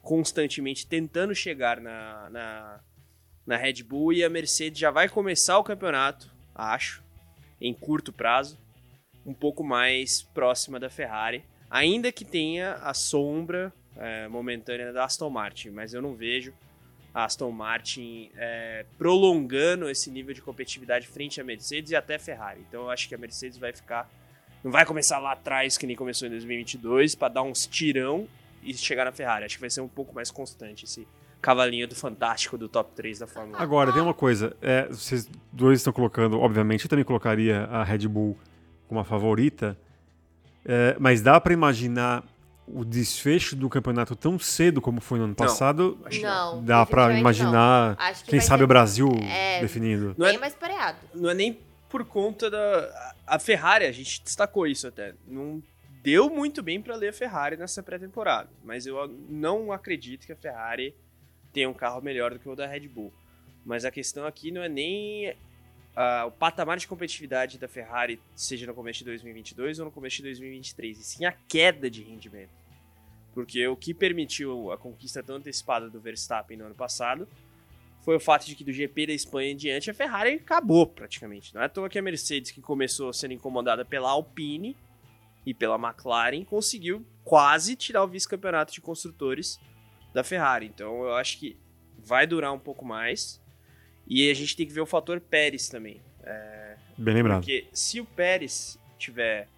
constantemente 0.00 0.86
tentando 0.86 1.34
chegar 1.34 1.80
na, 1.80 2.30
na, 2.30 2.80
na 3.44 3.56
Red 3.56 3.82
Bull 3.82 4.12
e 4.12 4.22
a 4.22 4.30
Mercedes 4.30 4.78
já 4.78 4.92
vai 4.92 5.08
começar 5.08 5.58
o 5.58 5.64
campeonato, 5.64 6.30
acho, 6.54 7.02
em 7.60 7.74
curto 7.74 8.12
prazo, 8.12 8.56
um 9.26 9.34
pouco 9.34 9.64
mais 9.64 10.22
próxima 10.22 10.78
da 10.78 10.88
Ferrari, 10.88 11.42
ainda 11.72 12.12
que 12.12 12.22
tenha 12.22 12.74
a 12.74 12.92
sombra 12.92 13.72
é, 13.96 14.28
momentânea 14.28 14.92
da 14.92 15.04
Aston 15.04 15.30
Martin, 15.30 15.70
mas 15.70 15.94
eu 15.94 16.02
não 16.02 16.14
vejo 16.14 16.52
a 17.14 17.24
Aston 17.24 17.50
Martin 17.50 18.30
é, 18.36 18.84
prolongando 18.98 19.88
esse 19.88 20.10
nível 20.10 20.34
de 20.34 20.42
competitividade 20.42 21.08
frente 21.08 21.40
à 21.40 21.44
Mercedes 21.44 21.90
e 21.90 21.96
até 21.96 22.18
Ferrari. 22.18 22.60
Então 22.68 22.82
eu 22.82 22.90
acho 22.90 23.08
que 23.08 23.14
a 23.14 23.18
Mercedes 23.18 23.56
vai 23.56 23.72
ficar. 23.72 24.08
Não 24.62 24.70
vai 24.70 24.84
começar 24.84 25.18
lá 25.18 25.32
atrás, 25.32 25.78
que 25.78 25.86
nem 25.86 25.96
começou 25.96 26.28
em 26.28 26.30
2022, 26.30 27.14
para 27.14 27.32
dar 27.32 27.42
uns 27.42 27.66
tirão 27.66 28.28
e 28.62 28.74
chegar 28.74 29.06
na 29.06 29.12
Ferrari. 29.12 29.46
Acho 29.46 29.56
que 29.56 29.60
vai 29.60 29.70
ser 29.70 29.80
um 29.80 29.88
pouco 29.88 30.14
mais 30.14 30.30
constante 30.30 30.84
esse 30.84 31.08
cavalinho 31.40 31.88
do 31.88 31.94
fantástico 31.94 32.56
do 32.56 32.68
top 32.68 32.92
3 32.94 33.18
da 33.18 33.26
Fórmula 33.26 33.58
1. 33.58 33.60
Agora, 33.60 33.92
tem 33.92 34.00
uma 34.00 34.14
coisa. 34.14 34.54
é, 34.62 34.86
vocês 34.86 35.28
dois 35.50 35.80
estão 35.80 35.92
colocando, 35.92 36.38
obviamente, 36.38 36.84
eu 36.84 36.90
também 36.90 37.04
colocaria 37.04 37.64
a 37.64 37.82
Red 37.82 38.06
Bull 38.06 38.38
como 38.86 39.00
a 39.00 39.04
favorita. 39.04 39.76
É, 40.64 40.96
mas 40.98 41.20
dá 41.20 41.40
pra 41.40 41.52
imaginar 41.52 42.24
o 42.66 42.84
desfecho 42.84 43.56
do 43.56 43.68
campeonato 43.68 44.14
tão 44.14 44.38
cedo 44.38 44.80
como 44.80 45.00
foi 45.00 45.18
no 45.18 45.24
ano 45.24 45.34
passado? 45.34 45.98
Acho 46.04 46.18
que 46.20 46.24
Não. 46.24 46.64
Dá 46.64 46.86
pra 46.86 47.08
definitivamente 47.08 47.20
imaginar, 47.40 47.96
não. 47.98 48.04
Acho 48.06 48.24
que 48.24 48.30
quem 48.30 48.40
sabe 48.40 48.58
ser 48.60 48.64
o 48.64 48.68
Brasil 48.68 49.08
É. 49.24 49.60
definido. 49.60 50.14
Não 50.16 50.26
é- 50.26 50.38
mais 50.38 50.54
pareado. 50.54 50.98
não 51.14 51.28
é 51.30 51.34
nem 51.34 51.58
por 51.88 52.04
conta 52.04 52.48
da. 52.50 53.14
A 53.26 53.38
Ferrari, 53.38 53.84
a 53.84 53.92
gente 53.92 54.22
destacou 54.22 54.66
isso 54.66 54.86
até. 54.86 55.14
Não 55.26 55.62
deu 56.02 56.30
muito 56.30 56.62
bem 56.62 56.80
para 56.80 56.96
ler 56.96 57.08
a 57.08 57.12
Ferrari 57.12 57.56
nessa 57.56 57.82
pré-temporada. 57.82 58.48
Mas 58.64 58.86
eu 58.86 58.96
não 59.28 59.70
acredito 59.72 60.24
que 60.26 60.32
a 60.32 60.36
Ferrari 60.36 60.94
tenha 61.52 61.68
um 61.68 61.74
carro 61.74 62.00
melhor 62.00 62.32
do 62.32 62.38
que 62.38 62.48
o 62.48 62.56
da 62.56 62.66
Red 62.66 62.88
Bull. 62.88 63.12
Mas 63.64 63.84
a 63.84 63.90
questão 63.90 64.24
aqui 64.26 64.50
não 64.50 64.62
é 64.62 64.68
nem 64.68 65.34
ah, 65.94 66.26
o 66.26 66.30
patamar 66.30 66.78
de 66.78 66.86
competitividade 66.86 67.58
da 67.58 67.68
Ferrari, 67.68 68.20
seja 68.34 68.66
no 68.66 68.74
começo 68.74 69.00
de 69.00 69.04
2022 69.06 69.78
ou 69.78 69.86
no 69.86 69.90
começo 69.90 70.16
de 70.16 70.22
2023, 70.24 70.98
e 70.98 71.04
sim 71.04 71.24
a 71.24 71.32
queda 71.32 71.90
de 71.90 72.02
rendimento. 72.02 72.50
Porque 73.34 73.66
o 73.66 73.76
que 73.76 73.94
permitiu 73.94 74.70
a 74.72 74.78
conquista 74.78 75.22
tão 75.22 75.36
antecipada 75.36 75.88
do 75.88 76.00
Verstappen 76.00 76.56
no 76.56 76.66
ano 76.66 76.74
passado 76.74 77.26
foi 78.00 78.16
o 78.16 78.20
fato 78.20 78.46
de 78.46 78.54
que 78.54 78.64
do 78.64 78.72
GP 78.72 79.06
da 79.06 79.12
Espanha 79.12 79.52
em 79.52 79.56
diante 79.56 79.90
a 79.90 79.94
Ferrari 79.94 80.34
acabou 80.34 80.86
praticamente. 80.86 81.54
Não 81.54 81.62
é 81.62 81.66
à 81.66 81.68
toa 81.68 81.88
que 81.88 81.98
a 81.98 82.02
Mercedes, 82.02 82.50
que 82.50 82.60
começou 82.60 83.12
sendo 83.12 83.32
incomodada 83.32 83.84
pela 83.84 84.10
Alpine 84.10 84.76
e 85.46 85.54
pela 85.54 85.76
McLaren, 85.76 86.44
conseguiu 86.44 87.06
quase 87.24 87.76
tirar 87.76 88.02
o 88.04 88.08
vice-campeonato 88.08 88.72
de 88.72 88.80
construtores 88.80 89.58
da 90.12 90.22
Ferrari. 90.24 90.66
Então 90.66 91.04
eu 91.04 91.14
acho 91.14 91.38
que 91.38 91.56
vai 91.96 92.26
durar 92.26 92.52
um 92.52 92.58
pouco 92.58 92.84
mais. 92.84 93.41
E 94.14 94.30
a 94.30 94.34
gente 94.34 94.54
tem 94.54 94.66
que 94.66 94.72
ver 94.72 94.82
o 94.82 94.86
fator 94.86 95.18
Pérez 95.20 95.68
também. 95.68 95.98
Bem 96.98 97.14
lembrado. 97.14 97.40
Porque 97.40 97.66
se 97.72 97.98
o 97.98 98.04
Pérez 98.04 98.78
tiver 98.98 99.48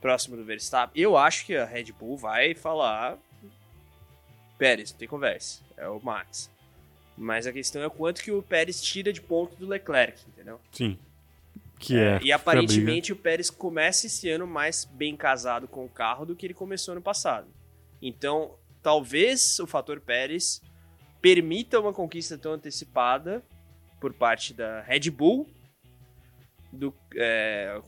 próximo 0.00 0.36
do 0.36 0.44
Verstappen, 0.44 1.02
eu 1.02 1.16
acho 1.16 1.46
que 1.46 1.56
a 1.56 1.64
Red 1.64 1.92
Bull 1.92 2.16
vai 2.16 2.54
falar: 2.54 3.18
Pérez, 4.58 4.92
não 4.92 4.98
tem 4.98 5.08
conversa, 5.08 5.62
é 5.78 5.88
o 5.88 5.98
Max. 6.00 6.50
Mas 7.16 7.46
a 7.46 7.52
questão 7.52 7.80
é 7.80 7.86
o 7.86 7.90
quanto 7.90 8.22
que 8.22 8.30
o 8.30 8.42
Pérez 8.42 8.82
tira 8.82 9.10
de 9.10 9.22
ponto 9.22 9.56
do 9.56 9.66
Leclerc, 9.66 10.22
entendeu? 10.28 10.60
Sim. 10.70 10.98
Que 11.78 11.98
é. 11.98 12.16
e 12.16 12.20
foi 12.20 12.30
a 12.32 12.36
aparentemente 12.36 13.12
o 13.12 13.16
Pérez 13.16 13.48
começa 13.48 14.06
esse 14.06 14.28
ano 14.28 14.46
mais 14.46 14.84
bem 14.84 15.16
casado 15.16 15.66
com 15.66 15.84
o 15.84 15.88
carro 15.88 16.26
do 16.26 16.36
que 16.36 16.46
ele 16.46 16.54
começou 16.54 16.92
ano 16.92 17.00
passado. 17.00 17.48
Então, 18.02 18.54
talvez 18.82 19.58
o 19.58 19.66
fator 19.66 20.00
Pérez 20.00 20.60
permita 21.22 21.80
uma 21.80 21.92
conquista 21.94 22.36
tão 22.36 22.52
antecipada 22.52 23.42
por 24.00 24.12
parte 24.12 24.52
da 24.54 24.80
Red 24.82 25.10
Bull 25.10 25.48
do, 26.72 26.94
é, 27.14 27.80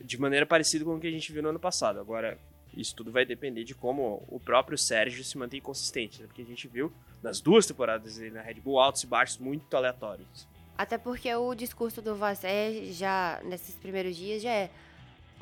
de 0.00 0.20
maneira 0.20 0.44
parecida 0.44 0.84
com 0.84 0.96
o 0.96 1.00
que 1.00 1.06
a 1.06 1.10
gente 1.10 1.32
viu 1.32 1.42
no 1.42 1.50
ano 1.50 1.60
passado. 1.60 2.00
Agora, 2.00 2.38
isso 2.74 2.94
tudo 2.94 3.12
vai 3.12 3.24
depender 3.24 3.64
de 3.64 3.74
como 3.74 4.22
o 4.28 4.40
próprio 4.40 4.76
Sérgio 4.78 5.22
se 5.24 5.36
mantém 5.36 5.60
consistente, 5.60 6.20
né? 6.20 6.26
porque 6.26 6.42
a 6.42 6.46
gente 6.46 6.66
viu 6.68 6.92
nas 7.22 7.40
duas 7.40 7.66
temporadas 7.66 8.18
na 8.32 8.42
Red 8.42 8.54
Bull 8.54 8.80
altos 8.80 9.02
e 9.02 9.06
baixos 9.06 9.38
muito 9.38 9.76
aleatórios. 9.76 10.48
Até 10.76 10.98
porque 10.98 11.32
o 11.34 11.54
discurso 11.54 12.00
do 12.00 12.16
Vassé 12.16 12.86
já, 12.92 13.40
nesses 13.44 13.74
primeiros 13.74 14.16
dias, 14.16 14.42
já 14.42 14.50
é 14.50 14.70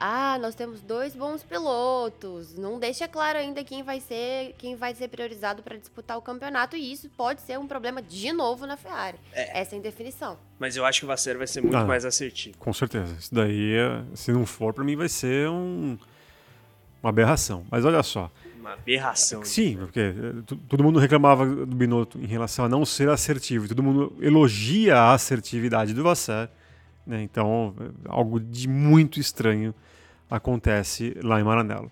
ah, 0.01 0.39
nós 0.41 0.55
temos 0.55 0.81
dois 0.81 1.15
bons 1.15 1.43
pilotos, 1.43 2.57
não 2.57 2.79
deixa 2.79 3.07
claro 3.07 3.39
ainda 3.39 3.63
quem 3.63 3.83
vai 3.83 4.01
ser, 4.01 4.55
quem 4.57 4.75
vai 4.75 4.95
ser 4.95 5.09
priorizado 5.09 5.63
para 5.63 5.77
disputar 5.77 6.17
o 6.17 6.23
campeonato 6.23 6.75
e 6.77 6.91
isso 6.93 7.09
pode 7.11 7.43
ser 7.43 7.59
um 7.59 7.67
problema 7.67 8.01
de 8.01 8.33
novo 8.33 8.67
na 8.67 8.77
Ferrari. 8.79 9.19
É. 9.33 9.61
Essa 9.61 9.77
indefinição. 9.77 10.39
Mas 10.59 10.75
eu 10.77 10.85
acho 10.87 11.01
que 11.01 11.05
o 11.05 11.09
Vasser 11.09 11.37
vai 11.37 11.47
ser 11.47 11.61
muito 11.61 11.77
Ah. 11.77 11.85
mais 11.85 12.05
assertivo. 12.05 12.57
Com 12.59 12.73
certeza. 12.73 13.15
Isso 13.19 13.35
daí, 13.35 13.75
é- 13.75 14.03
se 14.17 14.33
não 14.33 14.47
for, 14.47 14.73
pra 14.73 14.83
mim 14.83 14.97
vai 14.97 15.09
ser 15.09 15.49
um, 15.51 15.99
uma 17.03 17.11
aberração. 17.11 17.65
Mas 17.71 17.85
olha 17.85 18.03
só. 18.03 18.31
Uma 18.59 18.73
aberração. 18.75 19.43
Sim, 19.45 19.77
porque 19.79 20.01
eh, 20.01 20.55
todo 20.69 20.83
mundo 20.85 20.99
reclamava 20.99 21.47
do 21.47 21.75
Binotto 21.75 22.19
em 22.19 22.27
relação 22.27 22.65
a 22.65 22.69
não 22.69 22.85
ser 22.85 23.09
assertivo. 23.09 23.65
e 23.65 23.69
Todo 23.69 23.83
mundo 23.83 24.15
elogia 24.21 24.97
a 24.97 25.15
assertividade 25.15 25.95
do 25.95 26.03
Vasser. 26.03 26.49
Né? 27.11 27.23
Então, 27.25 27.75
algo 28.07 28.39
de 28.39 28.69
muito 28.69 29.19
estranho 29.19 29.75
acontece 30.31 31.17
lá 31.25 31.41
em 31.41 31.45
Maranello. 31.45 31.91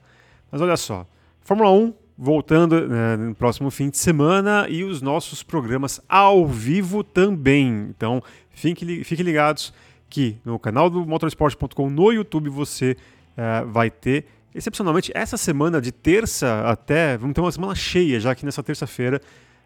Mas 0.51 0.61
olha 0.61 0.77
só, 0.77 1.05
Fórmula 1.41 1.73
1 1.73 1.93
voltando 2.17 2.89
né, 2.89 3.17
no 3.17 3.35
próximo 3.35 3.71
fim 3.71 3.91
de 3.91 3.99
semana 3.99 4.67
e 4.69 4.83
os 4.83 5.03
nossos 5.03 5.43
programas 5.43 6.01
ao 6.09 6.47
vivo 6.47 7.03
também. 7.03 7.89
Então, 7.91 8.23
fiquem, 8.51 9.03
fiquem 9.03 9.25
ligados 9.25 9.73
que 10.09 10.37
no 10.45 10.59
canal 10.59 10.89
do 10.89 11.05
motorsport.com 11.05 11.91
no 11.91 12.13
YouTube 12.13 12.49
você 12.49 12.97
eh, 13.37 13.65
vai 13.67 13.91
ter, 13.91 14.25
excepcionalmente, 14.55 15.13
essa 15.15 15.37
semana 15.37 15.81
de 15.81 15.93
terça 15.93 16.63
até, 16.65 17.17
vamos 17.17 17.35
ter 17.35 17.41
uma 17.41 17.53
semana 17.53 17.75
cheia, 17.75 18.19
já 18.19 18.35
que 18.35 18.45
nessa 18.45 18.63
terça-feira 18.63 19.21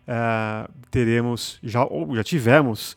eh, 0.07 0.68
teremos, 0.90 1.59
já, 1.62 1.84
ou 1.84 2.14
já 2.16 2.24
tivemos, 2.24 2.96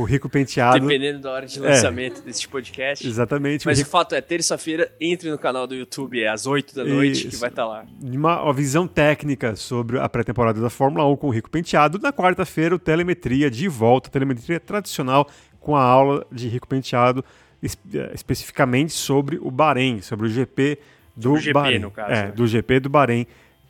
o 0.00 0.04
Rico 0.04 0.28
Penteado. 0.28 0.80
Dependendo 0.80 1.20
da 1.20 1.30
hora 1.30 1.46
de 1.46 1.58
É. 1.58 1.62
lançamento 1.62 2.22
desse 2.22 2.48
podcast. 2.48 3.06
Exatamente. 3.06 3.66
Mas 3.66 3.78
o 3.78 3.82
o 3.82 3.86
fato 3.86 4.14
é, 4.14 4.20
terça-feira, 4.20 4.90
entre 5.00 5.30
no 5.30 5.38
canal 5.38 5.66
do 5.66 5.74
YouTube, 5.74 6.20
é 6.22 6.28
às 6.28 6.46
8 6.46 6.74
da 6.74 6.84
noite, 6.84 7.22
que 7.22 7.28
Isso. 7.28 7.40
vai 7.40 7.50
estar 7.50 7.66
lá. 7.66 7.84
uma, 8.02 8.42
uma 8.42 8.52
visão 8.52 8.86
técnica 8.86 9.54
sobre 9.56 9.98
a 9.98 10.08
pré-temporada 10.08 10.60
da 10.60 10.70
Fórmula 10.70 11.06
1 11.06 11.16
com 11.16 11.26
o 11.28 11.30
Rico 11.30 11.50
Penteado. 11.50 11.98
Na 11.98 12.12
quarta-feira, 12.12 12.74
o 12.74 12.78
Telemetria 12.78 13.50
de 13.50 13.68
volta, 13.68 14.08
telemetria 14.08 14.58
tradicional 14.58 15.28
com 15.60 15.76
a 15.76 15.82
aula 15.82 16.26
de 16.32 16.48
Rico 16.48 16.66
Penteado, 16.66 17.24
eh, 17.62 18.10
especificamente 18.14 18.92
sobre 18.92 19.38
o 19.40 19.50
Bahrein, 19.50 20.00
sobre 20.00 20.26
o 20.26 20.28
GP 20.30 20.78
do 21.16 21.32
O 21.34 21.38
GP, 21.38 21.52
Bahrein. 21.52 21.78
no 21.78 21.90
caso, 21.90 22.10
É, 22.12 22.22
né? 22.26 22.32
do 22.32 22.46
GP 22.46 22.80
do 22.80 22.88
Bahrein, 22.88 23.26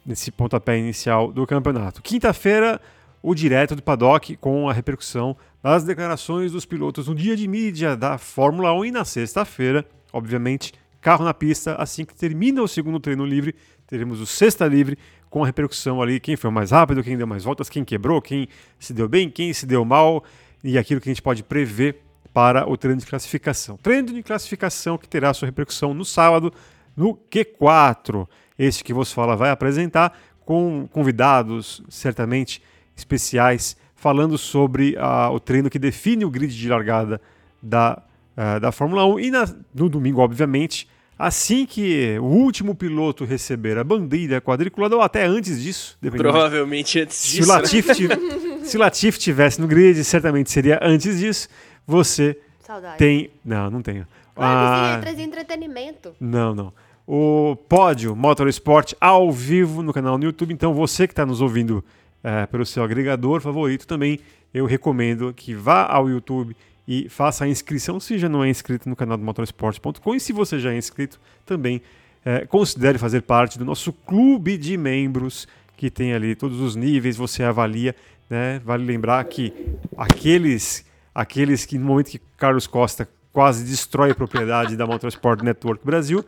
nesse 0.06 0.30
pontapé 0.30 0.78
inicial 0.78 1.32
do 1.32 1.46
campeonato. 1.46 2.00
Quinta-feira, 2.02 2.80
o 3.22 3.34
direto 3.34 3.76
do 3.76 3.82
paddock 3.82 4.36
com 4.36 4.68
a 4.68 4.72
repercussão 4.72 5.36
das 5.62 5.84
declarações 5.84 6.50
dos 6.50 6.66
pilotos 6.66 7.06
no 7.06 7.14
dia 7.14 7.36
de 7.36 7.46
mídia 7.46 7.96
da 7.96 8.18
Fórmula 8.18 8.72
1 8.74 8.84
e 8.86 8.90
na 8.90 9.04
sexta-feira, 9.04 9.86
obviamente, 10.12 10.72
carro 11.00 11.24
na 11.24 11.32
pista, 11.32 11.76
assim 11.76 12.04
que 12.04 12.14
termina 12.14 12.62
o 12.62 12.68
segundo 12.68 12.98
treino 12.98 13.24
livre, 13.24 13.54
teremos 13.86 14.20
o 14.20 14.26
sexta 14.26 14.66
livre 14.66 14.98
com 15.30 15.42
a 15.42 15.46
repercussão 15.46 16.02
ali, 16.02 16.18
quem 16.18 16.36
foi 16.36 16.50
mais 16.50 16.72
rápido, 16.72 17.02
quem 17.02 17.16
deu 17.16 17.26
mais 17.26 17.44
voltas, 17.44 17.68
quem 17.68 17.84
quebrou, 17.84 18.20
quem 18.20 18.48
se 18.78 18.92
deu 18.92 19.08
bem, 19.08 19.30
quem 19.30 19.52
se 19.52 19.66
deu 19.66 19.84
mal 19.84 20.24
e 20.62 20.76
aquilo 20.76 21.00
que 21.00 21.08
a 21.08 21.12
gente 21.12 21.22
pode 21.22 21.42
prever 21.42 22.02
para 22.32 22.68
o 22.68 22.76
treino 22.76 23.00
de 23.00 23.06
classificação. 23.06 23.76
Treino 23.76 24.12
de 24.12 24.22
classificação 24.22 24.98
que 24.98 25.08
terá 25.08 25.32
sua 25.32 25.46
repercussão 25.46 25.94
no 25.94 26.04
sábado 26.04 26.52
no 26.96 27.16
Q4. 27.30 28.26
Este 28.58 28.82
que 28.82 28.92
vos 28.92 29.12
fala 29.12 29.36
vai 29.36 29.50
apresentar 29.50 30.16
com 30.44 30.88
convidados 30.90 31.82
certamente 31.88 32.62
especiais 33.02 33.76
falando 33.96 34.36
sobre 34.38 34.96
ah, 34.98 35.30
o 35.30 35.38
treino 35.38 35.68
que 35.70 35.78
define 35.78 36.24
o 36.24 36.30
grid 36.30 36.56
de 36.56 36.68
largada 36.68 37.20
da, 37.62 38.02
ah, 38.36 38.58
da 38.58 38.72
Fórmula 38.72 39.04
1 39.06 39.20
e 39.20 39.30
na- 39.30 39.48
no 39.74 39.88
domingo, 39.88 40.20
obviamente, 40.20 40.88
assim 41.18 41.64
que 41.66 42.16
o 42.20 42.24
último 42.24 42.74
piloto 42.74 43.24
receber 43.24 43.78
a 43.78 43.84
bandeira 43.84 44.40
quadriculada 44.40 44.96
ou 44.96 45.02
até 45.02 45.24
antes 45.24 45.62
disso, 45.62 45.96
dependendo 46.02 46.30
Provavelmente 46.30 47.00
antes 47.00 47.16
se 47.16 47.36
o, 47.36 47.40
disso. 47.40 47.48
né? 47.48 47.54
Latif 47.58 47.86
tiv- 47.94 48.10
se 48.64 48.76
o 48.76 48.80
Latif 48.80 49.18
tivesse 49.18 49.60
no 49.60 49.68
grid, 49.68 50.02
certamente 50.04 50.50
seria 50.50 50.80
antes 50.82 51.18
disso. 51.20 51.48
Você 51.86 52.36
Saudade. 52.66 52.98
tem. 52.98 53.30
Não, 53.44 53.70
não 53.70 53.82
tenho. 53.82 54.06
Claro 54.34 54.70
que 54.72 54.76
sim, 54.88 54.94
Ah, 54.94 54.98
trazia 55.02 55.24
entretenimento. 55.24 56.12
não, 56.18 56.54
não. 56.54 56.72
O 57.06 57.56
Pódio 57.68 58.14
Motorsport 58.16 58.94
ao 59.00 59.30
vivo 59.30 59.82
no 59.82 59.92
canal 59.92 60.16
no 60.16 60.24
YouTube. 60.24 60.54
Então, 60.54 60.72
você 60.72 61.06
que 61.06 61.12
está 61.12 61.26
nos 61.26 61.40
ouvindo 61.40 61.84
eh, 62.24 62.46
pelo 62.46 62.64
seu 62.64 62.82
agregador 62.84 63.40
favorito 63.40 63.86
também, 63.86 64.20
eu 64.52 64.66
recomendo 64.66 65.32
que 65.34 65.54
vá 65.54 65.86
ao 65.86 66.08
YouTube 66.08 66.56
e 66.86 67.08
faça 67.08 67.44
a 67.44 67.48
inscrição 67.48 67.98
se 67.98 68.18
já 68.18 68.28
não 68.28 68.44
é 68.44 68.48
inscrito 68.48 68.88
no 68.88 68.96
canal 68.96 69.16
do 69.16 69.24
motorsport.com. 69.24 70.14
E 70.14 70.20
se 70.20 70.32
você 70.32 70.58
já 70.58 70.72
é 70.72 70.76
inscrito, 70.76 71.20
também 71.46 71.80
eh, 72.24 72.46
considere 72.46 72.98
fazer 72.98 73.22
parte 73.22 73.58
do 73.58 73.64
nosso 73.64 73.92
clube 73.92 74.56
de 74.56 74.76
membros, 74.76 75.48
que 75.76 75.90
tem 75.90 76.12
ali 76.12 76.34
todos 76.34 76.60
os 76.60 76.76
níveis, 76.76 77.16
você 77.16 77.42
avalia. 77.42 77.94
Né? 78.28 78.60
Vale 78.64 78.84
lembrar 78.84 79.24
que 79.24 79.52
aqueles, 79.96 80.84
aqueles 81.14 81.64
que 81.64 81.78
no 81.78 81.86
momento 81.86 82.10
que 82.10 82.20
Carlos 82.36 82.66
Costa 82.66 83.08
quase 83.32 83.64
destrói 83.64 84.10
a 84.10 84.14
propriedade 84.14 84.76
da 84.76 84.86
Motorsport 84.86 85.42
Network 85.42 85.84
Brasil, 85.84 86.24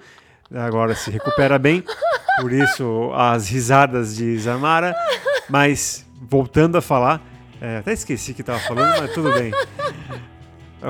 agora 0.53 0.95
se 0.95 1.11
recupera 1.11 1.59
bem, 1.59 1.85
por 2.41 2.53
isso 2.53 3.13
as 3.15 3.49
risadas 3.49 4.17
de 4.17 4.39
Zamara. 4.39 4.95
Mas 5.49 6.05
voltando 6.21 6.77
a 6.77 6.81
falar, 6.81 7.23
é, 7.61 7.79
até 7.79 7.93
esqueci 7.93 8.35
que 8.35 8.41
estava 8.41 8.59
falando, 8.61 9.01
mas 9.01 9.13
tudo 9.13 9.33
bem. 9.33 9.53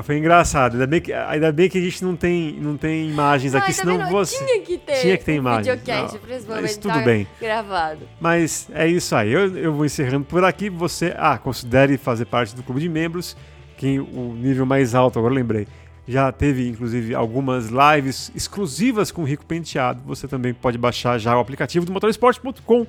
Foi 0.03 0.17
engraçado, 0.17 0.73
ainda 0.73 0.87
bem 0.87 0.99
que, 0.99 1.13
ainda 1.13 1.51
bem 1.51 1.69
que 1.69 1.77
a 1.77 1.81
gente 1.81 2.03
não 2.03 2.15
tem, 2.15 2.53
não 2.59 2.75
tem 2.75 3.09
imagens 3.09 3.55
aqui, 3.55 3.67
Ai, 3.67 3.73
tá 3.73 3.81
senão 3.81 3.97
vendo? 3.97 4.09
você. 4.09 4.43
Tinha 4.43 4.61
que 4.61 4.77
ter. 4.77 5.01
tinha 5.01 5.17
que 5.17 5.23
ter 5.23 5.35
imagens. 5.35 5.79
Videocast, 5.79 6.19
Não, 6.47 6.61
mas 6.61 6.75
tudo 6.75 6.95
tá 6.95 6.99
bem. 6.99 7.25
Gravado. 7.39 8.01
Mas 8.19 8.67
é 8.73 8.87
isso 8.87 9.15
aí. 9.15 9.31
Eu, 9.31 9.57
eu 9.57 9.73
vou 9.73 9.85
encerrando 9.85 10.25
por 10.25 10.43
aqui. 10.43 10.69
Você, 10.69 11.13
ah, 11.17 11.37
considere 11.37 11.97
fazer 11.97 12.25
parte 12.25 12.53
do 12.55 12.61
clube 12.61 12.81
de 12.81 12.89
membros. 12.89 13.37
Quem 13.77 13.99
o 13.99 14.33
nível 14.37 14.65
mais 14.65 14.93
alto, 14.93 15.17
agora 15.17 15.33
eu 15.33 15.37
lembrei. 15.37 15.65
Já 16.07 16.31
teve, 16.31 16.67
inclusive, 16.67 17.15
algumas 17.15 17.69
lives 17.69 18.31
exclusivas 18.35 19.11
com 19.11 19.21
o 19.21 19.25
Rico 19.25 19.45
Penteado. 19.45 20.01
Você 20.05 20.27
também 20.27 20.53
pode 20.53 20.77
baixar 20.77 21.17
já 21.17 21.35
o 21.37 21.39
aplicativo 21.39 21.85
do 21.85 21.91
motorsport.com. 21.93 22.85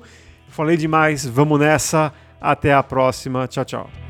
Falei 0.49 0.77
demais, 0.77 1.25
vamos 1.25 1.59
nessa. 1.59 2.11
Até 2.39 2.73
a 2.73 2.83
próxima. 2.83 3.47
Tchau, 3.47 3.65
tchau. 3.65 4.06